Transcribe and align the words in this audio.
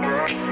Thank 0.00 0.51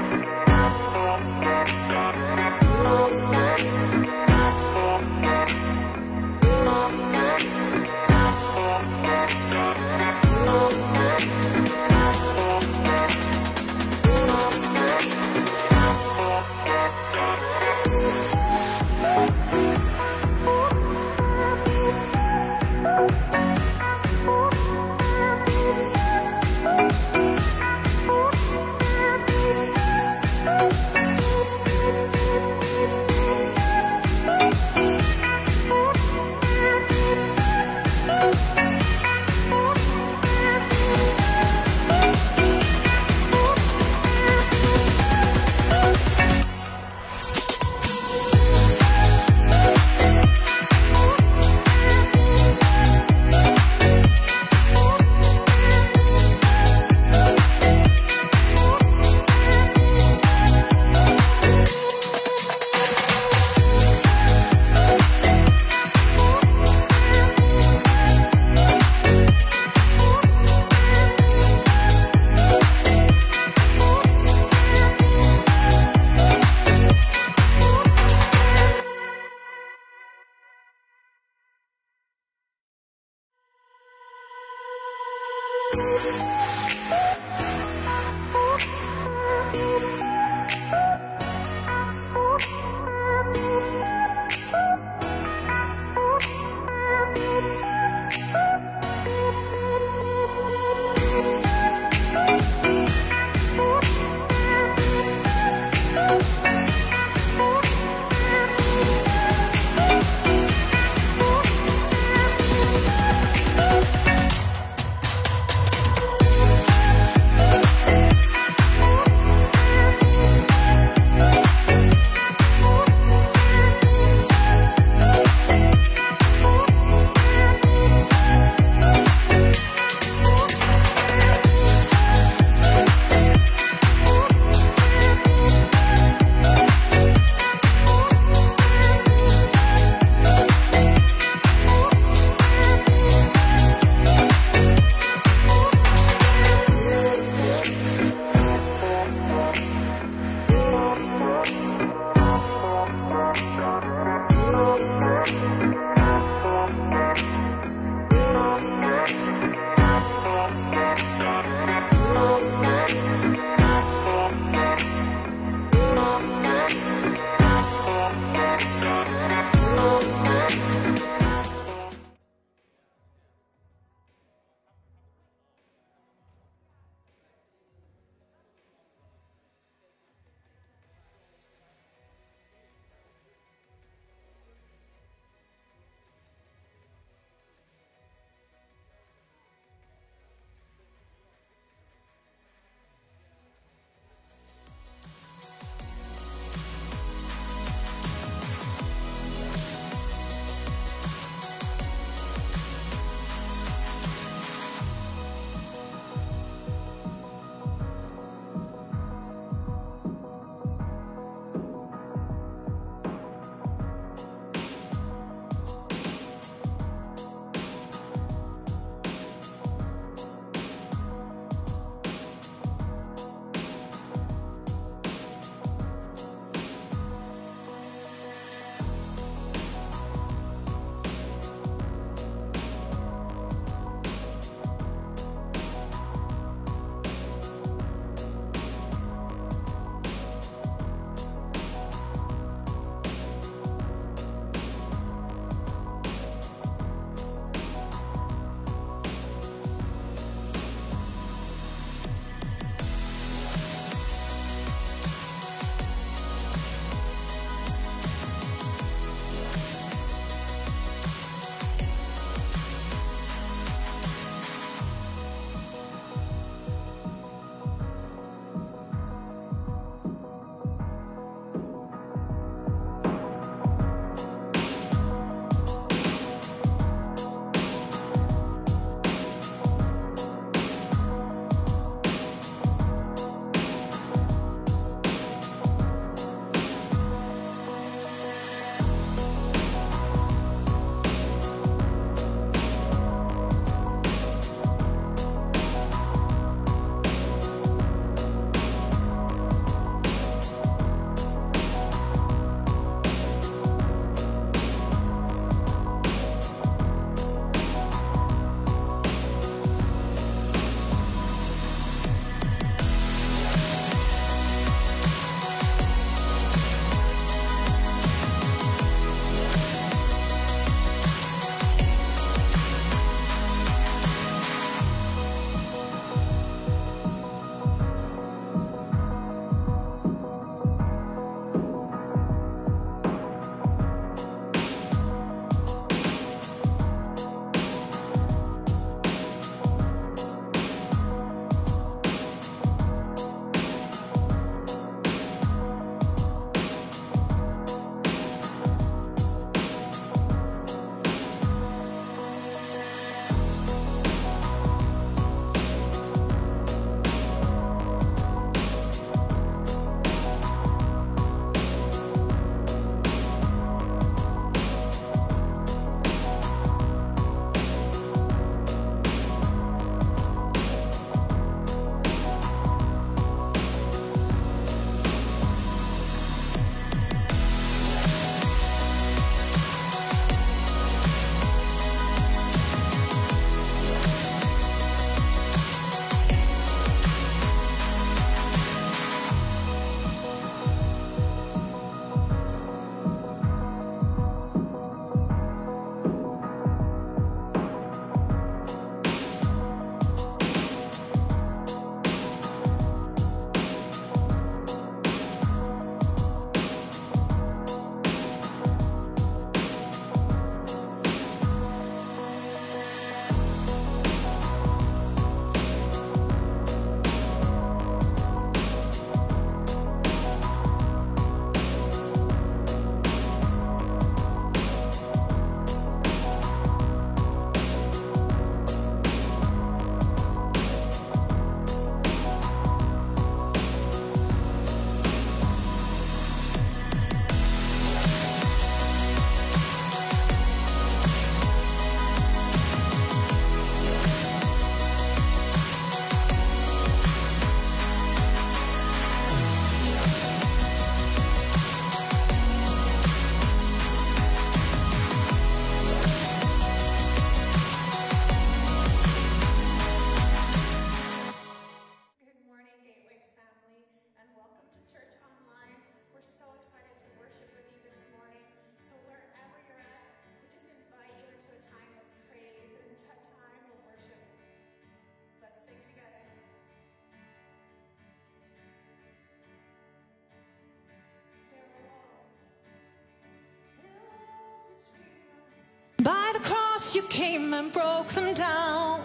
came 487.11 487.53
and 487.53 487.73
broke 487.73 488.07
them 488.07 488.33
down. 488.33 489.01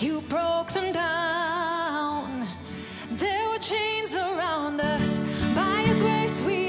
You 0.00 0.22
broke 0.22 0.72
them 0.72 0.90
down. 0.90 2.44
There 3.12 3.48
were 3.48 3.58
chains 3.58 4.16
around 4.16 4.80
us. 4.80 5.20
By 5.54 5.84
your 5.86 5.98
grace, 6.00 6.44
we 6.44 6.67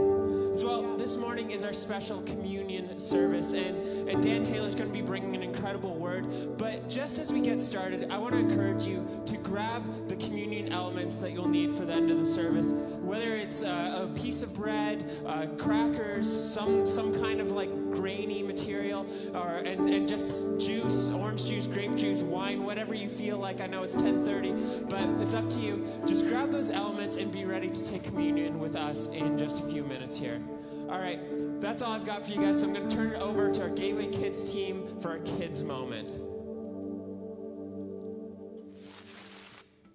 As 0.53 0.63
well, 0.63 0.97
this 0.97 1.15
morning 1.15 1.51
is 1.51 1.63
our 1.63 1.73
special 1.73 2.21
communion 2.23 2.97
service, 2.97 3.53
and, 3.53 4.09
and 4.09 4.21
Dan 4.21 4.43
Taylor's 4.43 4.75
going 4.75 4.89
to 4.89 4.93
be 4.93 5.01
bringing 5.01 5.35
an 5.35 5.43
incredible 5.43 5.95
word. 5.95 6.57
But 6.57 6.89
just 6.89 7.19
as 7.19 7.31
we 7.31 7.39
get 7.39 7.61
started, 7.61 8.09
I 8.09 8.17
want 8.17 8.33
to 8.33 8.39
encourage 8.39 8.85
you 8.85 9.07
to 9.27 9.37
grab 9.37 10.09
the 10.09 10.15
communion 10.15 10.73
elements 10.73 11.19
that 11.19 11.31
you'll 11.31 11.47
need 11.47 11.71
for 11.71 11.85
the 11.85 11.93
end 11.93 12.11
of 12.11 12.19
the 12.19 12.25
service. 12.25 12.73
Whether 13.09 13.37
it's 13.37 13.63
uh, 13.63 14.07
a 14.07 14.19
piece 14.19 14.43
of 14.43 14.53
bread, 14.53 15.03
uh, 15.25 15.47
crackers, 15.57 16.29
some 16.31 16.85
some 16.85 17.11
kind 17.19 17.41
of 17.41 17.49
like 17.49 17.71
grainy 17.91 18.43
material, 18.43 19.03
or 19.33 19.63
and, 19.65 19.89
and 19.89 20.07
just 20.07 20.59
juice, 20.59 21.09
orange 21.09 21.43
juice, 21.47 21.65
grape 21.65 21.95
juice, 21.95 22.21
wine, 22.21 22.63
whatever 22.63 22.93
you 22.93 23.09
feel 23.09 23.39
like. 23.39 23.61
I 23.61 23.65
know 23.65 23.81
it's 23.81 23.99
10:30, 23.99 24.87
but 24.91 25.09
it's 25.23 25.33
up 25.33 25.49
to 25.49 25.57
you. 25.57 25.83
Just 26.05 26.27
grab 26.27 26.51
those 26.51 26.69
elements 26.69 27.15
and 27.15 27.31
be 27.31 27.45
ready 27.45 27.67
to 27.71 27.89
take 27.89 28.03
communion 28.03 28.59
with 28.59 28.75
us 28.75 29.07
in 29.07 29.39
just 29.39 29.63
a 29.63 29.67
few 29.67 29.83
minutes 29.83 30.15
here. 30.15 30.39
All 30.87 30.99
right, 30.99 31.19
that's 31.59 31.81
all 31.81 31.93
I've 31.93 32.05
got 32.05 32.23
for 32.23 32.31
you 32.31 32.39
guys. 32.39 32.59
So 32.59 32.67
I'm 32.67 32.75
going 32.75 32.87
to 32.87 32.95
turn 32.95 33.13
it 33.13 33.19
over 33.19 33.49
to 33.49 33.61
our 33.63 33.69
Gateway 33.69 34.11
Kids 34.11 34.53
team 34.53 34.85
for 35.01 35.09
our 35.09 35.19
kids 35.39 35.63
moment. 35.63 36.15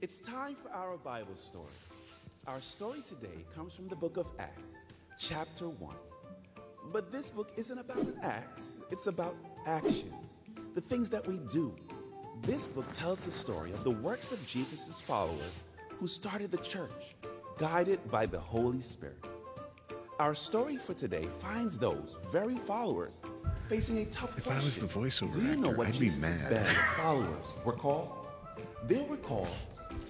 It's 0.02 0.18
time 0.18 0.56
for 0.56 0.72
our 0.72 0.96
Bible 0.96 1.36
story. 1.36 1.70
Our 2.46 2.60
story 2.60 3.00
today 3.06 3.44
comes 3.54 3.74
from 3.74 3.88
the 3.88 3.96
book 3.96 4.16
of 4.18 4.26
Acts, 4.38 4.72
chapter 5.18 5.68
1. 5.68 5.94
But 6.92 7.10
this 7.10 7.30
book 7.30 7.50
isn't 7.56 7.78
about 7.78 7.96
an 7.98 8.16
acts, 8.22 8.80
it's 8.90 9.06
about 9.06 9.34
actions, 9.66 10.12
the 10.74 10.80
things 10.80 11.08
that 11.10 11.26
we 11.26 11.38
do. 11.50 11.74
This 12.42 12.66
book 12.66 12.84
tells 12.92 13.24
the 13.24 13.30
story 13.30 13.72
of 13.72 13.82
the 13.82 13.90
works 13.90 14.30
of 14.32 14.46
Jesus' 14.46 15.00
followers 15.00 15.62
who 15.94 16.06
started 16.06 16.50
the 16.50 16.58
church, 16.58 17.16
guided 17.56 17.98
by 18.10 18.26
the 18.26 18.38
Holy 18.40 18.80
Spirit. 18.82 19.26
Our 20.20 20.34
story 20.34 20.76
for 20.76 20.92
today 20.92 21.24
finds 21.38 21.78
those 21.78 22.18
very 22.30 22.56
followers 22.56 23.14
facing 23.68 23.98
a 23.98 24.04
tough 24.06 24.36
If 24.36 24.50
I 24.50 24.56
was 24.56 24.76
the 24.78 24.86
voiceover 24.86 25.32
Do 25.32 25.42
you 25.42 25.56
know 25.56 25.68
actor, 25.68 25.78
what 25.78 25.86
I'd 25.88 25.92
be 25.94 25.98
Jesus' 26.00 26.20
mad. 26.42 26.50
band 26.50 26.66
of 26.68 26.76
followers 26.76 27.46
were 27.64 27.72
called? 27.72 28.10
They 28.86 29.00
were 29.08 29.16
called 29.16 29.48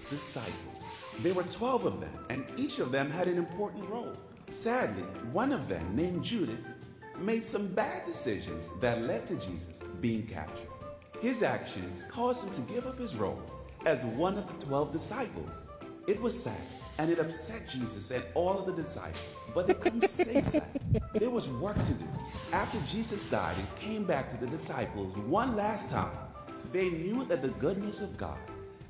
disciples. 0.09 0.74
There 1.19 1.33
were 1.33 1.43
12 1.43 1.85
of 1.85 2.01
them, 2.01 2.13
and 2.29 2.45
each 2.57 2.79
of 2.79 2.91
them 2.91 3.09
had 3.09 3.27
an 3.27 3.37
important 3.37 3.89
role. 3.89 4.13
Sadly, 4.47 5.03
one 5.31 5.51
of 5.51 5.67
them, 5.67 5.95
named 5.95 6.23
Judas, 6.23 6.73
made 7.19 7.43
some 7.43 7.73
bad 7.73 8.05
decisions 8.05 8.71
that 8.81 9.01
led 9.01 9.25
to 9.27 9.35
Jesus 9.35 9.79
being 10.01 10.27
captured. 10.27 10.67
His 11.21 11.41
actions 11.41 12.03
caused 12.09 12.45
him 12.45 12.53
to 12.53 12.73
give 12.73 12.85
up 12.85 12.97
his 12.97 13.15
role 13.15 13.41
as 13.85 14.03
one 14.03 14.37
of 14.37 14.59
the 14.59 14.65
12 14.65 14.91
disciples. 14.91 15.69
It 16.07 16.21
was 16.21 16.37
sad, 16.37 16.61
and 16.99 17.09
it 17.09 17.19
upset 17.19 17.67
Jesus 17.69 18.11
and 18.11 18.23
all 18.35 18.59
of 18.59 18.65
the 18.65 18.73
disciples, 18.73 19.35
but 19.53 19.67
they 19.67 19.73
couldn't 19.73 20.03
stay 20.03 20.41
sad. 20.43 20.79
There 21.15 21.29
was 21.29 21.49
work 21.49 21.81
to 21.83 21.93
do. 21.93 22.05
After 22.53 22.77
Jesus 22.87 23.29
died 23.29 23.55
and 23.57 23.79
came 23.79 24.03
back 24.03 24.29
to 24.29 24.37
the 24.37 24.47
disciples 24.47 25.17
one 25.19 25.55
last 25.55 25.89
time, 25.89 26.15
they 26.71 26.89
knew 26.89 27.25
that 27.25 27.41
the 27.41 27.49
good 27.59 27.77
news 27.77 28.01
of 28.01 28.17
God 28.17 28.37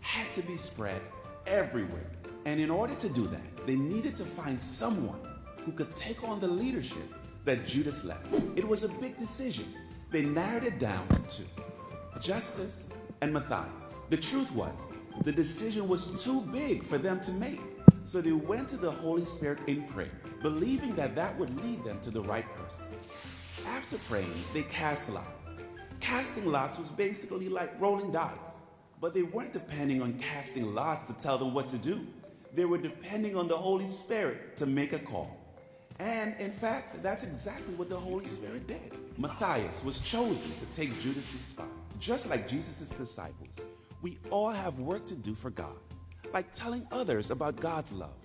had 0.01 0.31
to 0.33 0.41
be 0.41 0.57
spread 0.57 1.01
everywhere. 1.47 2.07
And 2.45 2.59
in 2.59 2.69
order 2.69 2.93
to 2.95 3.09
do 3.09 3.27
that, 3.27 3.67
they 3.67 3.75
needed 3.75 4.15
to 4.17 4.23
find 4.23 4.61
someone 4.61 5.19
who 5.63 5.71
could 5.71 5.95
take 5.95 6.23
on 6.27 6.39
the 6.39 6.47
leadership 6.47 7.03
that 7.43 7.65
Judas 7.65 8.05
left. 8.05 8.27
It 8.55 8.67
was 8.67 8.83
a 8.83 8.89
big 8.99 9.17
decision. 9.17 9.65
They 10.11 10.23
narrowed 10.23 10.63
it 10.63 10.79
down 10.79 11.07
to 11.07 11.29
two 11.29 11.43
Justus 12.21 12.93
and 13.21 13.33
Matthias. 13.33 13.69
The 14.09 14.17
truth 14.17 14.53
was, 14.55 14.77
the 15.23 15.31
decision 15.31 15.87
was 15.87 16.23
too 16.23 16.41
big 16.51 16.83
for 16.83 16.97
them 16.97 17.19
to 17.21 17.33
make. 17.33 17.59
So 18.03 18.21
they 18.21 18.31
went 18.31 18.69
to 18.69 18.77
the 18.77 18.91
Holy 18.91 19.25
Spirit 19.25 19.59
in 19.65 19.83
prayer, 19.83 20.11
believing 20.43 20.95
that 20.95 21.15
that 21.15 21.37
would 21.39 21.49
lead 21.63 21.83
them 21.83 21.99
to 22.01 22.11
the 22.11 22.21
right 22.21 22.45
person. 22.55 22.85
After 23.67 23.97
praying, 23.97 24.31
they 24.53 24.61
cast 24.63 25.11
lots. 25.11 25.27
Casting 25.99 26.51
lots 26.51 26.77
was 26.77 26.89
basically 26.89 27.49
like 27.49 27.81
rolling 27.81 28.11
dice, 28.11 28.59
but 29.01 29.15
they 29.15 29.23
weren't 29.23 29.53
depending 29.53 30.03
on 30.03 30.13
casting 30.19 30.75
lots 30.75 31.07
to 31.07 31.17
tell 31.17 31.39
them 31.39 31.53
what 31.53 31.67
to 31.69 31.77
do. 31.79 32.05
They 32.55 32.63
were 32.63 32.77
depending 32.77 33.35
on 33.35 33.49
the 33.49 33.57
Holy 33.57 33.85
Spirit 33.85 34.55
to 34.57 34.65
make 34.65 34.93
a 34.93 34.99
call. 34.99 35.37
And 35.99 36.33
in 36.39 36.51
fact, 36.51 37.03
that's 37.03 37.25
exactly 37.25 37.73
what 37.75 37.89
the 37.89 37.97
Holy 37.97 38.25
Spirit 38.25 38.65
did. 38.65 38.97
Matthias 39.17 39.83
was 39.83 40.01
chosen 40.01 40.51
to 40.65 40.73
take 40.73 40.89
Judas's 41.01 41.41
spot. 41.41 41.67
Just 41.99 42.29
like 42.29 42.47
Jesus' 42.47 42.89
disciples, 42.91 43.49
we 44.01 44.17
all 44.31 44.49
have 44.49 44.79
work 44.79 45.05
to 45.07 45.15
do 45.15 45.35
for 45.35 45.49
God, 45.49 45.75
like 46.33 46.53
telling 46.53 46.87
others 46.93 47.29
about 47.29 47.57
God's 47.57 47.91
love 47.91 48.15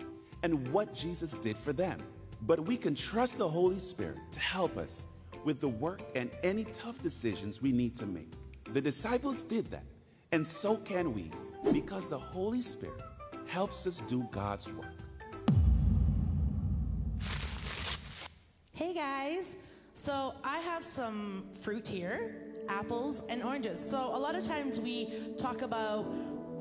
and 0.44 0.66
what 0.68 0.94
Jesus 0.94 1.32
did 1.32 1.56
for 1.56 1.72
them. 1.72 1.98
But 2.42 2.60
we 2.60 2.76
can 2.76 2.94
trust 2.94 3.36
the 3.36 3.48
Holy 3.48 3.78
Spirit 3.80 4.18
to 4.30 4.40
help 4.40 4.76
us 4.76 5.06
with 5.44 5.60
the 5.60 5.68
work 5.68 6.02
and 6.14 6.30
any 6.44 6.64
tough 6.64 7.02
decisions 7.02 7.60
we 7.60 7.72
need 7.72 7.96
to 7.96 8.06
make. 8.06 8.32
The 8.72 8.80
disciples 8.80 9.42
did 9.42 9.66
that, 9.72 9.84
and 10.30 10.46
so 10.46 10.76
can 10.76 11.14
we, 11.14 11.30
because 11.72 12.08
the 12.08 12.18
Holy 12.18 12.62
Spirit 12.62 13.00
helps 13.50 13.84
us 13.84 13.98
do 14.06 14.22
God's 14.30 14.72
work. 14.72 14.86
Hey 18.72 18.94
guys, 18.94 19.56
so 19.92 20.34
I 20.44 20.60
have 20.60 20.84
some 20.84 21.42
fruit 21.60 21.86
here, 21.86 22.36
apples 22.68 23.26
and 23.28 23.42
oranges. 23.42 23.80
So 23.80 23.98
a 23.98 24.18
lot 24.18 24.36
of 24.36 24.44
times 24.44 24.78
we 24.78 25.08
talk 25.36 25.62
about 25.62 26.06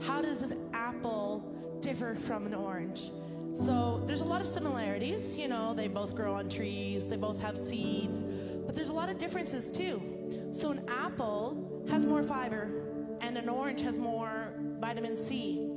how 0.01 0.23
does 0.23 0.41
an 0.41 0.67
apple 0.73 1.77
differ 1.79 2.15
from 2.15 2.47
an 2.47 2.55
orange? 2.55 3.11
So 3.53 4.03
there's 4.07 4.21
a 4.21 4.25
lot 4.25 4.41
of 4.41 4.47
similarities, 4.47 5.37
you 5.37 5.47
know, 5.47 5.75
they 5.75 5.87
both 5.87 6.15
grow 6.15 6.33
on 6.33 6.49
trees, 6.49 7.07
they 7.07 7.17
both 7.17 7.39
have 7.39 7.55
seeds, 7.55 8.23
but 8.65 8.75
there's 8.75 8.89
a 8.89 8.93
lot 8.93 9.09
of 9.09 9.19
differences 9.19 9.71
too. 9.71 10.01
So 10.51 10.71
an 10.71 10.81
apple 10.87 11.85
has 11.87 12.07
more 12.07 12.23
fiber 12.23 12.71
and 13.21 13.37
an 13.37 13.47
orange 13.47 13.81
has 13.81 13.99
more 13.99 14.53
vitamin 14.79 15.17
C 15.17 15.68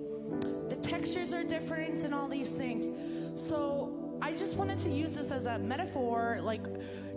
the 0.68 0.76
textures 0.82 1.32
are 1.32 1.44
different 1.44 2.04
and 2.04 2.14
all 2.14 2.28
these 2.28 2.50
things. 2.50 2.88
So 3.36 4.18
I 4.20 4.32
just 4.32 4.56
wanted 4.56 4.78
to 4.80 4.88
use 4.88 5.12
this 5.12 5.32
as 5.32 5.46
a 5.46 5.58
metaphor, 5.58 6.40
like 6.42 6.62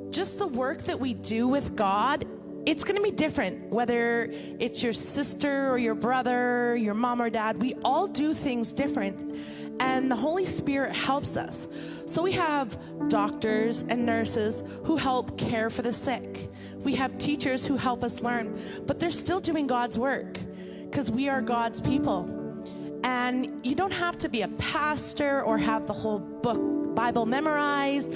just 0.09 0.39
the 0.39 0.47
work 0.47 0.81
that 0.83 0.99
we 0.99 1.13
do 1.13 1.47
with 1.47 1.75
God. 1.75 2.25
It's 2.65 2.83
going 2.83 2.95
to 2.95 3.03
be 3.03 3.11
different 3.11 3.69
whether 3.69 4.27
it's 4.59 4.81
your 4.81 4.93
sister 4.93 5.69
or 5.69 5.77
your 5.77 5.93
brother, 5.93 6.75
your 6.75 6.95
mom 6.95 7.21
or 7.21 7.29
dad. 7.29 7.61
We 7.61 7.75
all 7.83 8.07
do 8.07 8.33
things 8.33 8.73
different, 8.73 9.23
and 9.79 10.09
the 10.09 10.15
Holy 10.15 10.47
Spirit 10.47 10.95
helps 10.95 11.37
us. 11.37 11.67
So 12.07 12.23
we 12.23 12.31
have 12.31 12.77
doctors 13.09 13.83
and 13.83 14.05
nurses 14.05 14.63
who 14.83 14.97
help 14.97 15.37
care 15.37 15.69
for 15.69 15.83
the 15.83 15.93
sick. 15.93 16.49
We 16.79 16.95
have 16.95 17.17
teachers 17.17 17.65
who 17.65 17.77
help 17.77 18.03
us 18.03 18.21
learn, 18.21 18.59
but 18.87 18.99
they're 18.99 19.11
still 19.11 19.39
doing 19.39 19.67
God's 19.67 19.97
work 19.97 20.39
because 20.85 21.11
we 21.11 21.29
are 21.29 21.41
God's 21.41 21.81
people. 21.81 22.44
And 23.05 23.63
you 23.63 23.75
don't 23.75 23.93
have 23.93 24.17
to 24.17 24.29
be 24.29 24.41
a 24.41 24.47
pastor 24.47 25.43
or 25.43 25.59
have 25.59 25.85
the 25.85 25.93
whole 25.93 26.17
book, 26.17 26.95
Bible 26.95 27.27
memorized 27.27 28.11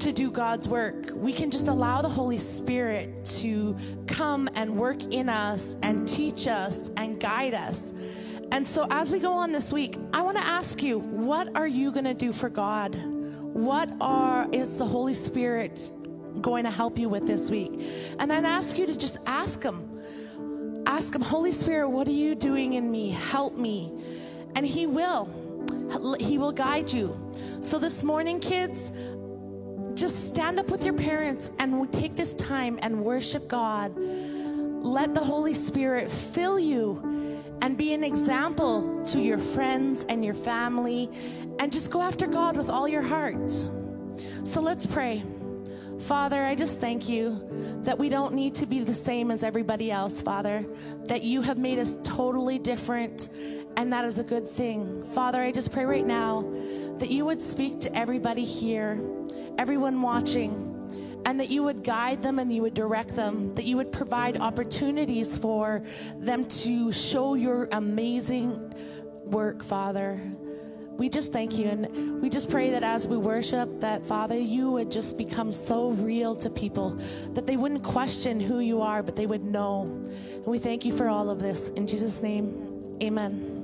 to 0.00 0.12
do 0.12 0.32
God's 0.32 0.66
work. 0.66 1.12
We 1.14 1.32
can 1.32 1.48
just 1.48 1.68
allow 1.68 2.02
the 2.02 2.08
Holy 2.08 2.38
Spirit 2.38 3.24
to 3.36 3.76
come 4.08 4.48
and 4.56 4.76
work 4.76 5.02
in 5.04 5.28
us 5.28 5.76
and 5.84 6.08
teach 6.08 6.48
us 6.48 6.90
and 6.96 7.20
guide 7.20 7.54
us. 7.54 7.92
And 8.50 8.66
so 8.66 8.88
as 8.90 9.12
we 9.12 9.20
go 9.20 9.32
on 9.32 9.52
this 9.52 9.72
week, 9.72 9.96
I 10.12 10.22
want 10.22 10.38
to 10.38 10.44
ask 10.44 10.82
you, 10.82 10.98
what 10.98 11.54
are 11.56 11.66
you 11.68 11.92
going 11.92 12.04
to 12.04 12.14
do 12.14 12.32
for 12.32 12.48
God? 12.48 12.96
What 12.96 13.90
are 14.00 14.48
is 14.50 14.76
the 14.76 14.86
Holy 14.86 15.14
Spirit 15.14 15.88
going 16.40 16.64
to 16.64 16.70
help 16.70 16.98
you 16.98 17.08
with 17.08 17.28
this 17.28 17.48
week? 17.48 17.80
And 18.18 18.32
I'd 18.32 18.44
ask 18.44 18.76
you 18.76 18.86
to 18.86 18.96
just 18.96 19.18
ask 19.24 19.62
him 19.62 19.93
ask 20.94 21.12
him 21.12 21.22
holy 21.22 21.50
spirit 21.50 21.88
what 21.88 22.06
are 22.06 22.12
you 22.12 22.36
doing 22.36 22.74
in 22.74 22.88
me? 22.88 23.10
Help 23.10 23.56
me. 23.56 23.90
And 24.54 24.64
he 24.64 24.86
will. 24.86 25.28
He 26.20 26.38
will 26.38 26.52
guide 26.52 26.92
you. 26.92 27.18
So 27.60 27.80
this 27.80 28.04
morning 28.04 28.38
kids 28.38 28.92
just 29.94 30.28
stand 30.28 30.60
up 30.60 30.70
with 30.70 30.84
your 30.84 30.94
parents 30.94 31.50
and 31.58 31.92
take 31.92 32.14
this 32.14 32.36
time 32.36 32.78
and 32.80 33.04
worship 33.04 33.48
god. 33.48 33.92
Let 33.96 35.14
the 35.14 35.24
holy 35.24 35.54
spirit 35.54 36.08
fill 36.08 36.60
you 36.60 37.42
and 37.60 37.76
be 37.76 37.92
an 37.92 38.04
example 38.04 39.04
to 39.06 39.20
your 39.20 39.38
friends 39.38 40.04
and 40.08 40.24
your 40.24 40.34
family. 40.34 41.10
And 41.58 41.72
just 41.72 41.90
go 41.90 42.02
after 42.02 42.28
god 42.28 42.56
with 42.56 42.70
all 42.70 42.86
your 42.86 43.02
heart. 43.02 43.50
So 44.44 44.60
let's 44.60 44.86
pray 44.86 45.24
Father, 46.04 46.44
I 46.44 46.54
just 46.54 46.80
thank 46.80 47.08
you 47.08 47.40
that 47.84 47.98
we 47.98 48.10
don't 48.10 48.34
need 48.34 48.56
to 48.56 48.66
be 48.66 48.80
the 48.80 48.92
same 48.92 49.30
as 49.30 49.42
everybody 49.42 49.90
else, 49.90 50.20
Father, 50.20 50.66
that 51.06 51.22
you 51.22 51.40
have 51.40 51.56
made 51.56 51.78
us 51.78 51.96
totally 52.04 52.58
different, 52.58 53.30
and 53.78 53.90
that 53.94 54.04
is 54.04 54.18
a 54.18 54.22
good 54.22 54.46
thing. 54.46 55.02
Father, 55.02 55.40
I 55.40 55.50
just 55.50 55.72
pray 55.72 55.86
right 55.86 56.06
now 56.06 56.44
that 56.98 57.08
you 57.08 57.24
would 57.24 57.40
speak 57.40 57.80
to 57.80 57.96
everybody 57.96 58.44
here, 58.44 59.00
everyone 59.56 60.02
watching, 60.02 61.22
and 61.24 61.40
that 61.40 61.48
you 61.48 61.62
would 61.62 61.82
guide 61.82 62.20
them 62.20 62.38
and 62.38 62.52
you 62.52 62.60
would 62.60 62.74
direct 62.74 63.16
them, 63.16 63.54
that 63.54 63.64
you 63.64 63.78
would 63.78 63.90
provide 63.90 64.36
opportunities 64.36 65.34
for 65.34 65.82
them 66.18 66.44
to 66.48 66.92
show 66.92 67.32
your 67.32 67.66
amazing 67.72 68.74
work, 69.24 69.64
Father. 69.64 70.20
We 70.96 71.08
just 71.08 71.32
thank 71.32 71.58
you 71.58 71.66
and 71.66 72.22
we 72.22 72.30
just 72.30 72.48
pray 72.48 72.70
that 72.70 72.84
as 72.84 73.08
we 73.08 73.16
worship 73.16 73.80
that 73.80 74.06
Father 74.06 74.38
you 74.38 74.70
would 74.70 74.90
just 74.92 75.18
become 75.18 75.50
so 75.50 75.90
real 75.90 76.36
to 76.36 76.48
people 76.48 76.98
that 77.30 77.46
they 77.46 77.56
wouldn't 77.56 77.82
question 77.82 78.38
who 78.38 78.60
you 78.60 78.80
are 78.80 79.02
but 79.02 79.16
they 79.16 79.26
would 79.26 79.44
know. 79.44 79.82
And 79.82 80.46
we 80.46 80.58
thank 80.58 80.84
you 80.84 80.92
for 80.92 81.08
all 81.08 81.30
of 81.30 81.40
this 81.40 81.70
in 81.70 81.88
Jesus 81.88 82.22
name. 82.22 82.96
Amen. 83.02 83.63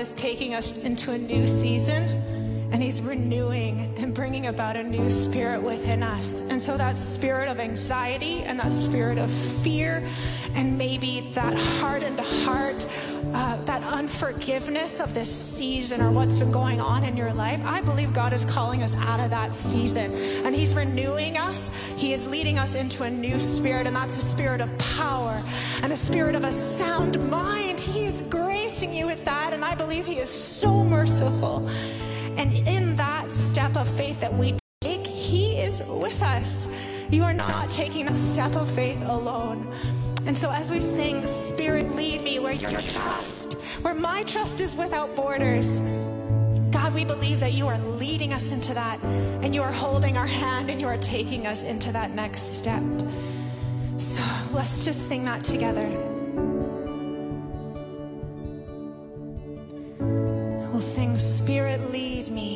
Is 0.00 0.14
taking 0.14 0.54
us 0.54 0.78
into 0.78 1.12
a 1.12 1.18
new 1.18 1.46
season 1.46 2.02
and 2.72 2.82
He's 2.82 3.02
renewing 3.02 3.92
and 3.98 4.14
bringing 4.14 4.46
about 4.46 4.76
a 4.76 4.82
new 4.82 5.10
spirit 5.10 5.62
within 5.62 6.02
us. 6.02 6.40
And 6.48 6.60
so, 6.60 6.78
that 6.78 6.96
spirit 6.96 7.48
of 7.48 7.58
anxiety 7.58 8.42
and 8.42 8.58
that 8.60 8.72
spirit 8.72 9.18
of 9.18 9.30
fear, 9.30 10.02
and 10.54 10.78
maybe 10.78 11.20
that 11.34 11.52
hardened 11.54 12.20
heart, 12.20 12.86
uh, 13.34 13.62
that 13.64 13.82
unforgiveness 13.92 15.00
of 15.00 15.12
this 15.12 15.30
season 15.30 16.00
or 16.00 16.10
what's 16.10 16.38
been 16.38 16.52
going 16.52 16.80
on 16.80 17.04
in 17.04 17.16
your 17.16 17.32
life, 17.32 17.60
I 17.64 17.80
believe 17.82 18.14
God 18.14 18.32
is 18.32 18.44
calling 18.44 18.82
us 18.82 18.96
out 18.96 19.20
of 19.20 19.30
that 19.30 19.52
season. 19.52 20.12
And 20.46 20.54
He's 20.54 20.74
renewing 20.74 21.36
us, 21.36 21.92
He 21.96 22.12
is 22.12 22.30
leading 22.30 22.58
us 22.58 22.74
into 22.74 23.02
a 23.02 23.10
new 23.10 23.38
spirit, 23.38 23.86
and 23.86 23.94
that's 23.94 24.16
a 24.16 24.22
spirit 24.22 24.60
of 24.60 24.76
power 24.78 25.42
and 25.82 25.92
a 25.92 25.96
spirit 25.96 26.34
of 26.34 26.44
a 26.44 26.52
sound 26.52 27.18
mind. 27.28 27.69
I 29.70 29.76
believe 29.76 30.04
He 30.04 30.16
is 30.16 30.28
so 30.28 30.82
merciful. 30.82 31.64
And 32.36 32.52
in 32.66 32.96
that 32.96 33.30
step 33.30 33.76
of 33.76 33.86
faith 33.86 34.20
that 34.20 34.32
we 34.32 34.58
take, 34.80 35.06
He 35.06 35.58
is 35.58 35.80
with 35.86 36.20
us. 36.24 37.06
You 37.08 37.22
are 37.22 37.32
not 37.32 37.70
taking 37.70 38.08
a 38.08 38.14
step 38.14 38.56
of 38.56 38.68
faith 38.68 39.00
alone. 39.06 39.72
And 40.26 40.36
so, 40.36 40.50
as 40.50 40.72
we 40.72 40.80
sing, 40.80 41.22
Spirit, 41.22 41.88
lead 41.94 42.22
me 42.22 42.40
where 42.40 42.52
your 42.52 42.72
trust, 42.72 43.84
where 43.84 43.94
my 43.94 44.24
trust 44.24 44.60
is 44.60 44.74
without 44.74 45.14
borders. 45.14 45.82
God, 46.72 46.92
we 46.92 47.04
believe 47.04 47.38
that 47.38 47.52
you 47.52 47.68
are 47.68 47.78
leading 47.78 48.32
us 48.32 48.50
into 48.50 48.74
that, 48.74 49.00
and 49.04 49.54
you 49.54 49.62
are 49.62 49.70
holding 49.70 50.16
our 50.16 50.26
hand, 50.26 50.68
and 50.68 50.80
you 50.80 50.88
are 50.88 50.98
taking 50.98 51.46
us 51.46 51.62
into 51.62 51.92
that 51.92 52.10
next 52.10 52.58
step. 52.58 52.82
So, 53.98 54.20
let's 54.52 54.84
just 54.84 55.06
sing 55.06 55.24
that 55.26 55.44
together. 55.44 56.19
Sing, 60.90 61.16
Spirit, 61.16 61.80
lead 61.92 62.28
me. 62.30 62.49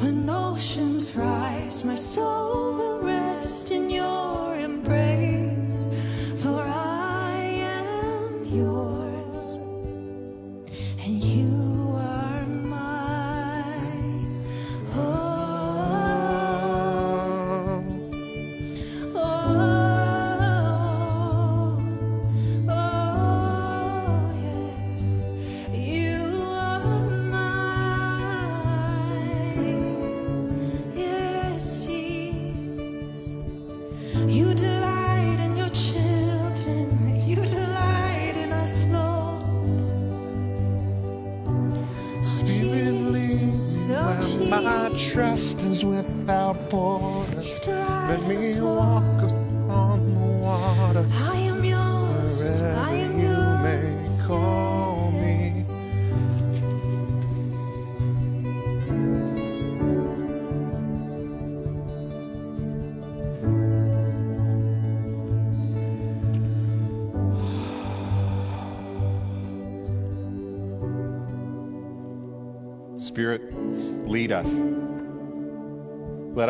When 0.00 0.30
oceans 0.30 1.16
rise, 1.16 1.84
my 1.84 1.96
soul 1.96 2.72
will 2.74 3.00
rest 3.00 3.72
in 3.72 3.87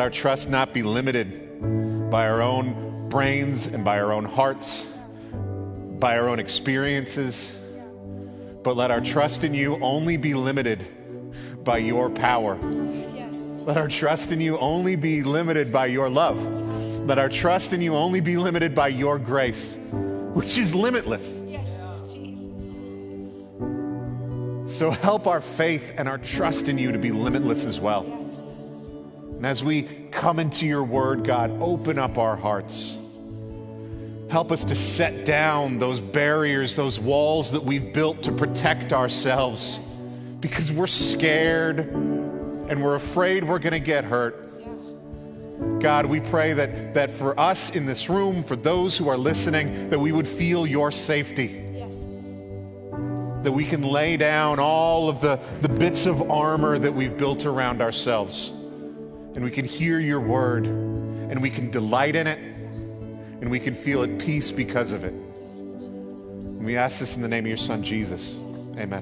our 0.09 0.13
trust 0.13 0.49
not 0.49 0.73
be 0.73 0.81
limited 0.81 2.09
by 2.09 2.27
our 2.27 2.41
own 2.41 3.09
brains 3.09 3.67
and 3.67 3.85
by 3.85 3.99
our 3.99 4.11
own 4.11 4.25
hearts, 4.25 4.91
by 5.99 6.17
our 6.17 6.27
own 6.27 6.39
experiences, 6.39 7.59
but 8.63 8.75
let 8.75 8.89
our 8.89 9.01
trust 9.01 9.43
in 9.43 9.53
you 9.53 9.77
only 9.83 10.17
be 10.17 10.33
limited 10.33 10.83
by 11.63 11.77
your 11.77 12.09
power. 12.09 12.57
Yes. 13.13 13.51
Let 13.67 13.77
our 13.77 13.87
trust 13.87 14.31
in 14.31 14.41
you 14.41 14.57
only 14.57 14.95
be 14.95 15.21
limited 15.21 15.71
by 15.71 15.85
your 15.85 16.09
love. 16.09 16.43
Let 17.05 17.19
our 17.19 17.29
trust 17.29 17.73
in 17.73 17.79
you 17.79 17.93
only 17.93 18.19
be 18.19 18.35
limited 18.35 18.73
by 18.73 18.87
your 18.87 19.19
grace, 19.19 19.75
which 20.33 20.57
is 20.57 20.73
limitless. 20.73 21.29
Yes, 21.45 22.01
Jesus. 22.11 22.49
So 24.75 24.89
help 24.89 25.27
our 25.27 25.39
faith 25.39 25.93
and 25.99 26.09
our 26.09 26.17
trust 26.17 26.67
in 26.67 26.79
you 26.79 26.91
to 26.91 26.97
be 26.97 27.11
limitless 27.11 27.63
as 27.63 27.79
well. 27.79 28.25
And 29.39 29.45
as 29.45 29.63
we 29.63 29.83
come 30.11 30.37
into 30.37 30.67
your 30.67 30.83
word, 30.83 31.23
God, 31.23 31.61
open 31.61 31.97
up 31.97 32.17
our 32.17 32.35
hearts. 32.35 32.99
Help 34.29 34.51
us 34.51 34.65
to 34.65 34.75
set 34.75 35.23
down 35.23 35.79
those 35.79 36.01
barriers, 36.01 36.75
those 36.75 36.99
walls 36.99 37.53
that 37.53 37.63
we've 37.63 37.93
built 37.93 38.21
to 38.23 38.33
protect 38.33 38.91
ourselves 38.91 39.77
because 40.41 40.73
we're 40.73 40.87
scared 40.87 41.79
and 41.79 42.83
we're 42.83 42.95
afraid 42.95 43.45
we're 43.45 43.59
going 43.59 43.71
to 43.71 43.79
get 43.79 44.03
hurt. 44.03 44.45
God, 45.79 46.05
we 46.05 46.19
pray 46.19 46.51
that, 46.51 46.93
that 46.95 47.09
for 47.09 47.39
us 47.39 47.69
in 47.69 47.85
this 47.85 48.09
room, 48.09 48.43
for 48.43 48.57
those 48.57 48.97
who 48.97 49.07
are 49.07 49.17
listening, 49.17 49.87
that 49.89 49.99
we 49.99 50.11
would 50.11 50.27
feel 50.27 50.67
your 50.67 50.91
safety 50.91 51.65
that 53.43 53.53
we 53.53 53.63
can 53.63 53.83
lay 53.83 54.17
down 54.17 54.59
all 54.59 55.07
of 55.07 55.21
the, 55.21 55.39
the 55.61 55.69
bits 55.69 56.05
of 56.05 56.29
armor 56.29 56.77
that 56.77 56.93
we've 56.93 57.17
built 57.17 57.45
around 57.45 57.81
ourselves. 57.81 58.51
And 59.39 59.45
we 59.45 59.51
can 59.51 59.63
hear 59.63 60.01
your 60.01 60.19
word, 60.19 60.65
and 60.65 61.41
we 61.41 61.49
can 61.49 61.71
delight 61.71 62.17
in 62.17 62.27
it, 62.27 62.39
and 62.39 63.49
we 63.49 63.57
can 63.57 63.73
feel 63.73 64.03
at 64.03 64.19
peace 64.19 64.51
because 64.51 64.91
of 64.91 65.05
it. 65.05 65.13
And 65.13 66.65
we 66.65 66.75
ask 66.75 66.99
this 66.99 67.15
in 67.15 67.21
the 67.21 67.29
name 67.29 67.45
of 67.45 67.47
your 67.47 67.55
son, 67.55 67.81
Jesus. 67.81 68.35
Amen. 68.77 69.01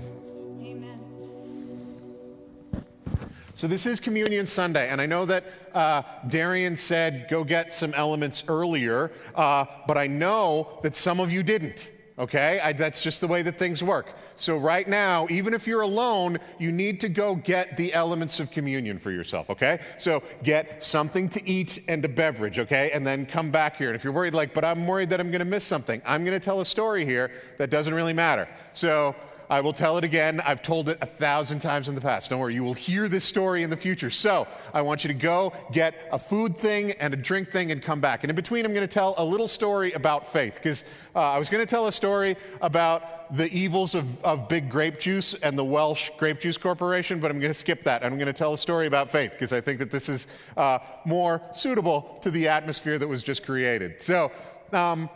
So 3.55 3.65
this 3.65 3.87
is 3.87 3.99
Communion 3.99 4.45
Sunday, 4.45 4.89
and 4.89 5.01
I 5.01 5.07
know 5.07 5.25
that 5.25 5.43
uh, 5.73 6.03
Darian 6.27 6.77
said 6.77 7.25
go 7.31 7.43
get 7.43 7.73
some 7.73 7.95
elements 7.95 8.43
earlier, 8.47 9.11
uh, 9.33 9.65
but 9.87 9.97
I 9.97 10.05
know 10.05 10.77
that 10.83 10.93
some 10.93 11.19
of 11.19 11.31
you 11.31 11.41
didn't. 11.41 11.91
Okay, 12.19 12.59
I, 12.63 12.73
that's 12.73 13.03
just 13.03 13.21
the 13.21 13.27
way 13.27 13.43
that 13.43 13.59
things 13.59 13.83
work. 13.83 14.07
So 14.35 14.57
right 14.57 14.87
now, 14.87 15.27
even 15.29 15.53
if 15.53 15.67
you're 15.67 15.81
alone, 15.81 16.39
you 16.57 16.71
need 16.71 16.99
to 17.01 17.09
go 17.09 17.35
get 17.35 17.77
the 17.77 17.93
elements 17.93 18.39
of 18.39 18.49
communion 18.49 18.97
for 18.97 19.11
yourself. 19.11 19.51
Okay, 19.51 19.79
so 19.99 20.23
get 20.41 20.83
something 20.83 21.29
to 21.29 21.47
eat 21.47 21.83
and 21.87 22.03
a 22.03 22.09
beverage. 22.09 22.57
Okay, 22.57 22.89
and 22.91 23.05
then 23.05 23.27
come 23.27 23.51
back 23.51 23.77
here. 23.77 23.89
And 23.89 23.95
if 23.95 24.03
you're 24.03 24.13
worried, 24.13 24.33
like, 24.33 24.55
but 24.55 24.65
I'm 24.65 24.87
worried 24.87 25.11
that 25.11 25.19
I'm 25.19 25.29
to 25.39 25.45
miss 25.45 25.63
something, 25.63 26.01
I'm 26.05 26.25
to 26.39 26.43
tell 26.43 26.59
a 26.59 26.65
story 26.65 27.05
here 27.05 27.31
that 27.59 27.69
doesn't 27.69 27.93
really 27.93 28.13
matter. 28.13 28.47
So 28.71 29.15
I 29.49 29.61
will 29.61 29.73
tell 29.73 29.97
it 29.97 30.03
again. 30.03 30.41
I've 30.41 30.61
told 30.61 30.89
it 30.89 30.97
a 31.01 31.05
thousand 31.05 31.59
times 31.59 31.87
in 31.87 31.95
the 31.95 32.01
past. 32.01 32.29
Don't 32.29 32.39
worry, 32.39 32.53
you 32.53 32.63
will 32.63 32.73
hear 32.73 33.07
this 33.07 33.23
story 33.23 33.63
in 33.63 33.69
the 33.69 33.77
future. 33.77 34.09
So 34.09 34.47
I 34.73 34.81
want 34.81 35.03
you 35.03 35.07
to 35.07 35.13
go 35.13 35.53
get 35.71 36.09
a 36.11 36.19
food 36.19 36.57
thing 36.57 36.91
and 36.93 37.13
a 37.13 37.17
drink 37.17 37.51
thing 37.51 37.71
and 37.71 37.81
come 37.81 38.01
back. 38.01 38.23
And 38.23 38.29
in 38.29 38.35
between, 38.35 38.65
I'm 38.65 38.73
going 38.73 38.87
to 38.87 38.93
tell 38.93 39.15
a 39.17 39.23
little 39.23 39.47
story 39.47 39.93
about 39.93 40.27
faith 40.27 40.55
because 40.55 40.83
uh, 41.15 41.19
I 41.19 41.37
was 41.37 41.49
going 41.49 41.65
to 41.65 41.69
tell 41.69 41.87
a 41.87 41.91
story 41.91 42.35
about 42.61 43.33
the 43.35 43.49
evils 43.51 43.95
of, 43.95 44.23
of 44.23 44.47
big 44.47 44.69
grape 44.69 44.99
juice 44.99 45.33
and 45.33 45.57
the 45.57 45.63
Welch 45.63 46.11
Grape 46.17 46.39
Juice 46.39 46.57
Corporation, 46.57 47.19
but 47.19 47.31
I'm 47.31 47.39
going 47.39 47.51
to 47.51 47.59
skip 47.59 47.83
that. 47.83 48.03
I'm 48.03 48.15
going 48.15 48.27
to 48.27 48.33
tell 48.33 48.53
a 48.53 48.57
story 48.57 48.87
about 48.87 49.09
faith 49.09 49.31
because 49.31 49.53
I 49.53 49.61
think 49.61 49.79
that 49.79 49.91
this 49.91 50.09
is 50.09 50.27
uh, 50.55 50.79
more 51.05 51.41
suitable 51.53 52.19
to 52.21 52.31
the 52.31 52.47
atmosphere 52.47 52.97
that 52.99 53.07
was 53.07 53.23
just 53.23 53.45
created. 53.45 54.01
So, 54.01 54.31
um, 54.73 55.09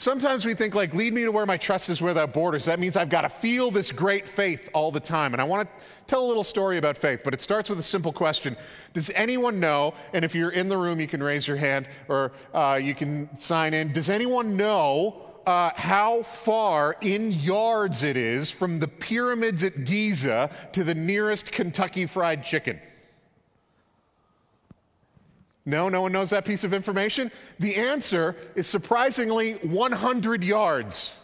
Sometimes 0.00 0.46
we 0.46 0.54
think, 0.54 0.76
like, 0.76 0.94
lead 0.94 1.12
me 1.12 1.24
to 1.24 1.32
where 1.32 1.44
my 1.44 1.56
trust 1.56 1.88
is 1.88 2.00
without 2.00 2.32
borders. 2.32 2.66
That 2.66 2.78
means 2.78 2.96
I've 2.96 3.10
got 3.10 3.22
to 3.22 3.28
feel 3.28 3.72
this 3.72 3.90
great 3.90 4.28
faith 4.28 4.70
all 4.72 4.92
the 4.92 5.00
time. 5.00 5.34
And 5.34 5.42
I 5.42 5.44
want 5.44 5.68
to 5.68 5.84
tell 6.06 6.24
a 6.24 6.28
little 6.28 6.44
story 6.44 6.78
about 6.78 6.96
faith, 6.96 7.22
but 7.24 7.34
it 7.34 7.40
starts 7.40 7.68
with 7.68 7.80
a 7.80 7.82
simple 7.82 8.12
question 8.12 8.56
Does 8.92 9.10
anyone 9.10 9.58
know, 9.58 9.94
and 10.12 10.24
if 10.24 10.36
you're 10.36 10.50
in 10.50 10.68
the 10.68 10.76
room, 10.76 11.00
you 11.00 11.08
can 11.08 11.20
raise 11.20 11.48
your 11.48 11.56
hand 11.56 11.88
or 12.06 12.30
uh, 12.54 12.78
you 12.80 12.94
can 12.94 13.34
sign 13.34 13.74
in, 13.74 13.92
does 13.92 14.08
anyone 14.08 14.56
know? 14.56 15.24
Uh, 15.46 15.72
how 15.76 16.22
far 16.22 16.94
in 17.00 17.32
yards 17.32 18.02
it 18.02 18.18
is 18.18 18.50
from 18.50 18.80
the 18.80 18.86
pyramids 18.86 19.64
at 19.64 19.86
Giza 19.86 20.50
to 20.72 20.84
the 20.84 20.94
nearest 20.94 21.50
Kentucky 21.50 22.04
Fried 22.04 22.44
Chicken? 22.44 22.78
No, 25.68 25.90
no 25.90 26.00
one 26.00 26.12
knows 26.12 26.30
that 26.30 26.46
piece 26.46 26.64
of 26.64 26.72
information? 26.72 27.30
The 27.58 27.76
answer 27.76 28.34
is 28.54 28.66
surprisingly 28.66 29.52
100 29.52 30.42
yards. 30.42 31.14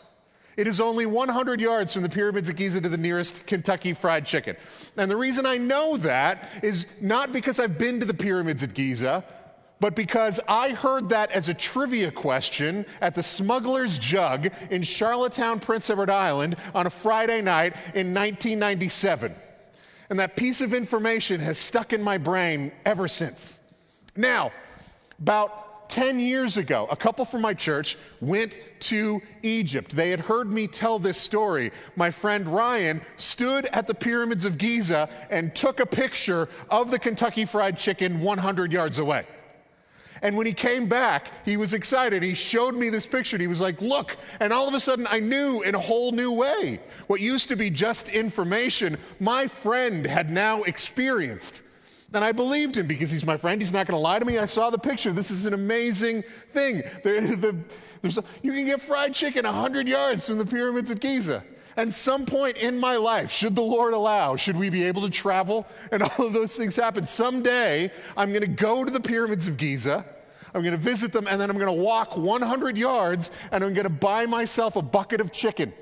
It 0.59 0.66
is 0.66 0.82
only 0.82 1.07
100 1.07 1.62
yards 1.62 1.95
from 1.95 2.03
the 2.03 2.11
pyramids 2.11 2.51
of 2.51 2.57
Giza 2.57 2.82
to 2.82 2.90
the 2.90 2.99
nearest 2.99 3.47
Kentucky 3.47 3.95
Fried 3.95 4.26
Chicken. 4.26 4.57
And 4.99 5.11
the 5.11 5.16
reason 5.16 5.47
I 5.47 5.57
know 5.57 5.97
that 5.97 6.51
is 6.62 6.86
not 7.01 7.32
because 7.32 7.59
I've 7.59 7.78
been 7.78 8.01
to 8.01 8.07
the 8.07 8.12
pyramids 8.12 8.62
at 8.62 8.74
Giza, 8.74 9.24
but 9.80 9.97
because 9.97 10.38
I 10.47 10.70
heard 10.72 11.09
that 11.09 11.30
as 11.30 11.49
a 11.49 11.55
trivia 11.55 12.11
question 12.11 12.84
at 13.01 13.14
the 13.14 13.22
Smuggler's 13.22 13.97
Jug 13.97 14.51
in 14.70 14.82
Charlottetown, 14.82 15.59
Prince 15.59 15.88
Edward 15.88 16.11
Island 16.11 16.57
on 16.74 16.86
a 16.86 16.90
Friday 16.90 17.40
night 17.40 17.76
in 17.95 18.12
1997. 18.12 19.34
And 20.11 20.20
that 20.20 20.36
piece 20.36 20.61
of 20.61 20.74
information 20.74 21.40
has 21.40 21.57
stuck 21.57 21.95
in 21.95 22.03
my 22.03 22.18
brain 22.18 22.72
ever 22.84 23.09
since. 23.09 23.59
Now, 24.17 24.53
about 25.21 25.91
10 25.91 26.19
years 26.19 26.57
ago, 26.57 26.89
a 26.91 26.97
couple 26.97 27.25
from 27.25 27.41
my 27.41 27.55
church 27.55 27.97
went 28.21 28.59
to 28.81 29.23
Egypt. 29.43 29.95
They 29.95 30.11
had 30.11 30.21
heard 30.21 30.53
me 30.53 30.67
tell 30.67 30.99
this 30.99 31.19
story. 31.19 31.73
My 31.95 32.11
friend 32.11 32.49
Ryan 32.49 33.01
stood 33.17 33.67
at 33.67 33.87
the 33.87 33.95
pyramids 33.95 34.45
of 34.45 34.59
Giza 34.59 35.09
and 35.31 35.55
took 35.55 35.81
a 35.81 35.87
picture 35.87 36.49
of 36.71 36.91
the 36.91 36.99
Kentucky 36.99 37.45
Fried 37.45 37.77
Chicken 37.77 38.21
100 38.21 38.73
yards 38.73 38.99
away. 38.99 39.27
And 40.23 40.37
when 40.37 40.47
he 40.47 40.55
came 40.55 40.89
back, 40.89 41.31
he 41.45 41.57
was 41.57 41.75
excited. 41.75 42.23
He 42.23 42.35
showed 42.35 42.75
me 42.75 42.89
this 42.89 43.05
picture 43.05 43.37
and 43.37 43.43
he 43.43 43.47
was 43.47 43.61
like, 43.61 43.83
Look. 43.83 44.17
And 44.41 44.53
all 44.53 44.67
of 44.67 44.75
a 44.75 44.81
sudden, 44.81 45.07
I 45.11 45.21
knew 45.21 45.61
in 45.62 45.75
a 45.75 45.81
whole 45.81 46.12
new 46.12 46.33
way 46.33 46.81
what 47.09 47.21
used 47.21 47.49
to 47.51 47.57
be 47.57 47.69
just 47.69 48.09
information, 48.09 48.97
my 49.21 49.47
friend 49.47 50.07
had 50.07 50.31
now 50.31 50.62
experienced. 50.62 51.62
And 52.15 52.25
I 52.25 52.31
believed 52.31 52.77
him 52.77 52.87
because 52.87 53.11
he's 53.11 53.27
my 53.27 53.37
friend. 53.37 53.61
He's 53.61 53.73
not 53.73 53.87
going 53.87 53.97
to 53.97 54.03
lie 54.03 54.21
to 54.21 54.25
me. 54.25 54.39
I 54.39 54.45
saw 54.47 54.71
the 54.71 54.79
picture. 54.79 55.12
This 55.12 55.33
is 55.33 55.47
an 55.47 55.55
amazing 55.55 56.23
thing. 56.23 56.83
There, 57.03 57.21
the, 57.37 57.57
a, 58.05 58.25
you 58.43 58.53
can 58.53 58.65
get 58.65 58.81
fried 58.81 59.12
chicken 59.12 59.45
100 59.45 59.89
yards 59.89 60.27
from 60.27 60.39
the 60.39 60.47
pyramids 60.47 60.91
at 60.93 61.01
Giza. 61.01 61.43
And 61.77 61.93
some 61.93 62.25
point 62.25 62.57
in 62.59 62.79
my 62.79 62.95
life, 62.97 63.33
should 63.33 63.57
the 63.57 63.62
Lord 63.62 63.95
allow, 63.95 64.37
should 64.37 64.57
we 64.57 64.71
be 64.71 64.85
able 64.85 65.03
to 65.03 65.11
travel 65.11 65.67
and 65.91 66.03
all 66.19 66.27
of 66.27 66.33
those 66.33 66.55
things 66.55 66.77
happen, 66.77 67.05
someday 67.05 67.91
I'm 68.17 68.29
going 68.29 68.43
to 68.43 68.47
go 68.47 68.85
to 68.85 68.91
the 68.93 69.01
pyramids 69.01 69.49
of 69.49 69.57
Giza. 69.57 70.05
I'm 70.55 70.62
going 70.62 70.73
to 70.73 70.79
visit 70.79 71.12
them 71.12 71.27
and 71.27 71.41
then 71.41 71.51
I'm 71.51 71.59
going 71.59 71.75
to 71.75 71.83
walk 71.83 72.17
100 72.17 72.79
yards 72.79 73.33
and 73.51 73.65
I'm 73.65 73.75
going 73.75 73.89
to 73.89 73.93
buy 73.93 74.27
myself 74.27 74.77
a 74.77 74.83
bucket 74.83 75.21
of 75.21 75.33
chicken. 75.33 75.75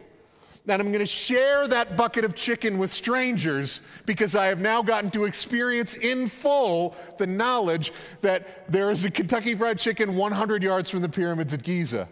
And 0.68 0.80
I'm 0.80 0.92
going 0.92 1.00
to 1.00 1.06
share 1.06 1.66
that 1.68 1.96
bucket 1.96 2.24
of 2.24 2.36
chicken 2.36 2.78
with 2.78 2.90
strangers 2.90 3.80
because 4.06 4.36
I 4.36 4.46
have 4.46 4.60
now 4.60 4.80
gotten 4.80 5.10
to 5.10 5.24
experience 5.24 5.94
in 5.94 6.28
full 6.28 6.94
the 7.18 7.26
knowledge 7.26 7.92
that 8.20 8.70
there 8.70 8.92
is 8.92 9.04
a 9.04 9.10
Kentucky 9.10 9.56
Fried 9.56 9.78
Chicken 9.78 10.14
100 10.14 10.62
yards 10.62 10.88
from 10.88 11.02
the 11.02 11.08
pyramids 11.08 11.52
at 11.52 11.64
Giza. 11.64 12.08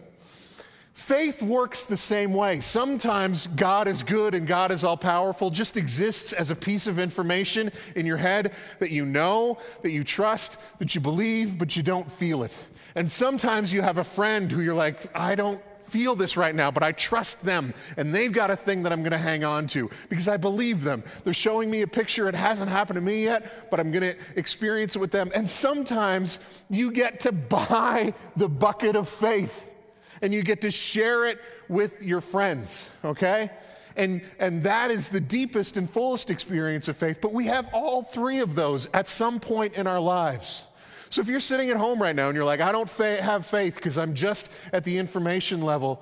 Faith 0.93 1.41
works 1.41 1.85
the 1.85 1.95
same 1.95 2.33
way. 2.33 2.59
Sometimes 2.59 3.47
God 3.47 3.87
is 3.87 4.03
good 4.03 4.35
and 4.35 4.45
God 4.45 4.71
is 4.71 4.83
all 4.83 4.97
powerful, 4.97 5.49
just 5.49 5.77
exists 5.77 6.33
as 6.33 6.51
a 6.51 6.55
piece 6.55 6.85
of 6.85 6.99
information 6.99 7.71
in 7.95 8.05
your 8.05 8.17
head 8.17 8.53
that 8.79 8.91
you 8.91 9.05
know, 9.05 9.57
that 9.81 9.91
you 9.91 10.03
trust, 10.03 10.57
that 10.79 10.93
you 10.93 10.99
believe, 10.99 11.57
but 11.57 11.77
you 11.77 11.83
don't 11.83 12.11
feel 12.11 12.43
it. 12.43 12.55
And 12.95 13.09
sometimes 13.09 13.71
you 13.71 13.81
have 13.81 13.97
a 13.97 14.03
friend 14.03 14.51
who 14.51 14.61
you're 14.61 14.75
like, 14.75 15.09
I 15.17 15.35
don't 15.35 15.61
feel 15.91 16.15
this 16.15 16.37
right 16.37 16.55
now, 16.55 16.71
but 16.71 16.83
I 16.83 16.93
trust 16.93 17.43
them 17.43 17.73
and 17.97 18.15
they've 18.15 18.31
got 18.31 18.49
a 18.49 18.55
thing 18.55 18.83
that 18.83 18.93
I'm 18.93 19.01
going 19.01 19.11
to 19.11 19.17
hang 19.17 19.43
on 19.43 19.67
to 19.67 19.89
because 20.09 20.29
I 20.29 20.37
believe 20.37 20.83
them. 20.83 21.03
They're 21.23 21.33
showing 21.33 21.69
me 21.69 21.81
a 21.81 21.87
picture. 21.87 22.29
It 22.29 22.35
hasn't 22.35 22.69
happened 22.69 22.95
to 22.95 23.01
me 23.01 23.23
yet, 23.23 23.69
but 23.69 23.79
I'm 23.79 23.91
going 23.91 24.13
to 24.13 24.15
experience 24.37 24.95
it 24.95 24.99
with 24.99 25.11
them. 25.11 25.31
And 25.35 25.49
sometimes 25.49 26.39
you 26.69 26.91
get 26.91 27.19
to 27.21 27.33
buy 27.33 28.13
the 28.37 28.47
bucket 28.47 28.95
of 28.95 29.09
faith 29.09 29.73
and 30.21 30.33
you 30.33 30.43
get 30.43 30.61
to 30.61 30.71
share 30.71 31.25
it 31.25 31.39
with 31.67 32.01
your 32.01 32.21
friends, 32.21 32.89
okay? 33.03 33.51
And, 33.97 34.21
and 34.39 34.63
that 34.63 34.91
is 34.91 35.09
the 35.09 35.19
deepest 35.19 35.75
and 35.75 35.89
fullest 35.89 36.29
experience 36.29 36.87
of 36.87 36.95
faith. 36.95 37.19
But 37.21 37.33
we 37.33 37.47
have 37.47 37.69
all 37.73 38.03
three 38.03 38.39
of 38.39 38.55
those 38.55 38.87
at 38.93 39.09
some 39.09 39.39
point 39.39 39.73
in 39.73 39.87
our 39.87 39.99
lives. 39.99 40.65
So 41.11 41.19
if 41.19 41.27
you're 41.27 41.41
sitting 41.41 41.69
at 41.69 41.75
home 41.75 42.01
right 42.01 42.15
now 42.15 42.29
and 42.29 42.35
you're 42.37 42.45
like, 42.45 42.61
I 42.61 42.71
don't 42.71 42.89
fa- 42.89 43.21
have 43.21 43.45
faith 43.45 43.75
because 43.75 43.97
I'm 43.97 44.13
just 44.13 44.49
at 44.71 44.85
the 44.85 44.97
information 44.97 45.61
level, 45.61 46.01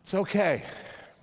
it's 0.00 0.14
okay. 0.14 0.62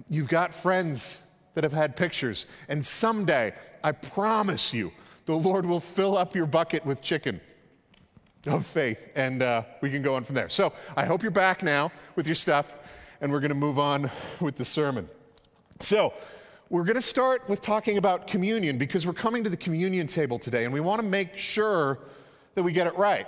You've 0.10 0.28
got 0.28 0.54
friends 0.54 1.22
that 1.54 1.64
have 1.64 1.72
had 1.72 1.96
pictures. 1.96 2.46
And 2.68 2.86
someday, 2.86 3.54
I 3.86 3.94
promise 3.94 4.74
you, 4.74 4.92
the 5.24 5.34
Lord 5.34 5.66
will 5.66 5.80
fill 5.80 6.18
up 6.18 6.36
your 6.36 6.46
bucket 6.46 6.86
with 6.86 7.02
chicken 7.02 7.40
of 8.48 8.66
faith, 8.66 9.14
and 9.16 9.42
uh, 9.42 9.64
we 9.80 9.90
can 9.90 10.02
go 10.02 10.16
on 10.16 10.26
from 10.26 10.36
there. 10.36 10.50
So 10.50 10.74
I 10.98 11.06
hope 11.06 11.22
you're 11.22 11.32
back 11.32 11.64
now 11.64 11.90
with 12.18 12.28
your 12.28 12.36
stuff, 12.36 12.74
and 13.22 13.32
we're 13.32 13.40
going 13.40 13.48
to 13.48 13.56
move 13.56 13.80
on 13.80 14.12
with 14.42 14.58
the 14.58 14.66
sermon. 14.66 15.08
So 15.80 16.14
we're 16.70 16.84
going 16.84 16.98
to 16.98 17.02
start 17.02 17.48
with 17.48 17.62
talking 17.62 17.98
about 17.98 18.28
communion 18.28 18.78
because 18.78 19.08
we're 19.08 19.14
coming 19.14 19.46
to 19.46 19.50
the 19.50 19.56
communion 19.56 20.06
table 20.06 20.38
today, 20.38 20.66
and 20.66 20.74
we 20.74 20.82
want 20.82 21.02
to 21.02 21.08
make 21.08 21.38
sure 21.38 22.00
that 22.56 22.64
we 22.64 22.72
get 22.72 22.88
it 22.88 22.96
right. 22.96 23.28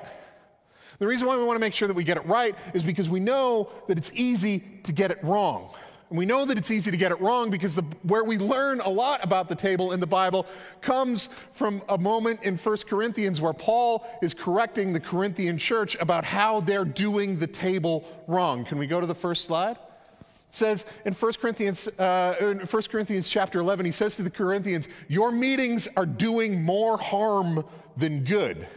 The 0.99 1.07
reason 1.07 1.27
why 1.27 1.37
we 1.37 1.43
want 1.43 1.57
to 1.57 1.61
make 1.61 1.73
sure 1.73 1.87
that 1.87 1.93
we 1.93 2.03
get 2.03 2.17
it 2.17 2.25
right 2.25 2.55
is 2.73 2.83
because 2.83 3.09
we 3.09 3.19
know 3.19 3.69
that 3.87 3.97
it's 3.97 4.13
easy 4.13 4.63
to 4.83 4.93
get 4.93 5.11
it 5.11 5.21
wrong. 5.23 5.69
And 6.09 6.19
we 6.19 6.25
know 6.25 6.45
that 6.45 6.57
it's 6.57 6.69
easy 6.69 6.91
to 6.91 6.97
get 6.97 7.11
it 7.11 7.19
wrong 7.19 7.49
because 7.49 7.75
the, 7.75 7.81
where 8.03 8.23
we 8.23 8.37
learn 8.37 8.79
a 8.79 8.89
lot 8.89 9.23
about 9.23 9.49
the 9.49 9.55
table 9.55 9.91
in 9.91 9.99
the 9.99 10.07
Bible 10.07 10.45
comes 10.81 11.29
from 11.51 11.81
a 11.89 11.97
moment 11.97 12.43
in 12.43 12.57
1 12.57 12.77
Corinthians 12.87 13.41
where 13.41 13.53
Paul 13.53 14.07
is 14.21 14.33
correcting 14.33 14.93
the 14.93 14.99
Corinthian 14.99 15.57
church 15.57 15.97
about 15.99 16.23
how 16.23 16.59
they're 16.59 16.85
doing 16.85 17.39
the 17.39 17.47
table 17.47 18.07
wrong. 18.27 18.65
Can 18.65 18.77
we 18.77 18.85
go 18.85 19.01
to 19.01 19.07
the 19.07 19.15
first 19.15 19.45
slide? 19.45 19.77
It 19.77 20.53
says 20.53 20.85
in 21.05 21.13
1 21.13 21.33
Corinthians, 21.41 21.87
uh, 21.87 22.35
in 22.39 22.59
1 22.59 22.83
Corinthians 22.83 23.27
chapter 23.27 23.59
11, 23.59 23.85
he 23.85 23.91
says 23.91 24.15
to 24.17 24.23
the 24.23 24.29
Corinthians, 24.29 24.87
Your 25.07 25.31
meetings 25.31 25.87
are 25.97 26.05
doing 26.05 26.61
more 26.61 26.99
harm 26.99 27.65
than 27.97 28.23
good. 28.23 28.67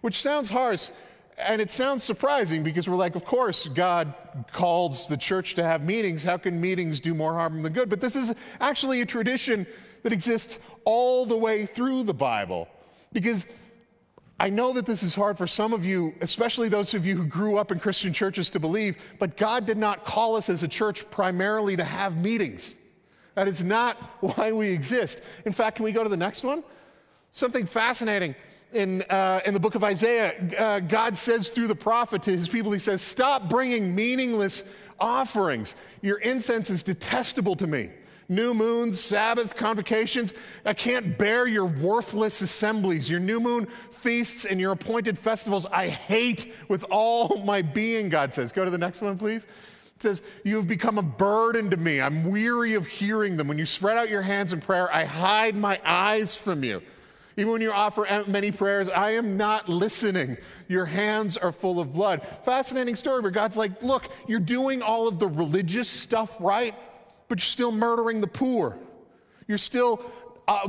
Which 0.00 0.20
sounds 0.20 0.48
harsh, 0.48 0.90
and 1.36 1.60
it 1.60 1.70
sounds 1.70 2.04
surprising 2.04 2.62
because 2.62 2.88
we're 2.88 2.96
like, 2.96 3.16
of 3.16 3.24
course, 3.24 3.68
God 3.68 4.14
calls 4.52 5.08
the 5.08 5.16
church 5.16 5.54
to 5.54 5.62
have 5.62 5.82
meetings. 5.82 6.22
How 6.22 6.36
can 6.36 6.60
meetings 6.60 7.00
do 7.00 7.14
more 7.14 7.34
harm 7.34 7.62
than 7.62 7.72
good? 7.72 7.88
But 7.88 8.00
this 8.00 8.16
is 8.16 8.34
actually 8.60 9.00
a 9.00 9.06
tradition 9.06 9.66
that 10.02 10.12
exists 10.12 10.58
all 10.84 11.26
the 11.26 11.36
way 11.36 11.66
through 11.66 12.04
the 12.04 12.14
Bible. 12.14 12.68
Because 13.12 13.46
I 14.38 14.48
know 14.48 14.72
that 14.72 14.86
this 14.86 15.02
is 15.02 15.14
hard 15.14 15.36
for 15.36 15.46
some 15.46 15.72
of 15.72 15.84
you, 15.84 16.14
especially 16.20 16.68
those 16.68 16.94
of 16.94 17.04
you 17.04 17.16
who 17.16 17.26
grew 17.26 17.58
up 17.58 17.72
in 17.72 17.78
Christian 17.78 18.12
churches, 18.12 18.48
to 18.50 18.60
believe, 18.60 18.96
but 19.18 19.36
God 19.36 19.66
did 19.66 19.76
not 19.76 20.04
call 20.04 20.36
us 20.36 20.48
as 20.48 20.62
a 20.62 20.68
church 20.68 21.08
primarily 21.10 21.76
to 21.76 21.84
have 21.84 22.18
meetings. 22.18 22.74
That 23.34 23.48
is 23.48 23.62
not 23.62 23.96
why 24.20 24.52
we 24.52 24.70
exist. 24.70 25.20
In 25.44 25.52
fact, 25.52 25.76
can 25.76 25.84
we 25.84 25.92
go 25.92 26.02
to 26.02 26.08
the 26.08 26.16
next 26.16 26.42
one? 26.42 26.64
Something 27.32 27.66
fascinating 27.66 28.34
in, 28.72 29.02
uh, 29.02 29.40
in 29.44 29.54
the 29.54 29.60
book 29.60 29.74
of 29.74 29.84
Isaiah, 29.84 30.34
uh, 30.58 30.80
God 30.80 31.16
says 31.16 31.50
through 31.50 31.66
the 31.66 31.74
prophet 31.74 32.22
to 32.24 32.30
his 32.30 32.48
people, 32.48 32.72
He 32.72 32.78
says, 32.78 33.02
Stop 33.02 33.48
bringing 33.48 33.94
meaningless 33.94 34.64
offerings. 34.98 35.74
Your 36.02 36.18
incense 36.18 36.70
is 36.70 36.82
detestable 36.82 37.56
to 37.56 37.66
me. 37.66 37.90
New 38.28 38.54
moons, 38.54 39.00
Sabbath, 39.00 39.56
convocations, 39.56 40.32
I 40.64 40.72
can't 40.72 41.18
bear 41.18 41.48
your 41.48 41.66
worthless 41.66 42.40
assemblies, 42.40 43.10
your 43.10 43.18
new 43.18 43.40
moon 43.40 43.66
feasts, 43.90 44.44
and 44.44 44.60
your 44.60 44.70
appointed 44.70 45.18
festivals. 45.18 45.66
I 45.66 45.88
hate 45.88 46.54
with 46.68 46.84
all 46.92 47.38
my 47.44 47.60
being, 47.60 48.08
God 48.08 48.32
says. 48.32 48.52
Go 48.52 48.64
to 48.64 48.70
the 48.70 48.78
next 48.78 49.00
one, 49.00 49.18
please. 49.18 49.42
It 49.96 50.02
says, 50.02 50.22
You 50.44 50.56
have 50.56 50.68
become 50.68 50.96
a 50.96 51.02
burden 51.02 51.70
to 51.70 51.76
me. 51.76 52.00
I'm 52.00 52.30
weary 52.30 52.74
of 52.74 52.86
hearing 52.86 53.36
them. 53.36 53.48
When 53.48 53.58
you 53.58 53.66
spread 53.66 53.96
out 53.96 54.08
your 54.08 54.22
hands 54.22 54.52
in 54.52 54.60
prayer, 54.60 54.88
I 54.94 55.04
hide 55.04 55.56
my 55.56 55.80
eyes 55.84 56.36
from 56.36 56.62
you. 56.62 56.82
Even 57.40 57.52
when 57.52 57.62
you 57.62 57.72
offer 57.72 58.06
many 58.26 58.52
prayers, 58.52 58.90
I 58.90 59.12
am 59.12 59.38
not 59.38 59.66
listening. 59.66 60.36
Your 60.68 60.84
hands 60.84 61.38
are 61.38 61.52
full 61.52 61.80
of 61.80 61.94
blood. 61.94 62.22
Fascinating 62.44 62.96
story 62.96 63.22
where 63.22 63.30
God's 63.30 63.56
like, 63.56 63.82
look, 63.82 64.12
you're 64.28 64.40
doing 64.40 64.82
all 64.82 65.08
of 65.08 65.18
the 65.18 65.26
religious 65.26 65.88
stuff 65.88 66.36
right, 66.38 66.74
but 67.28 67.38
you're 67.38 67.46
still 67.46 67.72
murdering 67.72 68.20
the 68.20 68.26
poor. 68.26 68.78
You're 69.48 69.56
still 69.56 70.04
uh, 70.46 70.68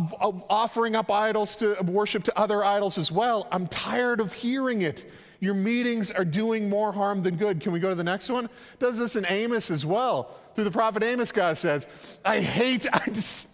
offering 0.50 0.96
up 0.96 1.12
idols 1.12 1.58
to 1.58 1.76
worship 1.84 2.24
to 2.24 2.40
other 2.40 2.64
idols 2.64 2.98
as 2.98 3.12
well. 3.12 3.50
I'm 3.52 3.68
tired 3.68 4.22
of 4.22 4.32
hearing 4.32 4.82
it. 4.82 5.12
Your 5.42 5.56
meetings 5.56 6.10
are 6.10 6.24
doing 6.24 6.70
more 6.70 6.94
harm 6.94 7.22
than 7.22 7.36
good. 7.36 7.60
Can 7.60 7.74
we 7.74 7.82
go 7.82 7.90
to 7.90 7.96
the 7.96 8.04
next 8.06 8.30
one? 8.30 8.50
Does 8.80 8.98
this 8.98 9.18
in 9.18 9.26
Amos 9.28 9.72
as 9.72 9.86
well. 9.86 10.34
Through 10.56 10.64
the 10.64 10.72
prophet 10.72 11.04
Amos, 11.04 11.34
God 11.34 11.58
says, 11.58 11.86
I 12.24 12.40
hate, 12.40 12.88
I 12.94 13.04
despise 13.08 13.51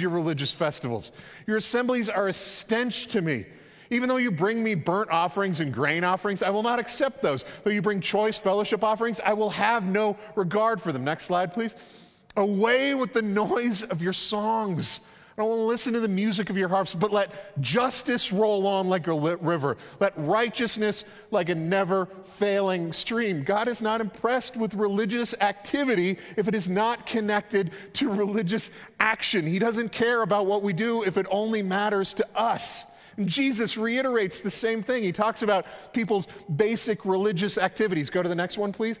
your 0.00 0.10
religious 0.10 0.52
festivals. 0.52 1.12
Your 1.46 1.56
assemblies 1.56 2.08
are 2.08 2.28
a 2.28 2.32
stench 2.32 3.06
to 3.08 3.20
me. 3.20 3.46
Even 3.90 4.08
though 4.08 4.16
you 4.16 4.30
bring 4.30 4.64
me 4.64 4.74
burnt 4.74 5.10
offerings 5.10 5.60
and 5.60 5.72
grain 5.72 6.02
offerings, 6.02 6.42
I 6.42 6.50
will 6.50 6.62
not 6.62 6.78
accept 6.78 7.22
those. 7.22 7.44
Though 7.62 7.70
you 7.70 7.82
bring 7.82 8.00
choice 8.00 8.38
fellowship 8.38 8.82
offerings, 8.82 9.20
I 9.20 9.34
will 9.34 9.50
have 9.50 9.86
no 9.86 10.16
regard 10.34 10.80
for 10.80 10.92
them. 10.92 11.04
Next 11.04 11.24
slide, 11.24 11.52
please. 11.52 11.76
Away 12.36 12.94
with 12.94 13.12
the 13.12 13.20
noise 13.20 13.82
of 13.82 14.02
your 14.02 14.14
songs. 14.14 15.00
I 15.32 15.40
don't 15.40 15.48
want 15.48 15.60
to 15.60 15.64
listen 15.64 15.94
to 15.94 16.00
the 16.00 16.08
music 16.08 16.50
of 16.50 16.58
your 16.58 16.68
harps, 16.68 16.94
but 16.94 17.10
let 17.10 17.58
justice 17.60 18.32
roll 18.32 18.66
on 18.66 18.88
like 18.88 19.06
a 19.06 19.14
river. 19.14 19.78
Let 19.98 20.12
righteousness 20.16 21.06
like 21.30 21.48
a 21.48 21.54
never 21.54 22.06
failing 22.22 22.92
stream. 22.92 23.42
God 23.42 23.66
is 23.66 23.80
not 23.80 24.02
impressed 24.02 24.58
with 24.58 24.74
religious 24.74 25.34
activity 25.40 26.18
if 26.36 26.48
it 26.48 26.54
is 26.54 26.68
not 26.68 27.06
connected 27.06 27.72
to 27.94 28.10
religious 28.10 28.70
action. 29.00 29.46
He 29.46 29.58
doesn't 29.58 29.90
care 29.90 30.20
about 30.20 30.44
what 30.44 30.62
we 30.62 30.74
do 30.74 31.02
if 31.02 31.16
it 31.16 31.26
only 31.30 31.62
matters 31.62 32.12
to 32.14 32.26
us. 32.36 32.84
And 33.16 33.26
Jesus 33.26 33.76
reiterates 33.76 34.42
the 34.42 34.50
same 34.50 34.82
thing. 34.82 35.02
He 35.02 35.12
talks 35.12 35.42
about 35.42 35.66
people's 35.94 36.28
basic 36.56 37.04
religious 37.06 37.56
activities. 37.56 38.10
Go 38.10 38.22
to 38.22 38.28
the 38.28 38.34
next 38.34 38.58
one, 38.58 38.72
please. 38.72 39.00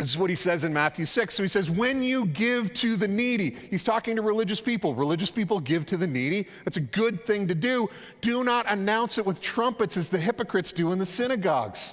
This 0.00 0.08
is 0.08 0.16
what 0.16 0.30
he 0.30 0.36
says 0.36 0.64
in 0.64 0.72
Matthew 0.72 1.04
6. 1.04 1.34
So 1.34 1.42
he 1.42 1.48
says, 1.48 1.70
When 1.70 2.02
you 2.02 2.24
give 2.24 2.72
to 2.74 2.96
the 2.96 3.06
needy, 3.06 3.54
he's 3.68 3.84
talking 3.84 4.16
to 4.16 4.22
religious 4.22 4.58
people. 4.58 4.94
Religious 4.94 5.30
people 5.30 5.60
give 5.60 5.84
to 5.86 5.98
the 5.98 6.06
needy. 6.06 6.46
That's 6.64 6.78
a 6.78 6.80
good 6.80 7.26
thing 7.26 7.48
to 7.48 7.54
do. 7.54 7.90
Do 8.22 8.42
not 8.42 8.64
announce 8.66 9.18
it 9.18 9.26
with 9.26 9.42
trumpets 9.42 9.98
as 9.98 10.08
the 10.08 10.16
hypocrites 10.16 10.72
do 10.72 10.90
in 10.92 10.98
the 10.98 11.04
synagogues. 11.04 11.92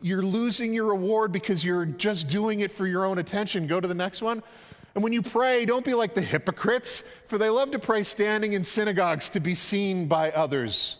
You're 0.00 0.22
losing 0.22 0.72
your 0.72 0.86
reward 0.86 1.30
because 1.30 1.62
you're 1.62 1.84
just 1.84 2.26
doing 2.26 2.60
it 2.60 2.70
for 2.70 2.86
your 2.86 3.04
own 3.04 3.18
attention. 3.18 3.66
Go 3.66 3.78
to 3.78 3.86
the 3.86 3.94
next 3.94 4.22
one. 4.22 4.42
And 4.94 5.04
when 5.04 5.12
you 5.12 5.20
pray, 5.20 5.66
don't 5.66 5.84
be 5.84 5.92
like 5.92 6.14
the 6.14 6.22
hypocrites, 6.22 7.04
for 7.26 7.36
they 7.36 7.50
love 7.50 7.70
to 7.72 7.78
pray 7.78 8.02
standing 8.02 8.54
in 8.54 8.64
synagogues 8.64 9.28
to 9.30 9.40
be 9.40 9.54
seen 9.54 10.08
by 10.08 10.30
others. 10.30 10.96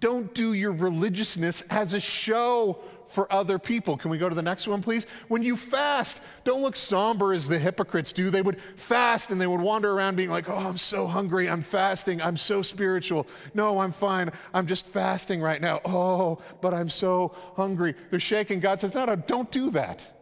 Don't 0.00 0.34
do 0.34 0.52
your 0.52 0.72
religiousness 0.72 1.62
as 1.70 1.94
a 1.94 2.00
show 2.00 2.78
for 3.08 3.30
other 3.32 3.58
people. 3.58 3.96
Can 3.96 4.10
we 4.10 4.18
go 4.18 4.28
to 4.28 4.34
the 4.34 4.42
next 4.42 4.68
one, 4.68 4.82
please? 4.82 5.06
When 5.28 5.42
you 5.42 5.56
fast, 5.56 6.22
don't 6.44 6.62
look 6.62 6.76
somber 6.76 7.32
as 7.32 7.48
the 7.48 7.58
hypocrites 7.58 8.12
do. 8.12 8.30
They 8.30 8.42
would 8.42 8.60
fast 8.60 9.30
and 9.30 9.40
they 9.40 9.46
would 9.46 9.60
wander 9.60 9.90
around 9.90 10.16
being 10.16 10.30
like, 10.30 10.48
oh, 10.48 10.56
I'm 10.56 10.78
so 10.78 11.06
hungry. 11.06 11.48
I'm 11.48 11.62
fasting. 11.62 12.20
I'm 12.22 12.36
so 12.36 12.62
spiritual. 12.62 13.26
No, 13.54 13.80
I'm 13.80 13.92
fine. 13.92 14.30
I'm 14.54 14.66
just 14.66 14.86
fasting 14.86 15.40
right 15.40 15.60
now. 15.60 15.80
Oh, 15.84 16.38
but 16.60 16.74
I'm 16.74 16.88
so 16.88 17.34
hungry. 17.56 17.94
They're 18.10 18.20
shaking. 18.20 18.60
God 18.60 18.80
says, 18.80 18.94
no, 18.94 19.06
no, 19.06 19.16
don't 19.16 19.50
do 19.50 19.70
that. 19.70 20.14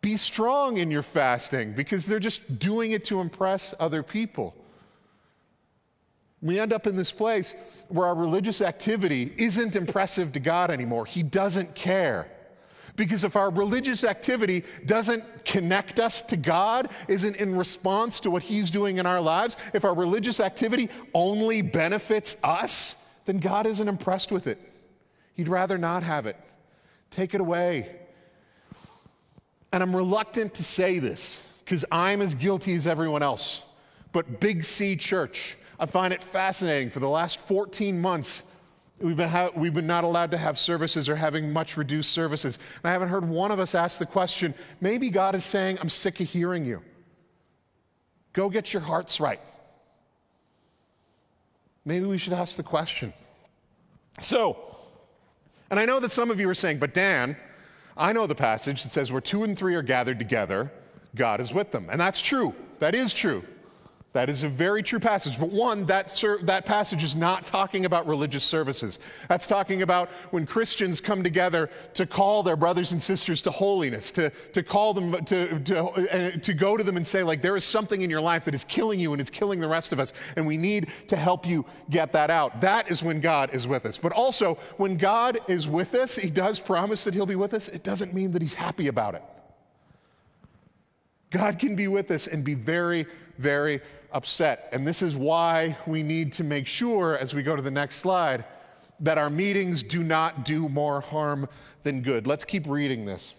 Be 0.00 0.16
strong 0.16 0.76
in 0.76 0.90
your 0.90 1.02
fasting 1.02 1.72
because 1.72 2.06
they're 2.06 2.20
just 2.20 2.60
doing 2.60 2.92
it 2.92 3.04
to 3.06 3.20
impress 3.20 3.74
other 3.80 4.04
people. 4.04 4.54
We 6.46 6.58
end 6.58 6.72
up 6.72 6.86
in 6.86 6.96
this 6.96 7.12
place 7.12 7.54
where 7.88 8.06
our 8.06 8.14
religious 8.14 8.60
activity 8.60 9.32
isn't 9.36 9.76
impressive 9.76 10.32
to 10.32 10.40
God 10.40 10.70
anymore. 10.70 11.06
He 11.06 11.22
doesn't 11.22 11.74
care. 11.74 12.30
Because 12.96 13.24
if 13.24 13.36
our 13.36 13.50
religious 13.50 14.04
activity 14.04 14.64
doesn't 14.86 15.44
connect 15.44 16.00
us 16.00 16.22
to 16.22 16.36
God, 16.36 16.88
isn't 17.08 17.36
in 17.36 17.56
response 17.56 18.20
to 18.20 18.30
what 18.30 18.42
He's 18.42 18.70
doing 18.70 18.96
in 18.96 19.06
our 19.06 19.20
lives, 19.20 19.56
if 19.74 19.84
our 19.84 19.94
religious 19.94 20.40
activity 20.40 20.88
only 21.12 21.60
benefits 21.60 22.36
us, 22.42 22.96
then 23.26 23.38
God 23.38 23.66
isn't 23.66 23.86
impressed 23.86 24.32
with 24.32 24.46
it. 24.46 24.58
He'd 25.34 25.48
rather 25.48 25.76
not 25.76 26.02
have 26.02 26.26
it. 26.26 26.36
Take 27.10 27.34
it 27.34 27.40
away. 27.40 27.94
And 29.72 29.82
I'm 29.82 29.94
reluctant 29.94 30.54
to 30.54 30.64
say 30.64 30.98
this 30.98 31.60
because 31.64 31.84
I'm 31.92 32.22
as 32.22 32.34
guilty 32.34 32.74
as 32.74 32.86
everyone 32.86 33.22
else. 33.22 33.62
But 34.12 34.40
Big 34.40 34.64
C 34.64 34.96
Church, 34.96 35.58
I 35.78 35.86
find 35.86 36.12
it 36.12 36.22
fascinating. 36.22 36.90
For 36.90 37.00
the 37.00 37.08
last 37.08 37.40
14 37.40 38.00
months, 38.00 38.42
we've 39.00 39.16
been, 39.16 39.28
ha- 39.28 39.50
we've 39.54 39.74
been 39.74 39.86
not 39.86 40.04
allowed 40.04 40.30
to 40.30 40.38
have 40.38 40.58
services 40.58 41.08
or 41.08 41.16
having 41.16 41.52
much 41.52 41.76
reduced 41.76 42.12
services. 42.12 42.58
And 42.82 42.90
I 42.90 42.92
haven't 42.92 43.08
heard 43.08 43.28
one 43.28 43.50
of 43.50 43.60
us 43.60 43.74
ask 43.74 43.98
the 43.98 44.06
question 44.06 44.54
maybe 44.80 45.10
God 45.10 45.34
is 45.34 45.44
saying, 45.44 45.78
I'm 45.80 45.88
sick 45.88 46.20
of 46.20 46.28
hearing 46.28 46.64
you. 46.64 46.82
Go 48.32 48.48
get 48.50 48.72
your 48.72 48.82
hearts 48.82 49.20
right. 49.20 49.40
Maybe 51.84 52.04
we 52.04 52.18
should 52.18 52.32
ask 52.32 52.56
the 52.56 52.62
question. 52.62 53.12
So, 54.20 54.76
and 55.70 55.78
I 55.78 55.84
know 55.84 56.00
that 56.00 56.10
some 56.10 56.30
of 56.30 56.40
you 56.40 56.48
are 56.48 56.54
saying, 56.54 56.78
but 56.78 56.94
Dan, 56.94 57.36
I 57.96 58.12
know 58.12 58.26
the 58.26 58.34
passage 58.34 58.82
that 58.82 58.90
says 58.90 59.10
where 59.10 59.20
two 59.20 59.44
and 59.44 59.56
three 59.58 59.74
are 59.74 59.82
gathered 59.82 60.18
together, 60.18 60.70
God 61.14 61.40
is 61.40 61.52
with 61.52 61.70
them. 61.70 61.88
And 61.90 62.00
that's 62.00 62.20
true. 62.20 62.54
That 62.78 62.94
is 62.94 63.14
true. 63.14 63.42
That 64.16 64.30
is 64.30 64.44
a 64.44 64.48
very 64.48 64.82
true 64.82 64.98
passage. 64.98 65.38
But 65.38 65.50
one, 65.50 65.84
that, 65.86 66.10
ser- 66.10 66.38
that 66.44 66.64
passage 66.64 67.02
is 67.02 67.14
not 67.14 67.44
talking 67.44 67.84
about 67.84 68.06
religious 68.06 68.44
services. 68.44 68.98
That's 69.28 69.46
talking 69.46 69.82
about 69.82 70.08
when 70.30 70.46
Christians 70.46 71.02
come 71.02 71.22
together 71.22 71.68
to 71.92 72.06
call 72.06 72.42
their 72.42 72.56
brothers 72.56 72.92
and 72.92 73.02
sisters 73.02 73.42
to 73.42 73.50
holiness, 73.50 74.10
to, 74.12 74.30
to 74.30 74.62
call 74.62 74.94
them, 74.94 75.22
to, 75.26 75.60
to, 75.60 75.84
uh, 75.84 76.30
to 76.30 76.54
go 76.54 76.78
to 76.78 76.82
them 76.82 76.96
and 76.96 77.06
say, 77.06 77.22
like, 77.24 77.42
there 77.42 77.56
is 77.56 77.64
something 77.64 78.00
in 78.00 78.08
your 78.08 78.22
life 78.22 78.46
that 78.46 78.54
is 78.54 78.64
killing 78.64 78.98
you 78.98 79.12
and 79.12 79.20
it's 79.20 79.28
killing 79.28 79.60
the 79.60 79.68
rest 79.68 79.92
of 79.92 80.00
us, 80.00 80.14
and 80.34 80.46
we 80.46 80.56
need 80.56 80.88
to 81.08 81.16
help 81.16 81.46
you 81.46 81.66
get 81.90 82.12
that 82.12 82.30
out. 82.30 82.62
That 82.62 82.90
is 82.90 83.02
when 83.02 83.20
God 83.20 83.54
is 83.54 83.68
with 83.68 83.84
us. 83.84 83.98
But 83.98 84.12
also, 84.12 84.54
when 84.78 84.96
God 84.96 85.40
is 85.46 85.68
with 85.68 85.94
us, 85.94 86.16
He 86.16 86.30
does 86.30 86.58
promise 86.58 87.04
that 87.04 87.12
He'll 87.12 87.26
be 87.26 87.36
with 87.36 87.52
us. 87.52 87.68
It 87.68 87.82
doesn't 87.82 88.14
mean 88.14 88.32
that 88.32 88.40
He's 88.40 88.54
happy 88.54 88.88
about 88.88 89.14
it. 89.14 89.22
God 91.30 91.58
can 91.58 91.76
be 91.76 91.86
with 91.86 92.10
us 92.10 92.26
and 92.26 92.42
be 92.44 92.54
very, 92.54 93.06
very 93.36 93.82
upset. 94.16 94.70
And 94.72 94.86
this 94.86 95.02
is 95.02 95.14
why 95.14 95.76
we 95.86 96.02
need 96.02 96.32
to 96.34 96.44
make 96.44 96.66
sure, 96.66 97.18
as 97.18 97.34
we 97.34 97.42
go 97.42 97.54
to 97.54 97.60
the 97.60 97.70
next 97.70 97.96
slide, 97.96 98.46
that 99.00 99.18
our 99.18 99.28
meetings 99.28 99.82
do 99.82 100.02
not 100.02 100.42
do 100.42 100.70
more 100.70 101.02
harm 101.02 101.48
than 101.82 102.00
good. 102.00 102.26
Let's 102.26 102.46
keep 102.46 102.66
reading 102.66 103.04
this. 103.04 103.34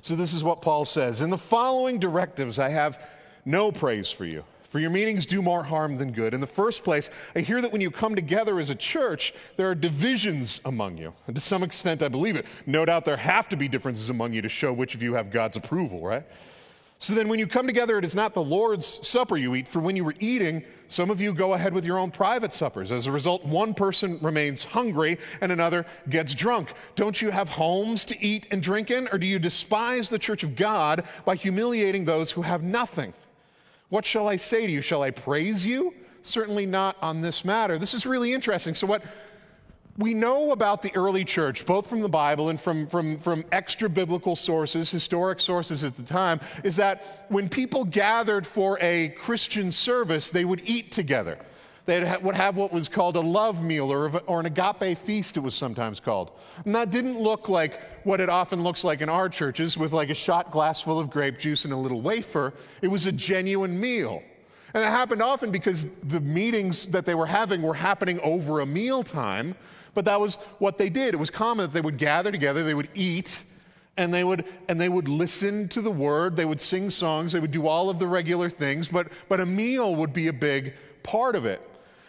So, 0.00 0.16
this 0.16 0.32
is 0.32 0.42
what 0.42 0.62
Paul 0.62 0.86
says 0.86 1.20
In 1.20 1.28
the 1.28 1.38
following 1.38 1.98
directives, 1.98 2.58
I 2.58 2.70
have 2.70 2.98
no 3.44 3.70
praise 3.70 4.10
for 4.10 4.24
you. 4.24 4.44
For 4.62 4.78
your 4.78 4.90
meetings 4.90 5.26
do 5.26 5.42
more 5.42 5.64
harm 5.64 5.96
than 5.96 6.12
good. 6.12 6.32
In 6.32 6.40
the 6.40 6.46
first 6.46 6.84
place, 6.84 7.10
I 7.34 7.40
hear 7.40 7.60
that 7.60 7.72
when 7.72 7.80
you 7.80 7.90
come 7.90 8.14
together 8.14 8.60
as 8.60 8.70
a 8.70 8.74
church, 8.74 9.34
there 9.56 9.68
are 9.68 9.74
divisions 9.74 10.60
among 10.64 10.96
you. 10.96 11.12
And 11.26 11.34
to 11.34 11.42
some 11.42 11.64
extent, 11.64 12.04
I 12.04 12.08
believe 12.08 12.36
it. 12.36 12.46
No 12.66 12.84
doubt 12.84 13.04
there 13.04 13.16
have 13.16 13.48
to 13.48 13.56
be 13.56 13.66
differences 13.66 14.10
among 14.10 14.32
you 14.32 14.40
to 14.42 14.48
show 14.48 14.72
which 14.72 14.94
of 14.94 15.02
you 15.02 15.14
have 15.14 15.32
God's 15.32 15.56
approval, 15.56 16.02
right? 16.02 16.24
So 17.02 17.14
then, 17.14 17.28
when 17.28 17.38
you 17.38 17.46
come 17.46 17.66
together, 17.66 17.96
it 17.96 18.04
is 18.04 18.14
not 18.14 18.34
the 18.34 18.42
Lord's 18.42 19.08
supper 19.08 19.38
you 19.38 19.54
eat, 19.54 19.66
for 19.66 19.80
when 19.80 19.96
you 19.96 20.04
were 20.04 20.14
eating, 20.20 20.62
some 20.86 21.10
of 21.10 21.18
you 21.18 21.32
go 21.32 21.54
ahead 21.54 21.72
with 21.72 21.86
your 21.86 21.98
own 21.98 22.10
private 22.10 22.52
suppers. 22.52 22.92
As 22.92 23.06
a 23.06 23.12
result, 23.12 23.42
one 23.42 23.72
person 23.72 24.18
remains 24.20 24.64
hungry 24.64 25.16
and 25.40 25.50
another 25.50 25.86
gets 26.10 26.34
drunk. 26.34 26.74
Don't 26.96 27.22
you 27.22 27.30
have 27.30 27.48
homes 27.48 28.04
to 28.04 28.22
eat 28.22 28.48
and 28.50 28.62
drink 28.62 28.90
in, 28.90 29.08
or 29.12 29.16
do 29.16 29.26
you 29.26 29.38
despise 29.38 30.10
the 30.10 30.18
church 30.18 30.42
of 30.42 30.54
God 30.54 31.04
by 31.24 31.36
humiliating 31.36 32.04
those 32.04 32.32
who 32.32 32.42
have 32.42 32.62
nothing? 32.62 33.14
What 33.88 34.04
shall 34.04 34.28
I 34.28 34.36
say 34.36 34.66
to 34.66 34.72
you? 34.72 34.82
Shall 34.82 35.02
I 35.02 35.10
praise 35.10 35.64
you? 35.64 35.94
Certainly 36.20 36.66
not 36.66 36.98
on 37.00 37.22
this 37.22 37.46
matter. 37.46 37.78
This 37.78 37.94
is 37.94 38.04
really 38.04 38.34
interesting. 38.34 38.74
So, 38.74 38.86
what 38.86 39.02
we 40.00 40.14
know 40.14 40.52
about 40.52 40.80
the 40.80 40.90
early 40.96 41.24
church, 41.24 41.66
both 41.66 41.86
from 41.86 42.00
the 42.00 42.08
Bible 42.08 42.48
and 42.48 42.58
from, 42.58 42.86
from, 42.86 43.18
from 43.18 43.44
extra 43.52 43.88
biblical 43.88 44.34
sources, 44.34 44.90
historic 44.90 45.40
sources 45.40 45.84
at 45.84 45.94
the 45.94 46.02
time, 46.02 46.40
is 46.64 46.76
that 46.76 47.26
when 47.28 47.48
people 47.48 47.84
gathered 47.84 48.46
for 48.46 48.78
a 48.80 49.10
Christian 49.10 49.70
service, 49.70 50.30
they 50.30 50.44
would 50.44 50.62
eat 50.64 50.90
together. 50.90 51.38
They 51.84 52.16
would 52.22 52.34
have 52.34 52.56
what 52.56 52.72
was 52.72 52.88
called 52.88 53.16
a 53.16 53.20
love 53.20 53.62
meal 53.62 53.92
or, 53.92 54.10
or 54.26 54.40
an 54.40 54.46
agape 54.46 54.96
feast, 54.96 55.36
it 55.36 55.40
was 55.40 55.54
sometimes 55.54 56.00
called. 56.00 56.32
And 56.64 56.74
that 56.74 56.90
didn't 56.90 57.18
look 57.18 57.48
like 57.48 57.80
what 58.04 58.20
it 58.20 58.28
often 58.28 58.62
looks 58.62 58.84
like 58.84 59.02
in 59.02 59.08
our 59.08 59.28
churches 59.28 59.76
with 59.76 59.92
like 59.92 60.08
a 60.08 60.14
shot 60.14 60.50
glass 60.50 60.80
full 60.80 60.98
of 60.98 61.10
grape 61.10 61.38
juice 61.38 61.64
and 61.64 61.74
a 61.74 61.76
little 61.76 62.00
wafer. 62.00 62.54
It 62.80 62.88
was 62.88 63.06
a 63.06 63.12
genuine 63.12 63.78
meal. 63.78 64.22
And 64.72 64.84
it 64.84 64.86
happened 64.86 65.20
often 65.20 65.50
because 65.50 65.86
the 66.04 66.20
meetings 66.20 66.86
that 66.88 67.04
they 67.04 67.14
were 67.14 67.26
having 67.26 67.60
were 67.60 67.74
happening 67.74 68.20
over 68.20 68.60
a 68.60 68.66
mealtime. 68.66 69.56
But 69.94 70.04
that 70.04 70.20
was 70.20 70.36
what 70.58 70.78
they 70.78 70.88
did. 70.88 71.14
It 71.14 71.18
was 71.18 71.30
common 71.30 71.66
that 71.66 71.72
they 71.72 71.80
would 71.80 71.98
gather 71.98 72.30
together, 72.30 72.62
they 72.62 72.74
would 72.74 72.90
eat, 72.94 73.44
and 73.96 74.14
they 74.14 74.24
would 74.24 74.44
and 74.68 74.80
they 74.80 74.88
would 74.88 75.08
listen 75.08 75.68
to 75.68 75.80
the 75.80 75.90
word, 75.90 76.36
they 76.36 76.44
would 76.44 76.60
sing 76.60 76.90
songs, 76.90 77.32
they 77.32 77.40
would 77.40 77.50
do 77.50 77.66
all 77.66 77.90
of 77.90 77.98
the 77.98 78.06
regular 78.06 78.48
things, 78.48 78.88
but 78.88 79.08
but 79.28 79.40
a 79.40 79.46
meal 79.46 79.94
would 79.96 80.12
be 80.12 80.28
a 80.28 80.32
big 80.32 80.74
part 81.02 81.36
of 81.36 81.44
it. 81.44 81.60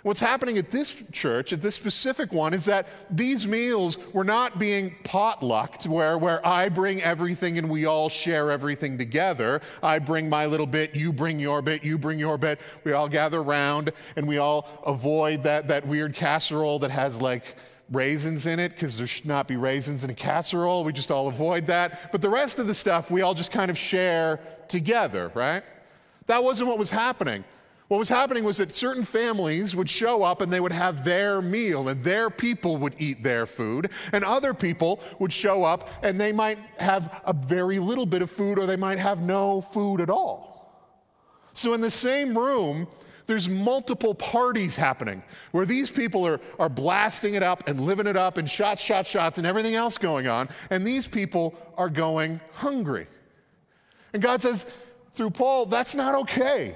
What's 0.04 0.20
happening 0.20 0.58
at 0.58 0.72
this 0.72 1.04
church, 1.12 1.54
at 1.54 1.62
this 1.62 1.76
specific 1.76 2.34
one, 2.34 2.56
is 2.56 2.66
that 2.66 2.88
these 3.12 3.46
meals 3.46 4.00
were 4.14 4.24
not 4.24 4.58
being 4.58 4.96
potlucked, 5.04 5.86
where, 5.86 6.18
where 6.18 6.46
I 6.46 6.70
bring 6.70 7.04
everything 7.04 7.60
and 7.60 7.70
we 7.70 7.86
all 7.86 8.10
share 8.10 8.50
everything 8.50 8.98
together. 8.98 9.62
I 9.84 10.00
bring 10.00 10.28
my 10.28 10.48
little 10.48 10.66
bit, 10.66 10.96
you 10.96 11.14
bring 11.14 11.40
your 11.40 11.62
bit, 11.62 11.84
you 11.84 12.00
bring 12.00 12.18
your 12.18 12.40
bit. 12.40 12.60
We 12.84 12.94
all 12.94 13.08
gather 13.08 13.42
around 13.42 13.92
and 14.16 14.28
we 14.28 14.40
all 14.40 14.68
avoid 14.88 15.44
that, 15.44 15.68
that 15.68 15.86
weird 15.86 16.16
casserole 16.16 16.80
that 16.80 16.90
has 16.90 17.22
like 17.22 17.56
raisins 17.92 18.46
in 18.46 18.60
it 18.60 18.70
because 18.70 18.98
there 18.98 19.08
should 19.08 19.26
not 19.26 19.48
be 19.48 19.58
raisins 19.58 20.04
in 20.04 20.10
a 20.10 20.14
casserole. 20.14 20.84
We 20.84 20.94
just 20.94 21.12
all 21.12 21.28
avoid 21.28 21.68
that. 21.68 22.12
But 22.12 22.22
the 22.22 22.30
rest 22.30 22.60
of 22.60 22.68
the 22.68 22.74
stuff 22.74 23.12
we 23.12 23.22
all 23.22 23.34
just 23.34 23.52
kind 23.52 23.70
of 23.70 23.78
share 23.78 24.40
together, 24.68 25.32
right? 25.34 25.64
That 26.28 26.44
wasn't 26.44 26.70
what 26.70 26.80
was 26.80 26.90
happening. 26.90 27.44
What 27.92 27.98
was 27.98 28.08
happening 28.08 28.46
was 28.46 28.56
that 28.56 28.72
certain 28.72 29.04
families 29.04 29.76
would 29.76 29.90
show 29.90 30.24
up 30.24 30.40
and 30.40 30.52
they 30.52 30.62
would 30.62 30.72
have 30.72 31.04
their 31.04 31.42
meal 31.42 31.90
and 31.90 32.02
their 32.02 32.30
people 32.30 32.78
would 32.78 32.96
eat 33.00 33.22
their 33.22 33.46
food, 33.46 33.92
and 34.14 34.24
other 34.24 34.54
people 34.54 35.02
would 35.20 35.34
show 35.34 35.66
up 35.66 35.90
and 36.02 36.20
they 36.20 36.32
might 36.32 36.58
have 36.78 37.22
a 37.26 37.34
very 37.34 37.80
little 37.80 38.06
bit 38.06 38.22
of 38.22 38.32
food 38.32 38.58
or 38.58 38.66
they 38.66 38.78
might 38.78 38.98
have 38.98 39.22
no 39.22 39.60
food 39.60 40.00
at 40.00 40.10
all. 40.10 40.52
So, 41.52 41.74
in 41.74 41.82
the 41.82 41.92
same 41.92 42.38
room, 42.38 42.88
there's 43.32 43.48
multiple 43.48 44.14
parties 44.14 44.76
happening 44.76 45.24
where 45.52 45.66
these 45.66 45.90
people 45.90 46.28
are, 46.28 46.42
are 46.60 46.68
blasting 46.68 47.36
it 47.36 47.42
up 47.42 47.66
and 47.66 47.80
living 47.80 48.06
it 48.06 48.18
up 48.18 48.38
and 48.38 48.50
shots, 48.50 48.84
shots, 48.84 49.10
shots, 49.10 49.38
and 49.38 49.48
everything 49.48 49.74
else 49.74 49.98
going 49.98 50.28
on, 50.28 50.50
and 50.70 50.86
these 50.86 51.08
people 51.08 51.56
are 51.78 51.90
going 51.90 52.42
hungry. 52.56 53.08
And 54.12 54.22
God 54.22 54.42
says 54.42 54.66
through 55.14 55.30
Paul, 55.30 55.66
that's 55.66 55.96
not 55.96 56.14
okay. 56.14 56.76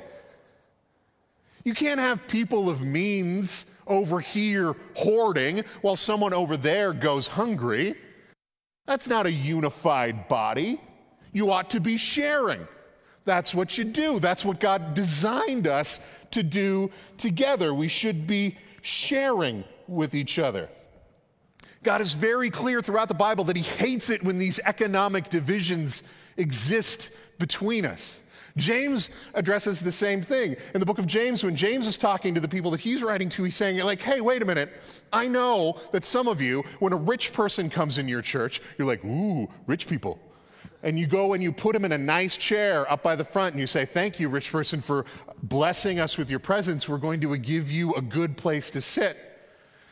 You 1.66 1.74
can't 1.74 2.00
have 2.00 2.26
people 2.26 2.70
of 2.70 2.82
means 2.82 3.66
over 3.86 4.22
here 4.22 4.78
hoarding 4.96 5.62
while 5.82 5.98
someone 5.98 6.34
over 6.34 6.56
there 6.56 6.94
goes 6.94 7.28
hungry. 7.28 7.96
That's 8.86 9.10
not 9.10 9.26
a 9.26 9.32
unified 9.32 10.30
body. 10.30 10.80
You 11.34 11.52
ought 11.52 11.72
to 11.72 11.82
be 11.82 11.98
sharing. 11.98 12.66
That's 13.26 13.56
what 13.56 13.78
you 13.78 13.84
do. 13.84 14.20
That's 14.20 14.46
what 14.46 14.60
God 14.60 14.94
designed 14.94 15.68
us 15.68 16.00
to 16.36 16.44
do 16.44 16.92
together. 17.18 17.74
We 17.74 17.88
should 17.88 18.28
be 18.28 18.58
sharing 18.82 19.64
with 19.88 20.14
each 20.14 20.38
other. 20.38 20.70
God 21.82 22.02
is 22.02 22.14
very 22.14 22.50
clear 22.50 22.82
throughout 22.82 23.08
the 23.08 23.14
Bible 23.14 23.44
that 23.46 23.56
He 23.56 23.64
hates 23.64 24.10
it 24.10 24.24
when 24.24 24.38
these 24.38 24.60
economic 24.60 25.30
divisions 25.30 26.04
exist 26.38 27.12
between 27.40 27.86
us. 27.86 28.22
James 28.58 29.10
addresses 29.34 29.82
the 29.82 29.92
same 29.92 30.22
thing. 30.22 30.56
In 30.74 30.80
the 30.80 30.86
book 30.86 31.00
of 31.00 31.08
James, 31.08 31.44
when 31.44 31.56
James 31.56 31.88
is 31.88 31.98
talking 31.98 32.34
to 32.36 32.40
the 32.40 32.48
people 32.48 32.72
that 32.72 32.80
he's 32.80 33.04
writing 33.04 33.28
to, 33.30 33.44
he's 33.44 33.56
saying, 33.56 33.78
like, 33.84 34.02
hey, 34.02 34.22
wait 34.22 34.42
a 34.42 34.46
minute. 34.46 34.72
I 35.12 35.28
know 35.28 35.78
that 35.92 36.06
some 36.06 36.28
of 36.28 36.42
you, 36.42 36.64
when 36.80 36.94
a 36.94 36.98
rich 36.98 37.34
person 37.34 37.70
comes 37.70 37.98
in 37.98 38.08
your 38.08 38.22
church, 38.22 38.62
you're 38.78 38.88
like, 38.88 39.04
ooh, 39.04 39.50
rich 39.68 39.88
people. 39.88 40.20
And 40.84 41.00
you 41.00 41.08
go 41.08 41.34
and 41.34 41.42
you 41.42 41.52
put 41.52 41.76
him 41.76 41.86
in 41.86 41.92
a 41.92 41.98
nice 41.98 42.38
chair 42.38 42.90
up 42.92 43.04
by 43.04 43.16
the 43.16 43.24
front 43.24 43.54
and 43.54 43.60
you 43.60 43.68
say, 43.68 43.86
Thank 43.86 44.20
you, 44.20 44.30
rich 44.30 44.52
person, 44.52 44.82
for 44.82 45.06
blessing 45.42 46.00
us 46.00 46.18
with 46.18 46.30
your 46.30 46.40
presence. 46.40 46.88
We're 46.88 46.98
going 46.98 47.22
to 47.22 47.38
give 47.38 47.72
you 47.72 47.94
a 47.94 48.02
good 48.02 48.38
place 48.38 48.70
to 48.72 48.82
sit. 48.82 49.18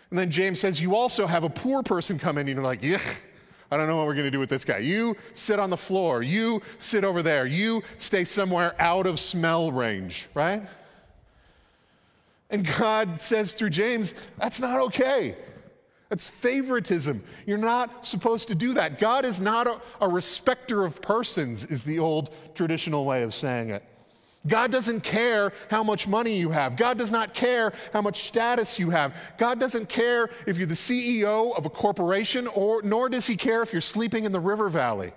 And 0.10 0.20
then 0.20 0.30
James 0.30 0.60
says, 0.60 0.82
You 0.82 0.96
also 0.96 1.26
have 1.26 1.44
a 1.44 1.50
poor 1.50 1.84
person 1.84 2.20
come 2.20 2.38
in 2.38 2.48
and 2.48 2.56
you're 2.56 2.64
like, 2.64 2.82
Yuck. 2.82 3.22
I 3.72 3.78
don't 3.78 3.88
know 3.88 3.98
what 3.98 4.06
we're 4.06 4.14
going 4.14 4.26
to 4.26 4.32
do 4.32 4.38
with 4.38 4.50
this 4.50 4.64
guy. 4.64 4.78
You 4.78 5.18
sit 5.34 5.58
on 5.58 5.72
the 5.72 5.78
floor. 5.78 6.22
You 6.22 6.62
sit 6.78 7.04
over 7.04 7.24
there. 7.24 7.48
You 7.48 7.82
stay 7.98 8.24
somewhere 8.24 8.76
out 8.78 9.08
of 9.08 9.20
smell 9.20 9.72
range, 9.72 10.28
right? 10.36 10.62
And 12.52 12.68
God 12.78 13.20
says 13.20 13.56
through 13.56 13.72
James, 13.72 14.14
that's 14.38 14.60
not 14.60 14.80
okay. 14.80 15.36
That's 16.14 16.30
favoritism. 16.30 17.24
You're 17.48 17.58
not 17.58 18.06
supposed 18.06 18.48
to 18.50 18.54
do 18.54 18.76
that. 18.76 19.00
God 19.00 19.26
is 19.26 19.42
not 19.42 19.66
a, 19.66 19.82
a, 20.00 20.08
respecter 20.08 20.86
of 20.86 21.02
persons, 21.02 21.66
is 21.66 21.84
the 21.84 21.98
old 21.98 22.30
traditional 22.54 23.04
way 23.04 23.24
of 23.24 23.34
saying 23.34 23.72
it. 23.72 23.84
God 24.46 24.72
doesn't 24.72 25.02
care 25.02 25.54
how 25.72 25.82
much 25.82 26.08
money 26.08 26.38
you 26.38 26.52
have. 26.52 26.78
God 26.78 27.00
does 27.00 27.10
not 27.10 27.34
care 27.34 27.74
how 27.94 28.04
much 28.04 28.28
status 28.28 28.78
you 28.78 28.92
have. 28.92 29.34
God 29.40 29.60
doesn't 29.60 29.90
care 29.90 30.30
if 30.46 30.60
you're 30.60 30.68
the 30.68 30.76
CEO 30.76 31.58
of 31.58 31.66
a 31.66 31.70
corporation, 31.72 32.46
or, 32.46 32.84
nor 32.84 33.10
does 33.10 33.26
He 33.26 33.36
care 33.36 33.64
if 33.64 33.72
you're 33.72 33.82
sleeping 33.82 34.26
in 34.26 34.32
the 34.32 34.40
river 34.40 34.70
valley. 34.70 35.14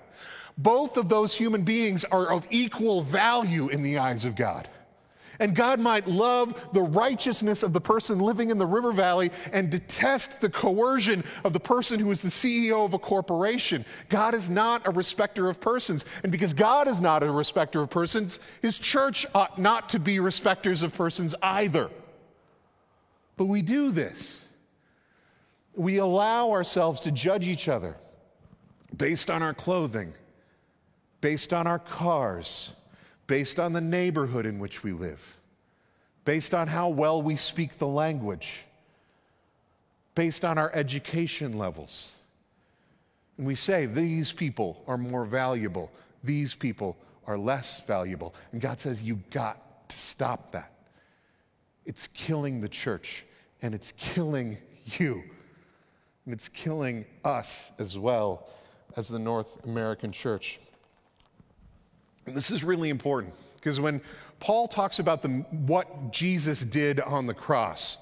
Both 0.56 0.96
of 0.96 1.10
those 1.10 1.34
human 1.34 1.62
beings 1.62 2.06
are 2.06 2.32
of 2.32 2.46
equal 2.48 3.02
value 3.02 3.68
in 3.68 3.82
the 3.82 3.98
eyes 3.98 4.24
of 4.24 4.34
God. 4.34 4.66
And 5.38 5.54
God 5.54 5.80
might 5.80 6.06
love 6.06 6.72
the 6.72 6.82
righteousness 6.82 7.62
of 7.62 7.72
the 7.72 7.80
person 7.80 8.18
living 8.18 8.50
in 8.50 8.58
the 8.58 8.66
river 8.66 8.92
valley 8.92 9.30
and 9.52 9.70
detest 9.70 10.40
the 10.40 10.48
coercion 10.48 11.24
of 11.44 11.52
the 11.52 11.60
person 11.60 12.00
who 12.00 12.10
is 12.10 12.22
the 12.22 12.28
CEO 12.28 12.84
of 12.84 12.94
a 12.94 12.98
corporation. 12.98 13.84
God 14.08 14.34
is 14.34 14.48
not 14.48 14.86
a 14.86 14.90
respecter 14.90 15.48
of 15.48 15.60
persons. 15.60 16.04
And 16.22 16.32
because 16.32 16.52
God 16.52 16.88
is 16.88 17.00
not 17.00 17.22
a 17.22 17.30
respecter 17.30 17.80
of 17.80 17.90
persons, 17.90 18.40
his 18.62 18.78
church 18.78 19.26
ought 19.34 19.58
not 19.58 19.90
to 19.90 19.98
be 19.98 20.20
respecters 20.20 20.82
of 20.82 20.94
persons 20.94 21.34
either. 21.42 21.90
But 23.36 23.46
we 23.46 23.62
do 23.62 23.90
this. 23.90 24.44
We 25.74 25.98
allow 25.98 26.52
ourselves 26.52 27.00
to 27.02 27.10
judge 27.10 27.46
each 27.46 27.68
other 27.68 27.96
based 28.96 29.30
on 29.30 29.42
our 29.42 29.52
clothing, 29.52 30.14
based 31.20 31.52
on 31.52 31.66
our 31.66 31.78
cars 31.78 32.72
based 33.26 33.58
on 33.58 33.72
the 33.72 33.80
neighborhood 33.80 34.46
in 34.46 34.58
which 34.58 34.82
we 34.82 34.92
live. 34.92 35.38
based 36.26 36.52
on 36.52 36.66
how 36.66 36.88
well 36.88 37.22
we 37.22 37.36
speak 37.36 37.78
the 37.78 37.86
language, 37.86 38.64
based 40.14 40.44
on 40.44 40.58
our 40.58 40.70
education 40.74 41.56
levels. 41.56 42.16
And 43.38 43.46
we 43.46 43.54
say, 43.54 43.86
these 43.86 44.32
people 44.32 44.82
are 44.86 44.98
more 44.98 45.24
valuable, 45.24 45.90
these 46.22 46.54
people 46.54 46.98
are 47.26 47.38
less 47.38 47.84
valuable. 47.86 48.34
And 48.52 48.60
God 48.60 48.80
says, 48.80 49.02
you 49.02 49.20
got 49.30 49.88
to 49.88 49.96
stop 49.96 50.50
that. 50.50 50.72
It's 51.86 52.08
killing 52.08 52.60
the 52.60 52.68
church, 52.68 53.24
and 53.62 53.72
it's 53.72 53.92
killing 53.96 54.58
you, 54.98 55.22
and 56.24 56.34
it's 56.34 56.48
killing 56.48 57.06
us 57.24 57.70
as 57.78 57.96
well 57.96 58.48
as 58.96 59.06
the 59.06 59.18
North 59.18 59.64
American 59.64 60.10
church. 60.10 60.58
And 62.26 62.36
this 62.36 62.50
is 62.50 62.64
really 62.64 62.90
important 62.90 63.34
because 63.54 63.80
when 63.80 64.00
Paul 64.40 64.68
talks 64.68 64.98
about 64.98 65.22
the, 65.22 65.28
what 65.50 66.12
Jesus 66.12 66.60
did 66.60 67.00
on 67.00 67.26
the 67.26 67.34
cross, 67.34 67.98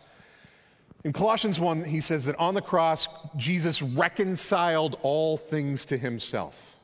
in 1.04 1.12
Colossians 1.12 1.60
1, 1.60 1.84
he 1.84 2.00
says 2.00 2.24
that 2.24 2.36
on 2.38 2.54
the 2.54 2.62
cross, 2.62 3.08
Jesus 3.36 3.82
reconciled 3.82 4.98
all 5.02 5.36
things 5.36 5.84
to 5.86 5.98
himself. 5.98 6.76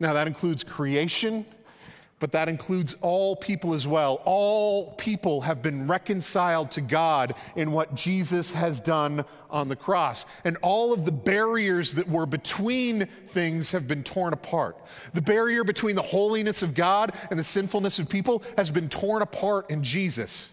Now, 0.00 0.14
that 0.14 0.26
includes 0.26 0.64
creation, 0.64 1.44
but 2.20 2.32
that 2.32 2.48
includes 2.48 2.96
all 3.00 3.36
people 3.36 3.74
as 3.74 3.86
well. 3.86 4.20
All 4.24 4.92
people 4.92 5.42
have 5.42 5.62
been 5.62 5.86
reconciled 5.86 6.70
to 6.72 6.80
God 6.80 7.34
in 7.56 7.72
what 7.72 7.94
Jesus 7.94 8.52
has 8.52 8.80
done 8.80 9.24
on 9.50 9.68
the 9.68 9.76
cross. 9.76 10.26
And 10.44 10.56
all 10.62 10.92
of 10.92 11.04
the 11.04 11.12
barriers 11.12 11.94
that 11.94 12.08
were 12.08 12.26
between 12.26 13.06
things 13.26 13.70
have 13.70 13.86
been 13.86 14.02
torn 14.02 14.32
apart. 14.32 14.76
The 15.14 15.22
barrier 15.22 15.64
between 15.64 15.96
the 15.96 16.02
holiness 16.02 16.62
of 16.62 16.74
God 16.74 17.12
and 17.30 17.38
the 17.38 17.44
sinfulness 17.44 17.98
of 17.98 18.08
people 18.08 18.42
has 18.56 18.70
been 18.70 18.88
torn 18.88 19.22
apart 19.22 19.70
in 19.70 19.82
Jesus. 19.82 20.50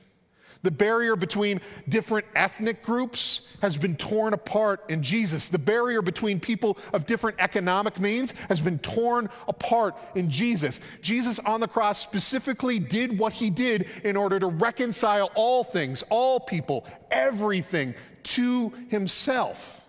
The 0.66 0.72
barrier 0.72 1.16
between 1.16 1.62
different 1.88 2.26
ethnic 2.36 2.82
groups 2.82 3.42
has 3.62 3.78
been 3.78 3.96
torn 3.96 4.34
apart 4.34 4.84
in 4.90 5.04
Jesus. 5.04 5.50
The 5.50 5.60
barrier 5.60 6.02
between 6.02 6.40
people 6.40 6.80
of 6.92 7.06
different 7.06 7.40
economic 7.40 8.00
means 8.00 8.32
has 8.50 8.62
been 8.62 8.80
torn 8.80 9.30
apart 9.48 9.96
in 10.16 10.28
Jesus. 10.28 10.80
Jesus 11.04 11.38
on 11.38 11.60
the 11.60 11.68
cross 11.68 12.00
specifically 12.00 12.80
did 12.80 13.20
what 13.20 13.34
he 13.34 13.52
did 13.52 13.88
in 14.04 14.18
order 14.18 14.40
to 14.40 14.48
reconcile 14.48 15.30
all 15.36 15.64
things, 15.64 16.04
all 16.10 16.40
people, 16.40 16.88
everything 17.12 17.94
to 18.24 18.74
himself. 18.90 19.85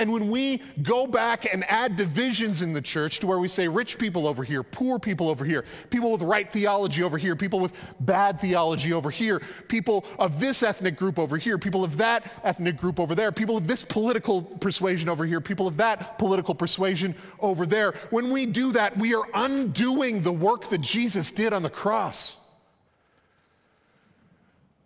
And 0.00 0.12
when 0.12 0.30
we 0.30 0.62
go 0.80 1.08
back 1.08 1.52
and 1.52 1.64
add 1.68 1.96
divisions 1.96 2.62
in 2.62 2.72
the 2.72 2.80
church 2.80 3.18
to 3.18 3.26
where 3.26 3.40
we 3.40 3.48
say 3.48 3.66
rich 3.66 3.98
people 3.98 4.28
over 4.28 4.44
here, 4.44 4.62
poor 4.62 5.00
people 5.00 5.28
over 5.28 5.44
here, 5.44 5.64
people 5.90 6.12
with 6.12 6.22
right 6.22 6.50
theology 6.50 7.02
over 7.02 7.18
here, 7.18 7.34
people 7.34 7.58
with 7.58 7.94
bad 7.98 8.40
theology 8.40 8.92
over 8.92 9.10
here, 9.10 9.40
people 9.66 10.04
of 10.20 10.38
this 10.38 10.62
ethnic 10.62 10.96
group 10.96 11.18
over 11.18 11.36
here, 11.36 11.58
people 11.58 11.82
of 11.82 11.96
that 11.96 12.30
ethnic 12.44 12.76
group 12.76 13.00
over 13.00 13.16
there, 13.16 13.32
people 13.32 13.56
of 13.56 13.66
this 13.66 13.84
political 13.84 14.42
persuasion 14.42 15.08
over 15.08 15.24
here, 15.24 15.40
people 15.40 15.66
of 15.66 15.76
that 15.78 16.16
political 16.16 16.54
persuasion 16.54 17.16
over 17.40 17.66
there, 17.66 17.92
when 18.10 18.30
we 18.30 18.46
do 18.46 18.70
that, 18.70 18.96
we 18.98 19.16
are 19.16 19.26
undoing 19.34 20.22
the 20.22 20.32
work 20.32 20.68
that 20.68 20.80
Jesus 20.80 21.32
did 21.32 21.52
on 21.52 21.64
the 21.64 21.70
cross. 21.70 22.38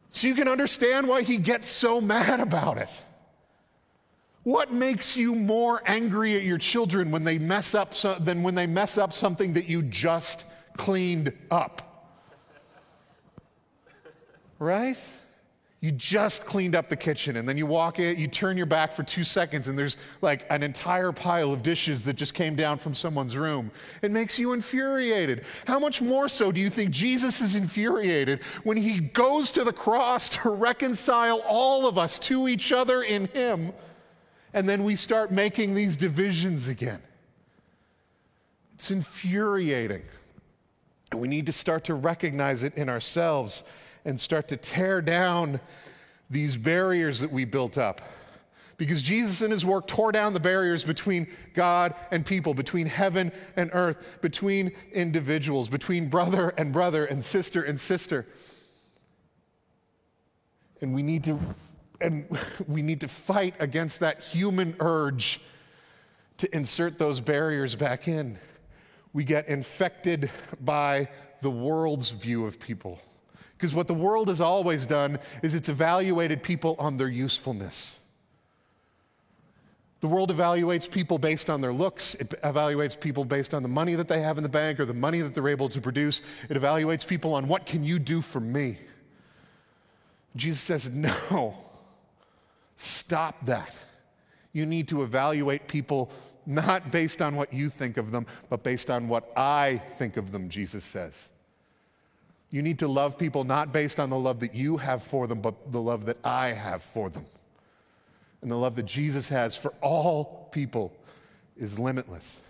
So 0.09 0.27
you 0.27 0.35
can 0.35 0.49
understand 0.49 1.07
why 1.07 1.21
he 1.21 1.37
gets 1.37 1.69
so 1.69 2.01
mad 2.13 2.41
about 2.41 2.79
it. 2.79 2.89
What 4.45 4.73
makes 4.73 5.17
you 5.17 5.35
more 5.35 5.83
angry 5.87 6.37
at 6.37 6.43
your 6.43 6.59
children 6.59 7.11
when 7.11 7.23
they 7.23 7.39
mess 7.39 7.75
up 7.75 7.95
so, 7.95 8.17
than 8.19 8.43
when 8.43 8.55
they 8.55 8.67
mess 8.67 8.99
up 8.99 9.13
something 9.13 9.53
that 9.53 9.67
you 9.67 9.83
just 9.83 10.47
cleaned 10.77 11.33
up? 11.51 11.89
Right? 14.59 14.99
You 15.81 15.91
just 15.91 16.45
cleaned 16.45 16.77
up 16.77 16.89
the 16.89 16.97
kitchen 16.97 17.37
and 17.37 17.49
then 17.49 17.59
you 17.59 17.67
walk 17.67 17.99
in, 17.99 18.17
you 18.17 18.29
turn 18.29 18.57
your 18.57 18.67
back 18.67 18.93
for 18.93 19.03
two 19.03 19.25
seconds 19.25 19.67
and 19.67 19.77
there's 19.77 19.97
like 20.21 20.47
an 20.49 20.63
entire 20.63 21.11
pile 21.11 21.53
of 21.53 21.65
dishes 21.65 22.05
that 22.05 22.15
just 22.15 22.35
came 22.35 22.55
down 22.55 22.79
from 22.79 22.95
someone's 22.95 23.37
room. 23.37 23.71
It 24.01 24.13
makes 24.13 24.39
you 24.39 24.53
infuriated. 24.53 25.45
How 25.67 25.81
much 25.81 26.01
more 26.01 26.29
so 26.29 26.53
do 26.53 26.61
you 26.61 26.71
think 26.71 26.91
Jesus 26.91 27.41
is 27.41 27.57
infuriated 27.57 28.43
when 28.63 28.77
he 28.77 29.01
goes 29.01 29.51
to 29.53 29.65
the 29.65 29.73
cross 29.73 30.29
to 30.31 30.51
reconcile 30.51 31.43
all 31.49 31.89
of 31.89 31.99
us 31.99 32.19
to 32.21 32.47
each 32.47 32.71
other 32.71 33.03
in 33.03 33.27
him? 33.27 33.73
And 34.55 34.69
then 34.69 34.85
we 34.85 34.97
start 34.97 35.31
making 35.31 35.75
these 35.75 35.97
divisions 35.97 36.69
again. 36.69 37.01
It's 38.75 38.91
infuriating. 38.91 40.03
And 41.11 41.21
we 41.21 41.29
need 41.29 41.47
to 41.47 41.53
start 41.53 41.85
to 41.85 41.95
recognize 41.95 42.63
it 42.63 42.75
in 42.75 42.89
ourselves 42.89 43.65
and 44.05 44.19
start 44.19 44.49
to 44.49 44.57
tear 44.57 45.01
down 45.01 45.61
these 46.29 46.57
barriers 46.57 47.21
that 47.21 47.31
we 47.31 47.45
built 47.45 47.79
up. 47.79 48.01
Because 48.79 49.03
Jesus 49.03 49.43
in 49.43 49.51
his 49.51 49.65
work 49.65 49.87
tore 49.87 50.11
down 50.11 50.33
the 50.33 50.41
barriers 50.41 50.83
between 50.83 51.29
God 51.55 51.95
and 52.11 52.27
people, 52.27 52.55
between 52.55 52.87
heaven 52.87 53.31
and 53.55 53.71
earth, 53.75 54.19
between 54.23 54.73
individuals, 54.93 55.69
between 55.69 56.09
brother 56.09 56.49
and 56.57 56.73
brother 56.73 57.05
and 57.05 57.25
sister 57.25 57.63
and 57.63 57.79
sister. 57.79 58.27
And 60.81 60.95
we 60.95 61.03
need 61.03 61.23
to 61.25 61.39
and 62.03 62.27
we 62.69 62.83
need 62.83 63.01
to 63.01 63.09
fight 63.09 63.55
against 63.59 64.01
that 64.01 64.21
human 64.21 64.77
urge 64.81 65.41
to 66.39 66.55
insert 66.55 66.99
those 66.99 67.21
barriers 67.21 67.77
back 67.77 68.09
in. 68.09 68.39
We 69.13 69.25
get 69.25 69.49
infected 69.49 70.31
by 70.61 71.09
the 71.41 71.51
world's 71.51 72.11
view 72.11 72.47
of 72.47 72.59
people. 72.59 73.01
Because 73.57 73.75
what 73.75 73.87
the 73.87 73.95
world 73.95 74.29
has 74.29 74.41
always 74.41 74.87
done 74.87 75.19
is 75.43 75.55
it's 75.55 75.69
evaluated 75.69 76.43
people 76.43 76.75
on 76.79 76.97
their 76.97 77.09
usefulness. 77.09 77.99
The 80.01 80.09
world 80.09 80.33
evaluates 80.33 80.91
people 80.91 81.17
based 81.17 81.49
on 81.49 81.61
their 81.61 81.73
looks. 81.73 82.17
It 82.17 82.31
evaluates 82.43 82.99
people 82.99 83.25
based 83.25 83.55
on 83.55 83.63
the 83.63 83.69
money 83.69 83.95
that 83.95 84.09
they 84.09 84.21
have 84.21 84.37
in 84.37 84.43
the 84.43 84.49
bank 84.49 84.81
or 84.81 84.85
the 84.85 84.93
money 84.93 85.21
that 85.21 85.33
they're 85.33 85.49
able 85.49 85.69
to 85.69 85.81
produce. 85.81 86.23
It 86.49 86.57
evaluates 86.57 87.07
people 87.07 87.35
on 87.35 87.47
what 87.47 87.67
can 87.67 87.85
you 87.85 88.01
do 88.01 88.21
for 88.21 88.41
me? 88.41 88.79
Jesus 90.35 90.61
says, 90.61 90.91
no. 91.31 91.55
Stop 92.83 93.47
that. 93.47 93.79
You 94.53 94.67
need 94.67 94.89
to 94.89 95.05
evaluate 95.05 95.69
people 95.69 96.11
not 96.47 96.91
based 96.91 97.23
on 97.23 97.37
what 97.37 97.53
you 97.53 97.71
think 97.71 97.97
of 97.97 98.11
them, 98.11 98.27
but 98.51 98.65
based 98.65 98.91
on 98.91 99.07
what 99.07 99.31
I 99.37 99.81
think 99.99 100.17
of 100.17 100.33
them, 100.33 100.49
Jesus 100.49 100.85
says. 100.85 101.29
You 102.51 102.61
need 102.61 102.81
to 102.81 102.89
love 102.89 103.17
people 103.17 103.45
not 103.45 103.73
based 103.73 104.01
on 104.01 104.11
the 104.11 104.19
love 104.19 104.41
that 104.41 104.53
you 104.53 104.79
have 104.79 105.05
for 105.05 105.29
them, 105.29 105.41
but 105.41 105.71
the 105.71 105.81
love 105.81 106.07
that 106.07 106.19
I 106.25 106.49
have 106.49 106.83
for 106.83 107.09
them. 107.09 107.25
And 108.41 108.51
the 108.51 108.57
love 108.57 108.75
that 108.75 108.87
Jesus 108.87 109.29
has 109.29 109.57
for 109.57 109.73
all 109.81 110.49
people 110.51 110.93
is 111.57 111.79
limitless. 111.79 112.41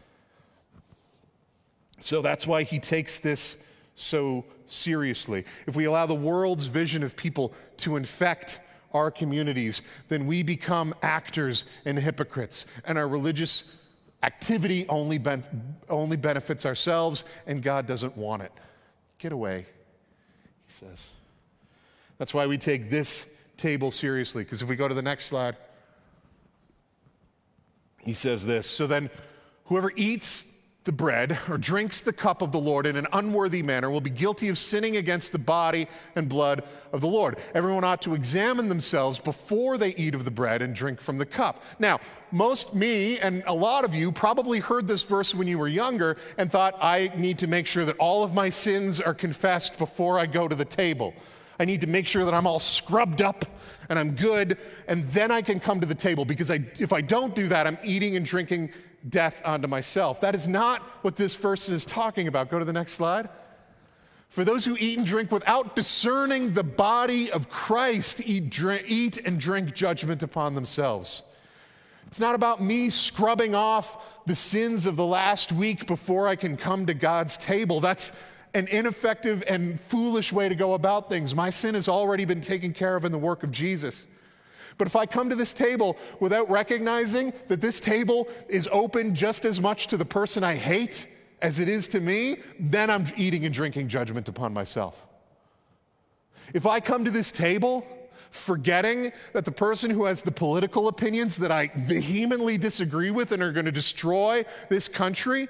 So 1.99 2.23
that's 2.23 2.47
why 2.47 2.63
he 2.63 2.79
takes 2.79 3.21
this 3.21 3.59
so 3.95 4.47
seriously. 4.65 5.45
If 5.67 5.77
we 5.77 5.85
allow 5.85 6.07
the 6.07 6.15
world's 6.15 6.69
vision 6.69 7.03
of 7.03 7.17
people 7.17 7.53
to 7.77 7.97
infect 7.97 8.61
our 8.95 9.11
communities, 9.11 9.83
then 10.09 10.27
we 10.27 10.43
become 10.43 10.95
actors 11.03 11.65
and 11.85 11.99
hypocrites, 11.99 12.67
and 12.85 12.99
our 12.99 13.09
religious 13.09 13.65
activity 14.23 14.87
only, 14.89 15.19
ben- 15.19 15.77
only 15.89 16.17
benefits 16.17 16.65
ourselves, 16.65 17.25
and 17.47 17.63
God 17.63 17.87
doesn't 17.87 18.17
want 18.17 18.43
it. 18.43 18.53
Get 19.19 19.33
away, 19.33 19.67
he 20.67 20.73
says. 20.73 21.09
That's 22.19 22.33
why 22.33 22.47
we 22.47 22.59
take 22.59 22.91
this 22.91 23.27
table 23.57 23.91
seriously, 23.91 24.45
because 24.45 24.63
if 24.63 24.69
we 24.69 24.77
go 24.77 24.89
to 24.89 24.95
the 24.95 25.03
next 25.03 25.27
slide, 25.27 25.57
he 27.99 28.15
says 28.15 28.45
this 28.45 28.67
So 28.67 28.87
then, 28.87 29.11
whoever 29.67 29.93
eats 29.97 30.47
the 30.85 30.93
bread 30.93 31.39
or 31.49 31.59
drinks 31.59 32.03
the 32.03 32.13
cup 32.13 32.43
of 32.43 32.51
the 32.51 32.59
Lord 32.59 32.87
in 32.87 32.97
an 32.97 33.07
unworthy 33.13 33.63
manner 33.63 33.91
will 33.91 34.01
be 34.01 34.11
guilty 34.11 34.49
of 34.49 34.59
sinning 34.59 34.97
against 34.97 35.31
the 35.31 35.39
body 35.39 35.87
and 36.17 36.29
blood 36.29 36.65
of 36.93 37.01
the 37.01 37.07
Lord. 37.07 37.39
Everyone 37.55 37.85
ought 37.85 38.03
to 38.03 38.15
examine 38.15 38.69
themselves 38.69 39.21
before 39.21 39.79
they 39.79 39.95
eat 39.95 40.15
of 40.15 40.25
the 40.25 40.31
bread 40.31 40.61
and 40.61 40.75
drink 40.75 41.01
from 41.01 41.19
the 41.19 41.27
cup. 41.27 41.63
Now, 41.79 42.01
most 42.33 42.75
me 42.75 43.19
and 43.21 43.45
a 43.47 43.55
lot 43.55 43.85
of 43.85 43.95
you 43.95 44.11
probably 44.11 44.59
heard 44.59 44.89
this 44.89 45.05
verse 45.05 45.35
when 45.35 45.47
you 45.47 45.59
were 45.59 45.69
younger 45.69 46.17
and 46.37 46.51
thought, 46.51 46.75
I 46.81 47.13
need 47.17 47.39
to 47.39 47.47
make 47.47 47.67
sure 47.67 47.85
that 47.85 47.97
all 47.99 48.25
of 48.25 48.35
my 48.35 48.49
sins 48.49 49.01
are 49.01 49.15
confessed 49.15 49.79
before 49.79 50.19
I 50.19 50.27
go 50.27 50.49
to 50.49 50.57
the 50.57 50.65
table. 50.65 51.15
I 51.61 51.65
need 51.65 51.83
to 51.83 51.87
make 51.87 52.07
sure 52.07 52.25
that 52.25 52.35
I'm 52.35 52.47
all 52.47 52.59
scrubbed 52.59 53.23
up 53.23 53.45
and 53.89 53.99
I'm 53.99 54.13
good, 54.13 54.59
and 54.89 55.05
then 55.09 55.31
I 55.31 55.43
can 55.43 55.61
come 55.61 55.81
to 55.81 55.87
the 55.87 55.95
table 55.95 56.25
because 56.25 56.51
I, 56.51 56.61
if 56.81 56.93
I 56.93 57.03
don't 57.03 57.35
do 57.35 57.47
that, 57.49 57.67
I'm 57.67 57.79
eating 57.85 58.17
and 58.17 58.25
drinking 58.25 58.71
death 59.09 59.43
onto 59.45 59.67
myself. 59.67 60.21
That 60.21 60.35
is 60.35 60.47
not 60.47 60.81
what 61.03 61.17
this 61.17 61.35
verse 61.35 61.69
is 61.69 61.85
talking 61.85 62.29
about. 62.29 62.51
Go 62.51 62.59
to 62.59 62.65
the 62.65 62.73
next 62.73 62.93
slide. 62.93 63.29
For 64.29 64.45
those 64.45 64.65
who 64.65 64.77
eat 64.79 64.97
and 64.97 65.07
drink 65.07 65.31
without 65.31 65.77
discerning 65.77 66.55
the 66.55 66.65
body 66.65 67.31
of 67.31 67.51
Christ, 67.51 68.23
eat, 68.25 68.49
drink, 68.49 68.85
eat 68.89 69.19
and 69.19 69.39
drink 69.39 69.75
judgment 69.75 70.23
upon 70.23 70.55
themselves. 70.55 71.23
It's 72.07 72.21
not 72.21 72.35
about 72.35 72.63
me 72.63 72.89
scrubbing 72.89 73.55
off 73.55 74.25
the 74.27 74.35
sins 74.35 74.87
of 74.87 74.97
the 74.97 75.05
last 75.05 75.53
week 75.53 75.87
before 75.87 76.29
I 76.29 76.37
can 76.37 76.57
come 76.57 76.87
to 76.87 76.95
God's 76.95 77.37
table. 77.37 77.81
That's 77.81 78.13
an 78.55 78.69
ineffective 78.69 79.43
and 79.47 79.81
foolish 79.81 80.33
way 80.33 80.49
to 80.49 80.55
go 80.55 80.75
about 80.75 81.09
things. 81.09 81.35
My 81.35 81.51
sin 81.51 81.75
has 81.75 81.89
already 81.89 82.25
been 82.25 82.41
taken 82.41 82.73
care 82.73 82.97
of 82.97 83.05
in 83.05 83.13
the 83.13 83.19
work 83.19 83.43
of 83.43 83.51
Jesus. 83.51 84.07
But 84.83 84.89
if 84.89 84.97
I 84.97 85.07
come 85.07 85.31
to 85.31 85.37
this 85.37 85.53
table 85.53 85.97
without 86.19 86.51
recognizing 86.51 87.33
that 87.47 87.61
this 87.61 87.79
table 87.79 88.27
is 88.49 88.69
open 88.73 89.15
just 89.15 89.45
as 89.45 89.61
much 89.61 89.87
to 89.87 89.97
the 89.97 90.05
person 90.05 90.43
I 90.43 90.57
hate 90.57 91.07
as 91.41 91.61
it 91.61 91.69
is 91.69 91.87
to 91.87 92.01
me, 92.01 92.39
then 92.59 92.91
I'm 92.91 93.05
eating 93.17 93.45
and 93.45 93.55
drinking 93.55 93.87
judgment 93.87 94.29
upon 94.29 94.53
myself. 94.53 95.07
If 96.53 96.67
I 96.67 96.81
come 96.81 97.05
to 97.05 97.13
this 97.13 97.31
table 97.31 97.87
forgetting 98.31 99.13
that 99.35 99.45
the 99.45 99.53
person 99.53 99.89
who 99.89 100.07
has 100.07 100.23
the 100.23 100.33
political 100.33 100.89
opinions 100.89 101.37
that 101.37 101.53
I 101.53 101.69
vehemently 101.69 102.59
disagree 102.59 103.13
with 103.13 103.31
and 103.31 103.41
are 103.41 103.53
going 103.53 103.67
to 103.67 103.71
destroy 103.71 104.45
this 104.69 104.89
country, 104.89 105.47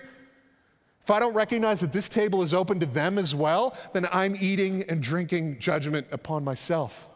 if 1.00 1.10
I 1.10 1.18
don't 1.20 1.32
recognize 1.32 1.80
that 1.80 1.94
this 1.94 2.10
table 2.10 2.42
is 2.42 2.52
open 2.52 2.80
to 2.80 2.86
them 2.86 3.16
as 3.16 3.34
well, 3.34 3.74
then 3.94 4.06
I'm 4.12 4.36
eating 4.38 4.82
and 4.90 5.02
drinking 5.02 5.58
judgment 5.58 6.06
upon 6.12 6.44
myself. 6.44 7.08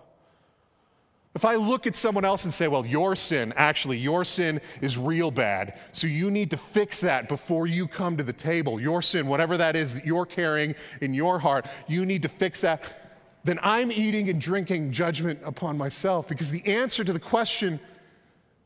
If 1.37 1.45
I 1.45 1.57
look 1.57 1.87
at 1.87 1.95
someone 1.95 2.25
else 2.25 2.47
and 2.47 2.55
say, 2.55 2.67
well, 2.67 2.87
your 2.87 3.15
sin, 3.15 3.53
actually, 3.59 3.99
your 3.99 4.25
sin 4.25 4.59
is 4.81 4.97
real 4.97 5.31
bad, 5.31 5.79
so 5.93 6.07
you 6.07 6.31
need 6.31 6.51
to 6.53 6.57
fix 6.57 7.03
that 7.03 7.29
before 7.29 7.67
you 7.67 7.87
come 7.87 8.17
to 8.17 8.23
the 8.23 8.33
table. 8.33 8.81
Your 8.81 9.03
sin, 9.03 9.27
whatever 9.27 9.59
that 9.59 9.77
is 9.77 9.97
that 9.97 10.07
you're 10.07 10.25
carrying 10.25 10.75
in 11.03 11.13
your 11.13 11.39
heart, 11.39 11.67
you 11.89 12.07
need 12.07 12.23
to 12.23 12.31
fix 12.31 12.63
that. 12.63 12.83
Then 13.45 13.59
I'm 13.63 13.93
eating 13.93 14.31
and 14.31 14.41
drinking 14.41 14.93
judgment 14.93 15.41
upon 15.45 15.77
myself 15.77 16.27
because 16.27 16.51
the 16.51 16.65
answer 16.65 17.05
to 17.05 17.13
the 17.13 17.21
question 17.21 17.81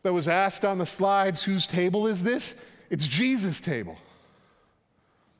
that 0.04 0.12
was 0.12 0.28
asked 0.28 0.64
on 0.64 0.78
the 0.78 0.86
slides, 0.86 1.42
whose 1.42 1.66
table 1.66 2.06
is 2.06 2.22
this? 2.22 2.54
It's 2.88 3.08
Jesus' 3.08 3.60
table. 3.60 3.98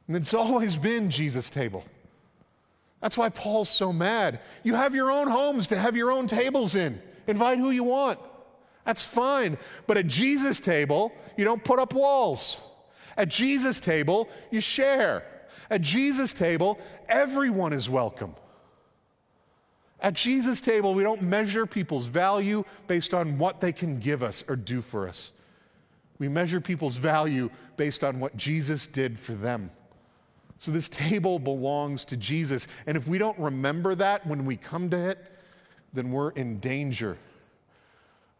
And 0.09 0.17
it's 0.17 0.35
always 0.35 0.77
been 0.77 1.11
Jesus' 1.11 1.49
table. 1.49 1.85
That's 3.01 3.17
why 3.17 3.29
Paul's 3.29 3.69
so 3.69 3.93
mad. 3.93 4.41
You 4.65 4.75
have 4.75 4.97
your 4.97 5.13
own 5.13 5.29
homes 5.29 5.69
to 5.69 5.77
have 5.79 5.97
your 5.97 6.11
own 6.11 6.27
tables 6.27 6.75
in. 6.75 7.01
Invite 7.27 7.59
who 7.59 7.71
you 7.71 7.85
want. 7.85 8.19
That's 8.85 9.05
fine. 9.05 9.59
But 9.87 9.97
at 9.97 10.07
Jesus' 10.07 10.61
table, 10.61 11.13
you 11.37 11.45
don't 11.45 11.63
put 11.63 11.79
up 11.79 11.93
walls. 11.93 12.61
At 13.17 13.29
Jesus' 13.29 13.81
table, 13.81 14.29
you 14.51 14.61
share. 14.61 15.25
At 15.69 15.81
Jesus' 15.81 16.33
table, 16.33 16.79
everyone 17.09 17.73
is 17.73 17.89
welcome. 17.89 18.35
At 20.01 20.15
Jesus' 20.15 20.61
table, 20.61 20.95
we 20.95 21.03
don't 21.03 21.23
measure 21.23 21.67
people's 21.67 22.07
value 22.07 22.65
based 22.87 23.13
on 23.13 23.39
what 23.39 23.61
they 23.61 23.73
can 23.73 23.99
give 23.99 24.23
us 24.23 24.43
or 24.49 24.57
do 24.57 24.81
for 24.81 25.07
us. 25.07 25.33
We 26.19 26.29
measure 26.29 26.61
people's 26.61 26.97
value 26.97 27.51
based 27.77 28.03
on 28.03 28.21
what 28.21 28.37
Jesus 28.37 28.87
did 28.87 29.19
for 29.19 29.33
them. 29.33 29.71
So 30.59 30.71
this 30.71 30.89
table 30.89 31.39
belongs 31.39 32.05
to 32.07 32.17
Jesus. 32.17 32.67
And 32.87 32.97
if 32.97 33.09
we 33.09 33.19
don't 33.19 33.39
remember 33.39 33.95
that 33.95 34.27
when 34.27 34.45
we 34.45 34.57
come 34.57 34.91
to 34.91 35.11
it, 35.11 35.30
then 35.93 36.11
we're 36.11 36.31
in 36.31 36.59
danger 36.59 37.17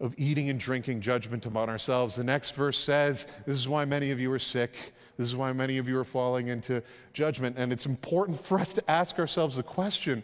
of 0.01 0.15
eating 0.17 0.49
and 0.49 0.59
drinking 0.59 1.03
judgment 1.03 1.45
upon 1.45 1.69
ourselves. 1.69 2.17
The 2.17 2.25
next 2.25 2.55
verse 2.55 2.79
says, 2.79 3.27
This 3.47 3.59
is 3.59 3.69
why 3.69 3.85
many 3.85 4.11
of 4.11 4.21
you 4.21 4.33
are 4.33 4.39
sick. 4.39 4.95
This 5.19 5.29
is 5.29 5.37
why 5.37 5.53
many 5.53 5.77
of 5.77 5.87
you 5.87 5.99
are 5.99 6.05
falling 6.05 6.49
into 6.49 6.83
judgment. 7.13 7.57
And 7.59 7.73
it's 7.73 7.85
important 7.85 8.41
for 8.41 8.59
us 8.59 8.73
to 8.75 8.91
ask 8.91 9.19
ourselves 9.19 9.57
the 9.57 9.63
question 9.63 10.23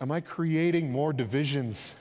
Am 0.00 0.12
I 0.12 0.20
creating 0.20 0.92
more 0.92 1.12
divisions 1.12 1.94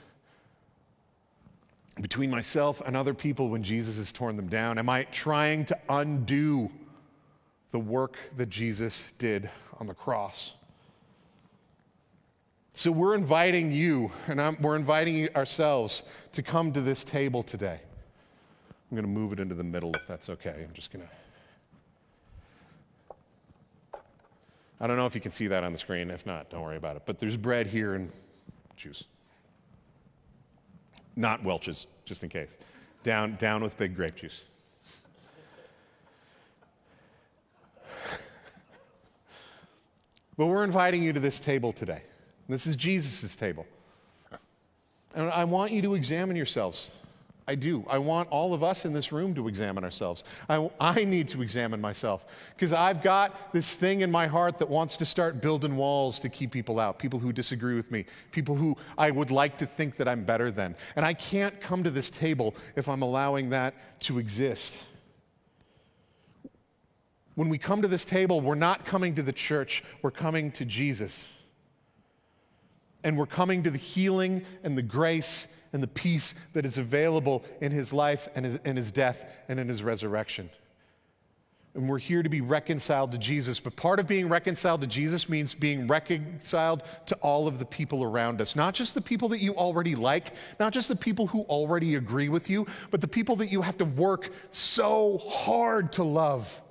between 2.02 2.30
myself 2.30 2.82
and 2.86 2.98
other 2.98 3.14
people 3.14 3.50
when 3.50 3.64
Jesus 3.64 3.98
has 3.98 4.12
torn 4.12 4.36
them 4.36 4.48
down? 4.48 4.78
Am 4.78 4.90
I 4.90 5.04
trying 5.06 5.66
to 5.66 5.78
undo 5.90 6.72
the 7.72 7.80
work 7.80 8.18
that 8.38 8.50
Jesus 8.50 9.12
did 9.18 9.50
on 9.80 9.88
the 9.88 9.94
cross? 9.94 10.56
So 12.76 12.92
we're 12.92 13.14
inviting 13.14 13.72
you, 13.72 14.12
and 14.28 14.42
I'm, 14.42 14.58
we're 14.60 14.76
inviting 14.76 15.30
ourselves 15.36 16.02
to 16.34 16.42
come 16.42 16.74
to 16.74 16.82
this 16.82 17.04
table 17.04 17.44
today. 17.44 17.80
I'm 18.90 18.98
going 18.98 19.04
to 19.04 19.10
move 19.12 19.32
it 19.32 19.40
into 19.40 19.54
the 19.54 19.64
middle 19.64 19.94
if 19.94 20.08
that's 20.08 20.28
okay. 20.30 20.66
I'm 20.68 20.74
just 20.74 20.92
going 20.92 21.06
to. 21.06 21.10
I 24.82 24.88
don't 24.88 24.98
know 24.98 25.06
if 25.06 25.14
you 25.14 25.22
can 25.22 25.32
see 25.32 25.46
that 25.48 25.64
on 25.64 25.72
the 25.72 25.78
screen. 25.78 26.10
If 26.10 26.26
not, 26.26 26.50
don't 26.50 26.64
worry 26.64 26.78
about 26.78 26.96
it. 26.96 27.04
But 27.06 27.20
there's 27.20 27.38
bread 27.38 27.68
here 27.68 27.94
and 27.94 28.12
juice. 28.76 29.04
Not 31.16 31.44
Welch's, 31.44 31.86
just 32.06 32.24
in 32.24 32.30
case. 32.30 32.58
Down, 33.04 33.36
down 33.36 33.62
with 33.62 33.78
big 33.78 33.96
grape 33.96 34.16
juice. 34.16 34.46
but 40.38 40.48
we're 40.48 40.64
inviting 40.64 41.04
you 41.04 41.14
to 41.14 41.20
this 41.20 41.40
table 41.40 41.72
today. 41.72 42.02
This 42.48 42.68
is 42.68 42.76
Jesus' 42.76 43.36
table. 43.36 43.66
And 45.16 45.30
I 45.30 45.44
want 45.44 45.72
you 45.72 45.82
to 45.84 45.96
examine 45.96 46.36
yourselves. 46.36 46.92
I 47.48 47.56
do. 47.56 47.86
I 47.90 47.98
want 47.98 48.30
all 48.30 48.54
of 48.54 48.64
us 48.64 48.86
in 48.86 48.94
this 48.94 49.12
room 49.12 49.36
to 49.36 49.48
examine 49.48 49.84
ourselves. 49.84 50.24
I, 50.48 50.70
I 50.80 51.04
need 51.04 51.28
to 51.30 51.42
examine 51.42 51.82
myself 51.82 52.26
because 52.56 52.72
I've 52.72 53.04
got 53.04 53.52
this 53.52 53.76
thing 53.76 54.00
in 54.00 54.10
my 54.10 54.28
heart 54.28 54.60
that 54.60 54.70
wants 54.70 54.96
to 54.98 55.06
start 55.06 55.42
building 55.42 55.76
walls 55.76 56.20
to 56.22 56.30
keep 56.30 56.52
people 56.52 56.80
out, 56.80 57.00
people 57.00 57.20
who 57.20 57.34
disagree 57.34 57.76
with 57.76 57.92
me, 57.92 58.06
people 58.32 58.56
who 58.56 58.78
I 58.98 59.12
would 59.12 59.30
like 59.30 59.58
to 59.58 59.66
think 59.66 59.98
that 59.98 60.08
I'm 60.08 60.24
better 60.24 60.52
than. 60.52 60.76
And 60.96 61.06
I 61.06 61.14
can't 61.14 61.60
come 61.60 61.84
to 61.84 61.92
this 61.92 62.10
table 62.10 62.56
if 62.78 62.88
I'm 62.88 63.02
allowing 63.02 63.50
that 63.50 63.76
to 64.02 64.20
exist. 64.20 64.86
When 67.36 67.50
we 67.50 67.58
come 67.58 67.82
to 67.82 67.88
this 67.90 68.06
table, 68.06 68.40
we're 68.40 68.56
not 68.56 68.86
coming 68.86 69.16
to 69.16 69.24
the 69.24 69.34
church, 69.34 69.84
we're 70.02 70.12
coming 70.12 70.50
to 70.52 70.64
Jesus 70.64 71.30
and 73.04 73.18
we're 73.18 73.26
coming 73.26 73.64
to 73.64 73.72
the 73.72 73.78
healing 73.78 74.44
and 74.64 74.78
the 74.78 74.82
grace 74.82 75.48
and 75.74 75.82
the 75.82 75.88
peace 75.88 76.36
that 76.54 76.66
is 76.66 76.78
available 76.78 77.44
in 77.62 77.72
his 77.72 77.92
life 77.92 78.30
and 78.36 78.46
his, 78.46 78.60
in 78.64 78.76
his 78.76 78.92
death 78.92 79.26
and 79.50 79.60
in 79.60 79.68
his 79.68 79.84
resurrection. 79.84 80.50
And 81.76 81.90
we're 81.90 81.98
here 81.98 82.22
to 82.22 82.30
be 82.30 82.42
reconciled 82.42 83.14
to 83.14 83.18
Jesus. 83.18 83.60
But 83.60 83.76
part 83.76 84.00
of 84.00 84.08
being 84.08 84.30
reconciled 84.30 84.82
to 84.82 84.88
Jesus 84.88 85.28
means 85.28 85.56
being 85.56 85.88
reconciled 85.88 86.84
to 87.08 87.16
all 87.16 87.48
of 87.48 87.58
the 87.58 87.66
people 87.66 88.04
around 88.04 88.42
us. 88.42 88.56
Not 88.56 88.76
just 88.76 88.94
the 88.94 89.02
people 89.02 89.30
that 89.30 89.40
you 89.40 89.56
already 89.56 89.96
like, 89.96 90.34
not 90.60 90.72
just 90.72 90.88
the 90.88 90.96
people 90.96 91.26
who 91.26 91.42
already 91.44 91.96
agree 91.96 92.30
with 92.30 92.48
you, 92.48 92.68
but 92.92 93.02
the 93.02 93.08
people 93.08 93.36
that 93.38 93.52
you 93.52 93.64
have 93.64 93.78
to 93.80 93.86
work 93.86 94.30
so 94.52 95.18
hard 95.18 95.94
to 95.94 96.04
love 96.04 96.62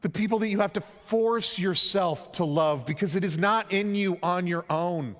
the 0.00 0.08
people 0.08 0.38
that 0.38 0.48
you 0.48 0.60
have 0.60 0.72
to 0.74 0.80
force 0.80 1.58
yourself 1.58 2.32
to 2.32 2.44
love 2.44 2.86
because 2.86 3.16
it 3.16 3.24
is 3.24 3.38
not 3.38 3.72
in 3.72 3.94
you 3.94 4.18
on 4.22 4.46
your 4.46 4.64
own. 4.70 5.14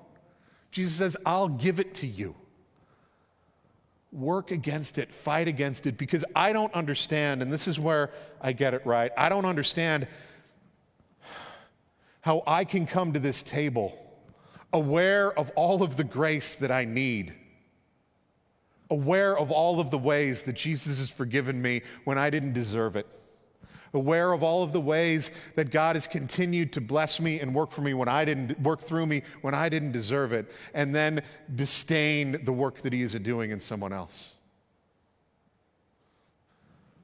Jesus 0.71 0.93
says, 0.93 1.17
I'll 1.25 1.49
give 1.49 1.79
it 1.79 1.95
to 1.95 2.07
you. 2.07 2.35
Work 4.11 4.51
against 4.51 4.97
it, 4.97 5.11
fight 5.11 5.47
against 5.47 5.85
it, 5.85 5.97
because 5.97 6.25
I 6.35 6.51
don't 6.51 6.73
understand, 6.73 7.41
and 7.41 7.51
this 7.51 7.67
is 7.67 7.79
where 7.79 8.11
I 8.41 8.51
get 8.51 8.73
it 8.73 8.85
right. 8.85 9.11
I 9.17 9.29
don't 9.29 9.45
understand 9.45 10.07
how 12.21 12.43
I 12.45 12.65
can 12.65 12.85
come 12.85 13.13
to 13.13 13.19
this 13.19 13.41
table 13.43 13.97
aware 14.73 15.37
of 15.37 15.51
all 15.55 15.83
of 15.83 15.97
the 15.97 16.03
grace 16.03 16.55
that 16.55 16.71
I 16.71 16.85
need, 16.85 17.33
aware 18.89 19.37
of 19.37 19.51
all 19.51 19.81
of 19.81 19.91
the 19.91 19.97
ways 19.97 20.43
that 20.43 20.53
Jesus 20.53 20.99
has 20.99 21.09
forgiven 21.09 21.61
me 21.61 21.81
when 22.05 22.17
I 22.17 22.29
didn't 22.29 22.53
deserve 22.53 22.95
it 22.95 23.07
aware 23.93 24.31
of 24.31 24.43
all 24.43 24.63
of 24.63 24.73
the 24.73 24.81
ways 24.81 25.31
that 25.55 25.71
God 25.71 25.95
has 25.95 26.07
continued 26.07 26.73
to 26.73 26.81
bless 26.81 27.19
me 27.19 27.39
and 27.39 27.53
work 27.53 27.71
for 27.71 27.81
me 27.81 27.93
when 27.93 28.07
I 28.07 28.25
didn't 28.25 28.59
work 28.61 28.81
through 28.81 29.05
me 29.05 29.23
when 29.41 29.53
I 29.53 29.69
didn't 29.69 29.91
deserve 29.91 30.33
it, 30.33 30.51
and 30.73 30.93
then 30.95 31.21
disdain 31.53 32.43
the 32.43 32.53
work 32.53 32.77
that 32.81 32.93
He 32.93 33.01
is 33.01 33.13
doing 33.13 33.51
in 33.51 33.59
someone 33.59 33.93
else. 33.93 34.35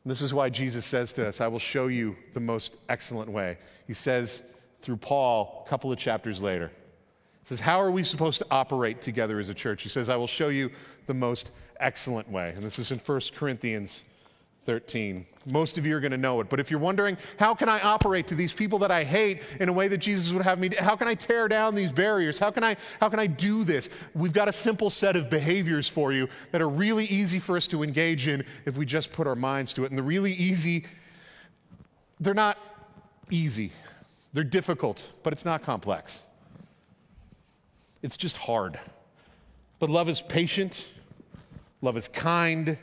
This 0.05 0.21
is 0.21 0.33
why 0.33 0.49
Jesus 0.49 0.85
says 0.85 1.11
to 1.13 1.27
us, 1.27 1.41
I 1.41 1.47
will 1.47 1.59
show 1.59 1.87
you 1.87 2.15
the 2.33 2.39
most 2.39 2.77
excellent 2.87 3.29
way. 3.29 3.57
He 3.87 3.93
says 3.93 4.41
through 4.79 4.97
Paul 4.97 5.63
a 5.65 5.69
couple 5.69 5.91
of 5.91 5.97
chapters 5.97 6.41
later. 6.41 6.71
He 7.41 7.47
says, 7.47 7.59
How 7.59 7.81
are 7.81 7.91
we 7.91 8.03
supposed 8.03 8.39
to 8.39 8.45
operate 8.49 9.01
together 9.01 9.37
as 9.37 9.49
a 9.49 9.53
church? 9.53 9.83
He 9.83 9.89
says, 9.89 10.07
I 10.07 10.15
will 10.15 10.27
show 10.27 10.47
you 10.47 10.71
the 11.07 11.13
most 11.13 11.51
excellent 11.81 12.29
way. 12.31 12.53
And 12.55 12.63
this 12.63 12.79
is 12.79 12.91
in 12.91 12.99
1 12.99 13.21
Corinthians 13.35 14.03
13. 14.67 15.25
Most 15.45 15.77
of 15.77 15.85
you 15.85 15.95
are 15.95 16.01
going 16.01 16.11
to 16.11 16.17
know 16.17 16.41
it. 16.41 16.49
But 16.49 16.59
if 16.59 16.69
you're 16.69 16.79
wondering, 16.79 17.17
how 17.39 17.55
can 17.55 17.69
I 17.69 17.79
operate 17.79 18.27
to 18.27 18.35
these 18.35 18.51
people 18.51 18.79
that 18.79 18.91
I 18.91 19.05
hate 19.05 19.41
in 19.61 19.69
a 19.69 19.73
way 19.73 19.87
that 19.87 19.99
Jesus 19.99 20.33
would 20.33 20.43
have 20.43 20.59
me? 20.59 20.71
How 20.77 20.97
can 20.97 21.07
I 21.07 21.15
tear 21.15 21.47
down 21.47 21.73
these 21.73 21.93
barriers? 21.93 22.37
How 22.37 22.51
can 22.51 22.65
I, 22.65 22.75
how 22.99 23.07
can 23.07 23.17
I 23.17 23.27
do 23.27 23.63
this? 23.63 23.89
We've 24.13 24.33
got 24.33 24.49
a 24.49 24.51
simple 24.51 24.89
set 24.89 25.15
of 25.15 25.29
behaviors 25.29 25.87
for 25.87 26.11
you 26.11 26.27
that 26.51 26.61
are 26.61 26.67
really 26.67 27.05
easy 27.05 27.39
for 27.39 27.55
us 27.55 27.65
to 27.67 27.81
engage 27.81 28.27
in 28.27 28.43
if 28.65 28.75
we 28.75 28.85
just 28.85 29.13
put 29.13 29.25
our 29.25 29.37
minds 29.37 29.71
to 29.75 29.85
it. 29.85 29.89
And 29.89 29.97
the 29.97 30.03
really 30.03 30.33
easy, 30.33 30.85
they're 32.19 32.33
not 32.33 32.57
easy, 33.31 33.71
they're 34.33 34.43
difficult, 34.43 35.09
but 35.23 35.31
it's 35.31 35.45
not 35.45 35.63
complex. 35.63 36.23
It's 38.03 38.17
just 38.17 38.35
hard. 38.35 38.81
But 39.79 39.89
love 39.89 40.09
is 40.09 40.19
patient, 40.19 40.89
love 41.81 41.95
is 41.95 42.09
kind. 42.09 42.77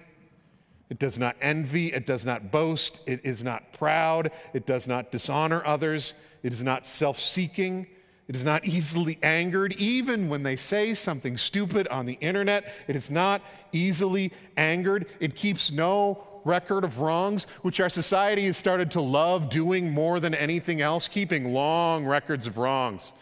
It 0.91 0.99
does 0.99 1.19
not 1.19 1.37
envy. 1.41 1.93
It 1.93 2.07
does 2.07 2.25
not 2.25 2.51
boast. 2.51 3.01
It 3.07 3.21
is 3.25 3.43
not 3.43 3.73
proud. 3.73 4.31
It 4.53 4.67
does 4.67 4.87
not 4.87 5.11
dishonor 5.11 5.63
others. 5.65 6.15
It 6.43 6.53
is 6.53 6.63
not 6.63 6.87
self 6.87 7.19
seeking. 7.19 7.87
It 8.29 8.35
is 8.35 8.45
not 8.45 8.65
easily 8.65 9.19
angered. 9.23 9.75
Even 9.75 10.29
when 10.29 10.43
they 10.43 10.57
say 10.57 10.95
something 10.95 11.37
stupid 11.37 11.89
on 11.89 12.07
the 12.07 12.15
internet, 12.15 12.73
it 12.89 12.97
is 12.97 13.11
not 13.11 13.43
easily 13.73 14.33
angered. 14.57 15.07
It 15.21 15.35
keeps 15.35 15.71
no 15.71 16.27
record 16.45 16.85
of 16.85 16.99
wrongs, 17.01 17.45
which 17.63 17.81
our 17.81 17.89
society 17.89 18.47
has 18.47 18.57
started 18.57 18.91
to 18.93 19.01
love 19.01 19.49
doing 19.49 19.91
more 19.91 20.21
than 20.21 20.35
anything 20.35 20.81
else, 20.81 21.09
keeping 21.09 21.53
long 21.53 22.05
records 22.05 22.47
of 22.47 22.57
wrongs. 22.59 23.13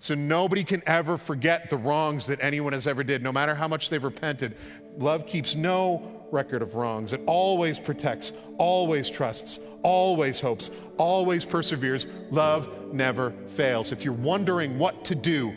So 0.00 0.14
nobody 0.14 0.64
can 0.64 0.82
ever 0.86 1.18
forget 1.18 1.70
the 1.70 1.76
wrongs 1.76 2.26
that 2.26 2.38
anyone 2.40 2.72
has 2.72 2.86
ever 2.86 3.02
did, 3.02 3.22
no 3.22 3.32
matter 3.32 3.54
how 3.54 3.66
much 3.66 3.90
they've 3.90 4.02
repented. 4.02 4.56
Love 4.98 5.26
keeps 5.26 5.56
no 5.56 6.17
record 6.30 6.62
of 6.62 6.74
wrongs. 6.74 7.12
It 7.12 7.20
always 7.26 7.78
protects, 7.78 8.32
always 8.58 9.10
trusts, 9.10 9.60
always 9.82 10.40
hopes, 10.40 10.70
always 10.96 11.44
perseveres. 11.44 12.06
Love 12.30 12.92
never 12.92 13.32
fails. 13.48 13.92
If 13.92 14.04
you're 14.04 14.14
wondering 14.14 14.78
what 14.78 15.04
to 15.06 15.14
do 15.14 15.54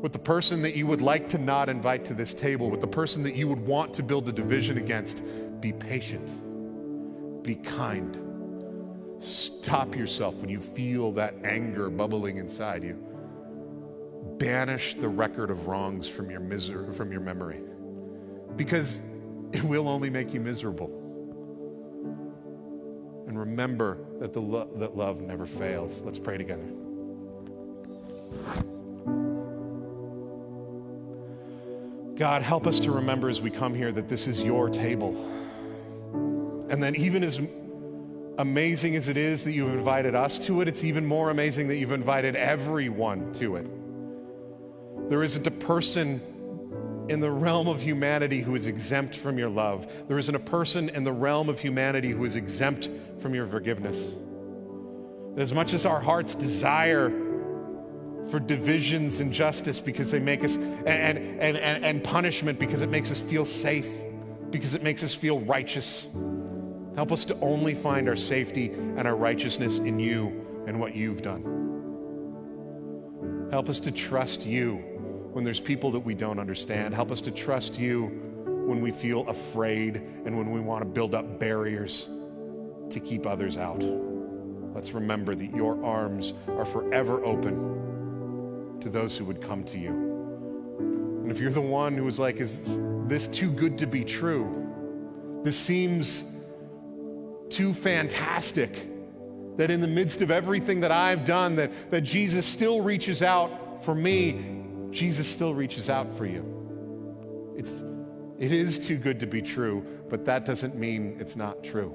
with 0.00 0.12
the 0.12 0.18
person 0.18 0.62
that 0.62 0.76
you 0.76 0.86
would 0.86 1.02
like 1.02 1.28
to 1.30 1.38
not 1.38 1.68
invite 1.68 2.04
to 2.06 2.14
this 2.14 2.32
table, 2.34 2.70
with 2.70 2.80
the 2.80 2.86
person 2.86 3.22
that 3.24 3.34
you 3.34 3.48
would 3.48 3.60
want 3.60 3.92
to 3.94 4.02
build 4.02 4.28
a 4.28 4.32
division 4.32 4.78
against, 4.78 5.22
be 5.60 5.72
patient, 5.72 7.42
be 7.42 7.56
kind. 7.56 8.16
Stop 9.18 9.96
yourself 9.96 10.36
when 10.36 10.48
you 10.48 10.60
feel 10.60 11.10
that 11.12 11.34
anger 11.42 11.90
bubbling 11.90 12.36
inside 12.36 12.84
you. 12.84 12.96
Banish 14.38 14.94
the 14.94 15.08
record 15.08 15.50
of 15.50 15.66
wrongs 15.66 16.06
from 16.06 16.30
your 16.30 16.38
misery, 16.38 16.92
from 16.92 17.10
your 17.10 17.20
memory, 17.20 17.60
because 18.54 19.00
it 19.52 19.64
will 19.64 19.88
only 19.88 20.10
make 20.10 20.32
you 20.32 20.40
miserable. 20.40 20.90
And 23.26 23.38
remember 23.38 23.98
that 24.20 24.32
the 24.32 24.40
lo- 24.40 24.70
that 24.76 24.96
love 24.96 25.20
never 25.20 25.46
fails. 25.46 26.00
Let's 26.02 26.18
pray 26.18 26.38
together. 26.38 26.66
God, 32.16 32.42
help 32.42 32.66
us 32.66 32.80
to 32.80 32.90
remember 32.90 33.28
as 33.28 33.40
we 33.40 33.50
come 33.50 33.74
here 33.74 33.92
that 33.92 34.08
this 34.08 34.26
is 34.26 34.42
your 34.42 34.68
table. 34.68 35.14
And 36.68 36.82
then, 36.82 36.96
even 36.96 37.22
as 37.22 37.40
amazing 38.38 38.96
as 38.96 39.08
it 39.08 39.16
is 39.16 39.44
that 39.44 39.52
you've 39.52 39.72
invited 39.72 40.14
us 40.14 40.38
to 40.40 40.60
it, 40.60 40.68
it's 40.68 40.84
even 40.84 41.06
more 41.06 41.30
amazing 41.30 41.68
that 41.68 41.76
you've 41.76 41.92
invited 41.92 42.34
everyone 42.34 43.32
to 43.34 43.56
it. 43.56 43.66
There 45.08 45.22
isn't 45.22 45.46
a 45.46 45.50
person 45.50 46.20
in 47.08 47.20
the 47.20 47.30
realm 47.30 47.68
of 47.68 47.82
humanity 47.82 48.40
who 48.40 48.54
is 48.54 48.66
exempt 48.66 49.14
from 49.16 49.38
your 49.38 49.48
love. 49.48 49.90
There 50.08 50.18
isn't 50.18 50.34
a 50.34 50.40
person 50.40 50.88
in 50.90 51.04
the 51.04 51.12
realm 51.12 51.48
of 51.48 51.60
humanity 51.60 52.10
who 52.10 52.24
is 52.24 52.36
exempt 52.36 52.90
from 53.20 53.34
your 53.34 53.46
forgiveness. 53.46 54.12
And 54.12 55.40
as 55.40 55.52
much 55.52 55.72
as 55.72 55.86
our 55.86 56.00
hearts 56.00 56.34
desire 56.34 57.10
for 58.30 58.38
divisions 58.40 59.20
and 59.20 59.32
justice 59.32 59.80
because 59.80 60.10
they 60.10 60.18
make 60.18 60.44
us, 60.44 60.56
and, 60.56 60.86
and, 60.86 61.56
and, 61.56 61.84
and 61.84 62.04
punishment 62.04 62.58
because 62.58 62.82
it 62.82 62.90
makes 62.90 63.10
us 63.10 63.20
feel 63.20 63.44
safe, 63.44 63.90
because 64.50 64.74
it 64.74 64.82
makes 64.82 65.02
us 65.02 65.14
feel 65.14 65.40
righteous, 65.40 66.08
help 66.94 67.10
us 67.10 67.24
to 67.26 67.38
only 67.40 67.74
find 67.74 68.08
our 68.08 68.16
safety 68.16 68.70
and 68.70 69.08
our 69.08 69.16
righteousness 69.16 69.78
in 69.78 69.98
you 69.98 70.44
and 70.66 70.78
what 70.78 70.94
you've 70.94 71.22
done. 71.22 71.54
Help 73.50 73.70
us 73.70 73.80
to 73.80 73.90
trust 73.90 74.44
you 74.44 74.97
when 75.32 75.44
there's 75.44 75.60
people 75.60 75.90
that 75.92 76.00
we 76.00 76.14
don't 76.14 76.38
understand. 76.38 76.94
Help 76.94 77.10
us 77.10 77.20
to 77.22 77.30
trust 77.30 77.78
you 77.78 78.06
when 78.66 78.80
we 78.80 78.90
feel 78.90 79.26
afraid 79.28 79.96
and 79.96 80.36
when 80.36 80.50
we 80.50 80.60
want 80.60 80.82
to 80.82 80.88
build 80.88 81.14
up 81.14 81.38
barriers 81.38 82.08
to 82.90 83.00
keep 83.00 83.26
others 83.26 83.56
out. 83.56 83.82
Let's 84.74 84.92
remember 84.92 85.34
that 85.34 85.54
your 85.54 85.82
arms 85.84 86.34
are 86.48 86.64
forever 86.64 87.24
open 87.24 88.78
to 88.80 88.88
those 88.88 89.16
who 89.16 89.24
would 89.24 89.40
come 89.40 89.64
to 89.64 89.78
you. 89.78 89.90
And 91.22 91.30
if 91.30 91.40
you're 91.40 91.50
the 91.50 91.60
one 91.60 91.96
who 91.96 92.06
is 92.06 92.18
like, 92.18 92.36
is 92.36 92.78
this 93.06 93.26
too 93.28 93.50
good 93.50 93.78
to 93.78 93.86
be 93.86 94.04
true? 94.04 94.66
This 95.42 95.58
seems 95.58 96.24
too 97.50 97.72
fantastic 97.72 98.88
that 99.56 99.70
in 99.70 99.80
the 99.80 99.88
midst 99.88 100.22
of 100.22 100.30
everything 100.30 100.80
that 100.80 100.92
I've 100.92 101.24
done, 101.24 101.56
that, 101.56 101.90
that 101.90 102.02
Jesus 102.02 102.46
still 102.46 102.80
reaches 102.80 103.22
out 103.22 103.84
for 103.84 103.94
me 103.94 104.64
Jesus 104.90 105.28
still 105.28 105.54
reaches 105.54 105.90
out 105.90 106.10
for 106.16 106.26
you. 106.26 107.54
It's, 107.56 107.82
it 108.38 108.52
is 108.52 108.78
too 108.78 108.96
good 108.96 109.20
to 109.20 109.26
be 109.26 109.42
true, 109.42 109.84
but 110.08 110.24
that 110.24 110.44
doesn't 110.44 110.76
mean 110.76 111.16
it's 111.20 111.36
not 111.36 111.62
true. 111.62 111.94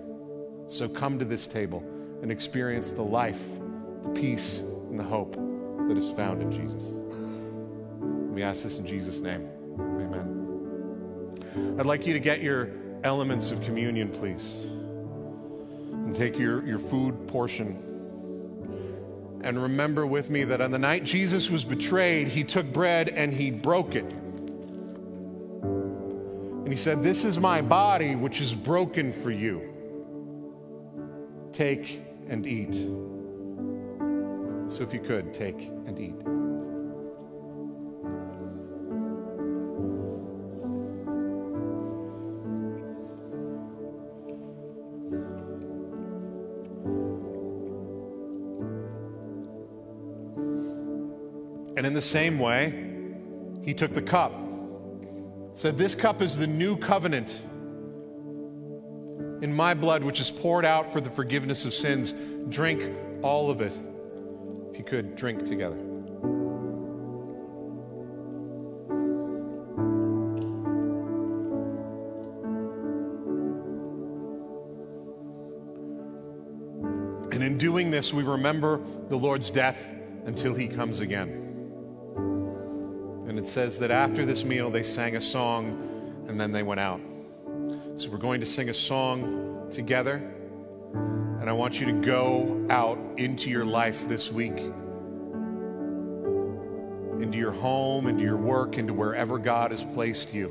So 0.68 0.88
come 0.88 1.20
to 1.20 1.26
this 1.26 1.48
table 1.48 1.84
and 2.22 2.32
experience 2.32 2.92
the 2.92 3.04
life, 3.04 3.42
the 4.04 4.10
peace, 4.10 4.62
and 4.62 5.00
the 5.00 5.04
hope 5.04 5.36
that 5.88 5.98
is 5.98 6.12
found 6.12 6.42
in 6.42 6.52
Jesus. 6.52 6.92
We 8.34 8.44
ask 8.44 8.64
this 8.64 8.78
in 8.78 8.86
Jesus' 8.86 9.20
name. 9.20 9.48
Amen. 9.80 11.78
I'd 11.80 11.86
like 11.86 12.08
you 12.08 12.14
to 12.14 12.20
get 12.20 12.42
your 12.42 12.72
elements 13.04 13.52
of 13.52 13.62
communion, 13.64 14.10
please, 14.10 14.56
and 15.92 16.16
take 16.16 16.40
your, 16.40 16.66
your 16.66 16.80
food 16.80 17.28
portion. 17.28 17.93
And 19.44 19.62
remember 19.62 20.08
with 20.08 20.30
me 20.30 20.46
that 20.46 20.62
on 20.62 20.72
the 20.72 20.80
night 20.80 21.04
Jesus 21.04 21.50
was 21.50 21.66
betrayed, 21.66 22.30
he 22.30 22.46
took 22.46 22.72
bread 22.72 23.10
and 23.10 23.34
he 23.34 23.52
broke 23.52 23.94
it. 23.94 24.10
And 25.64 26.70
he 26.70 26.78
said, 26.78 27.04
This 27.04 27.26
is 27.26 27.40
my 27.40 27.62
body, 27.62 28.16
which 28.16 28.40
is 28.40 28.56
broken 28.56 29.12
for 29.12 29.32
you. 29.32 29.70
Take 31.52 32.02
and 32.30 32.48
eat. 32.48 32.74
So 34.72 34.82
if 34.82 34.94
you 34.94 35.02
could, 35.02 35.34
take 35.34 35.60
and 35.60 36.00
eat. 36.00 36.43
And 51.76 51.86
in 51.86 51.94
the 51.94 52.02
same 52.02 52.38
way, 52.38 52.94
he 53.64 53.74
took 53.74 53.94
the 53.94 54.02
cup, 54.02 54.34
said, 55.52 55.78
This 55.78 55.96
cup 55.96 56.22
is 56.22 56.38
the 56.38 56.48
new 56.48 56.78
covenant 56.78 57.44
in 59.42 59.54
my 59.54 59.74
blood, 59.74 60.04
which 60.04 60.20
is 60.22 60.32
poured 60.32 60.66
out 60.66 60.94
for 60.94 61.02
the 61.02 61.10
forgiveness 61.10 61.66
of 61.66 61.74
sins. 61.74 62.14
Drink 62.50 62.94
all 63.22 63.50
of 63.50 63.62
it. 63.62 63.78
If 64.72 64.78
you 64.78 64.84
could, 64.84 65.16
drink 65.16 65.46
together. 65.46 65.78
And 77.32 77.42
in 77.42 77.58
doing 77.58 77.90
this, 77.90 78.14
we 78.14 78.24
remember 78.24 78.80
the 79.10 79.18
Lord's 79.18 79.50
death 79.50 79.92
until 80.26 80.54
he 80.54 80.68
comes 80.68 81.00
again. 81.00 81.43
It 83.44 83.48
says 83.48 83.78
that 83.80 83.92
after 83.92 84.26
this 84.26 84.46
meal, 84.46 84.70
they 84.70 84.84
sang 84.84 85.18
a 85.18 85.22
song 85.22 86.26
and 86.30 86.40
then 86.40 86.54
they 86.54 86.64
went 86.64 86.80
out. 86.80 87.02
So 87.98 88.10
we're 88.10 88.16
going 88.18 88.40
to 88.40 88.46
sing 88.46 88.70
a 88.70 88.74
song 88.74 89.68
together. 89.70 90.16
And 91.42 91.50
I 91.50 91.52
want 91.52 91.78
you 91.78 91.88
to 91.88 91.92
go 91.92 92.66
out 92.70 92.98
into 93.18 93.50
your 93.50 93.66
life 93.66 94.08
this 94.08 94.32
week, 94.32 94.58
into 97.20 97.38
your 97.38 97.52
home, 97.52 98.08
into 98.08 98.24
your 98.24 98.38
work, 98.38 98.78
into 98.78 98.94
wherever 98.94 99.38
God 99.38 99.72
has 99.72 99.84
placed 99.84 100.34
you, 100.34 100.50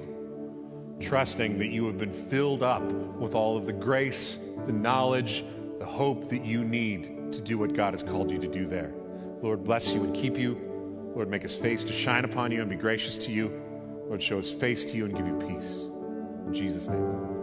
trusting 1.01 1.59
that 1.61 1.71
you 1.71 1.87
have 1.87 1.97
been 1.97 2.13
filled 2.13 2.63
up 2.63 2.83
with 2.83 3.35
all 3.35 3.57
of 3.57 3.65
the 3.65 3.73
grace, 3.73 4.39
the 4.67 4.73
knowledge, 4.75 5.47
the 5.79 5.87
hope 5.87 6.29
that 6.29 6.45
you 6.45 6.63
need 6.63 7.33
to 7.33 7.41
do 7.41 7.57
what 7.57 7.73
God 7.73 7.95
has 7.95 8.03
called 8.03 8.31
you 8.31 8.39
to 8.39 8.49
do 8.49 8.67
there. 8.67 8.93
Lord, 9.41 9.65
bless 9.65 9.95
you 9.95 10.05
and 10.05 10.15
keep 10.15 10.37
you. 10.37 10.72
Lord, 11.15 11.29
make 11.29 11.43
his 11.43 11.55
face 11.55 11.85
to 11.85 11.93
shine 11.93 12.25
upon 12.25 12.53
you 12.53 12.61
and 12.61 12.71
be 12.71 12.77
gracious 12.77 13.19
to 13.19 13.33
you. 13.33 13.61
Lord, 14.07 14.23
show 14.23 14.37
his 14.37 14.53
face 14.53 14.85
to 14.87 14.97
you 14.97 15.05
and 15.05 15.15
give 15.15 15.27
you 15.27 15.39
peace. 15.39 15.87
In 16.47 16.55
Jesus' 16.55 16.89
name. 16.89 17.42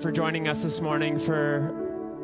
For, 0.00 0.10
joining 0.10 0.48
us 0.48 0.62
this 0.62 0.80
morning 0.80 1.18
for 1.18 1.74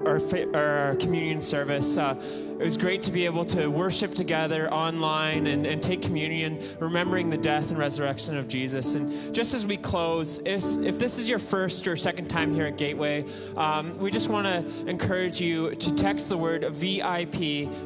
our, 0.07 0.21
our 0.57 0.97
communion 0.97 1.43
service. 1.43 1.97
Uh, 1.97 2.15
it 2.59 2.65
was 2.65 2.79
great 2.79 3.03
to 3.03 3.11
be 3.11 3.27
able 3.27 3.45
to 3.45 3.69
worship 3.69 4.15
together 4.15 4.73
online 4.73 5.47
and, 5.47 5.67
and 5.67 5.83
take 5.83 6.01
communion, 6.01 6.59
remembering 6.81 7.29
the 7.29 7.37
death 7.37 7.69
and 7.71 7.79
resurrection 7.79 8.37
of 8.39 8.49
Jesus. 8.49 8.95
And 8.95 9.35
just 9.35 9.53
as 9.53 9.67
we 9.67 9.77
close, 9.77 10.39
if, 10.47 10.65
if 10.83 10.99
this 10.99 11.19
is 11.19 11.29
your 11.29 11.39
first 11.39 11.87
or 11.87 11.97
second 11.97 12.29
time 12.29 12.55
here 12.55 12.65
at 12.65 12.79
Gateway, 12.79 13.27
um, 13.57 13.99
we 13.99 14.11
just 14.11 14.31
want 14.31 14.47
to 14.47 14.89
encourage 14.89 15.39
you 15.39 15.75
to 15.75 15.95
text 15.97 16.31
the 16.31 16.39
word 16.39 16.65
VIP 16.73 17.33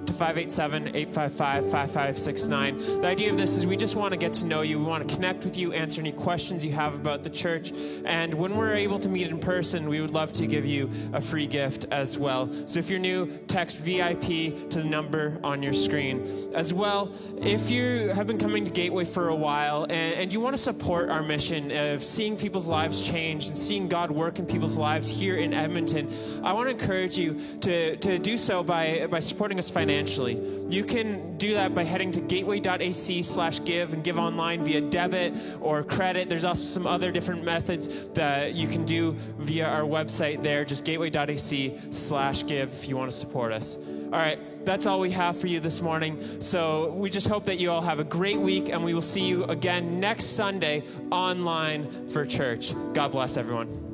to 0.06 0.12
587 0.12 0.94
855 0.94 1.64
5569. 1.64 3.00
The 3.00 3.06
idea 3.08 3.30
of 3.30 3.38
this 3.38 3.56
is 3.56 3.66
we 3.66 3.76
just 3.76 3.96
want 3.96 4.12
to 4.12 4.18
get 4.18 4.32
to 4.34 4.44
know 4.44 4.62
you. 4.62 4.78
We 4.78 4.84
want 4.84 5.06
to 5.06 5.12
connect 5.12 5.44
with 5.44 5.56
you, 5.56 5.72
answer 5.72 6.00
any 6.00 6.12
questions 6.12 6.64
you 6.64 6.72
have 6.72 6.94
about 6.94 7.24
the 7.24 7.30
church. 7.30 7.72
And 8.04 8.32
when 8.34 8.56
we're 8.56 8.76
able 8.76 9.00
to 9.00 9.08
meet 9.08 9.26
in 9.26 9.38
person, 9.40 9.88
we 9.88 10.00
would 10.00 10.12
love 10.12 10.32
to 10.34 10.46
give 10.46 10.64
you 10.64 10.88
a 11.12 11.20
free 11.20 11.48
gift 11.48 11.86
as 11.90 12.16
well. 12.16 12.48
So 12.66 12.78
if 12.78 12.88
you're 12.88 13.00
new, 13.00 13.26
text 13.48 13.78
VIP 13.78 14.59
to 14.70 14.82
the 14.82 14.84
number 14.84 15.38
on 15.42 15.62
your 15.62 15.72
screen. 15.72 16.50
As 16.54 16.74
well, 16.74 17.12
if 17.40 17.70
you 17.70 18.08
have 18.08 18.26
been 18.26 18.38
coming 18.38 18.64
to 18.64 18.70
Gateway 18.70 19.04
for 19.04 19.28
a 19.28 19.34
while 19.34 19.84
and, 19.84 19.92
and 19.92 20.32
you 20.32 20.40
want 20.40 20.54
to 20.54 20.62
support 20.62 21.10
our 21.10 21.22
mission 21.22 21.70
of 21.70 22.02
seeing 22.02 22.36
people's 22.36 22.68
lives 22.68 23.00
change 23.00 23.46
and 23.46 23.56
seeing 23.58 23.88
God 23.88 24.10
work 24.10 24.38
in 24.38 24.46
people's 24.46 24.76
lives 24.76 25.08
here 25.08 25.36
in 25.36 25.52
Edmonton, 25.52 26.08
I 26.42 26.52
want 26.52 26.66
to 26.68 26.70
encourage 26.70 27.18
you 27.18 27.40
to, 27.60 27.96
to 27.96 28.18
do 28.18 28.36
so 28.36 28.62
by, 28.62 29.06
by 29.10 29.20
supporting 29.20 29.58
us 29.58 29.68
financially. 29.68 30.40
You 30.70 30.84
can 30.84 31.36
do 31.36 31.54
that 31.54 31.74
by 31.74 31.84
heading 31.84 32.12
to 32.12 32.20
gateway.ac 32.20 33.22
slash 33.22 33.62
give 33.64 33.92
and 33.92 34.04
give 34.04 34.18
online 34.18 34.64
via 34.64 34.80
debit 34.80 35.34
or 35.60 35.82
credit. 35.82 36.28
There's 36.28 36.44
also 36.44 36.62
some 36.62 36.86
other 36.86 37.10
different 37.10 37.44
methods 37.44 38.08
that 38.10 38.54
you 38.54 38.68
can 38.68 38.84
do 38.84 39.12
via 39.38 39.66
our 39.66 39.82
website 39.82 40.42
there, 40.42 40.64
just 40.64 40.84
gateway.ac 40.84 41.78
slash 41.90 42.46
give 42.46 42.72
if 42.72 42.88
you 42.88 42.96
want 42.96 43.10
to 43.10 43.16
support 43.16 43.52
us. 43.52 43.76
All 44.12 44.18
right, 44.18 44.64
that's 44.66 44.86
all 44.86 44.98
we 44.98 45.12
have 45.12 45.38
for 45.38 45.46
you 45.46 45.60
this 45.60 45.80
morning. 45.80 46.40
So 46.40 46.92
we 46.94 47.10
just 47.10 47.28
hope 47.28 47.44
that 47.44 47.58
you 47.58 47.70
all 47.70 47.82
have 47.82 48.00
a 48.00 48.04
great 48.04 48.40
week, 48.40 48.68
and 48.68 48.84
we 48.84 48.92
will 48.92 49.02
see 49.02 49.22
you 49.22 49.44
again 49.44 50.00
next 50.00 50.34
Sunday 50.34 50.82
online 51.12 52.08
for 52.08 52.26
church. 52.26 52.74
God 52.92 53.12
bless 53.12 53.36
everyone. 53.36 53.90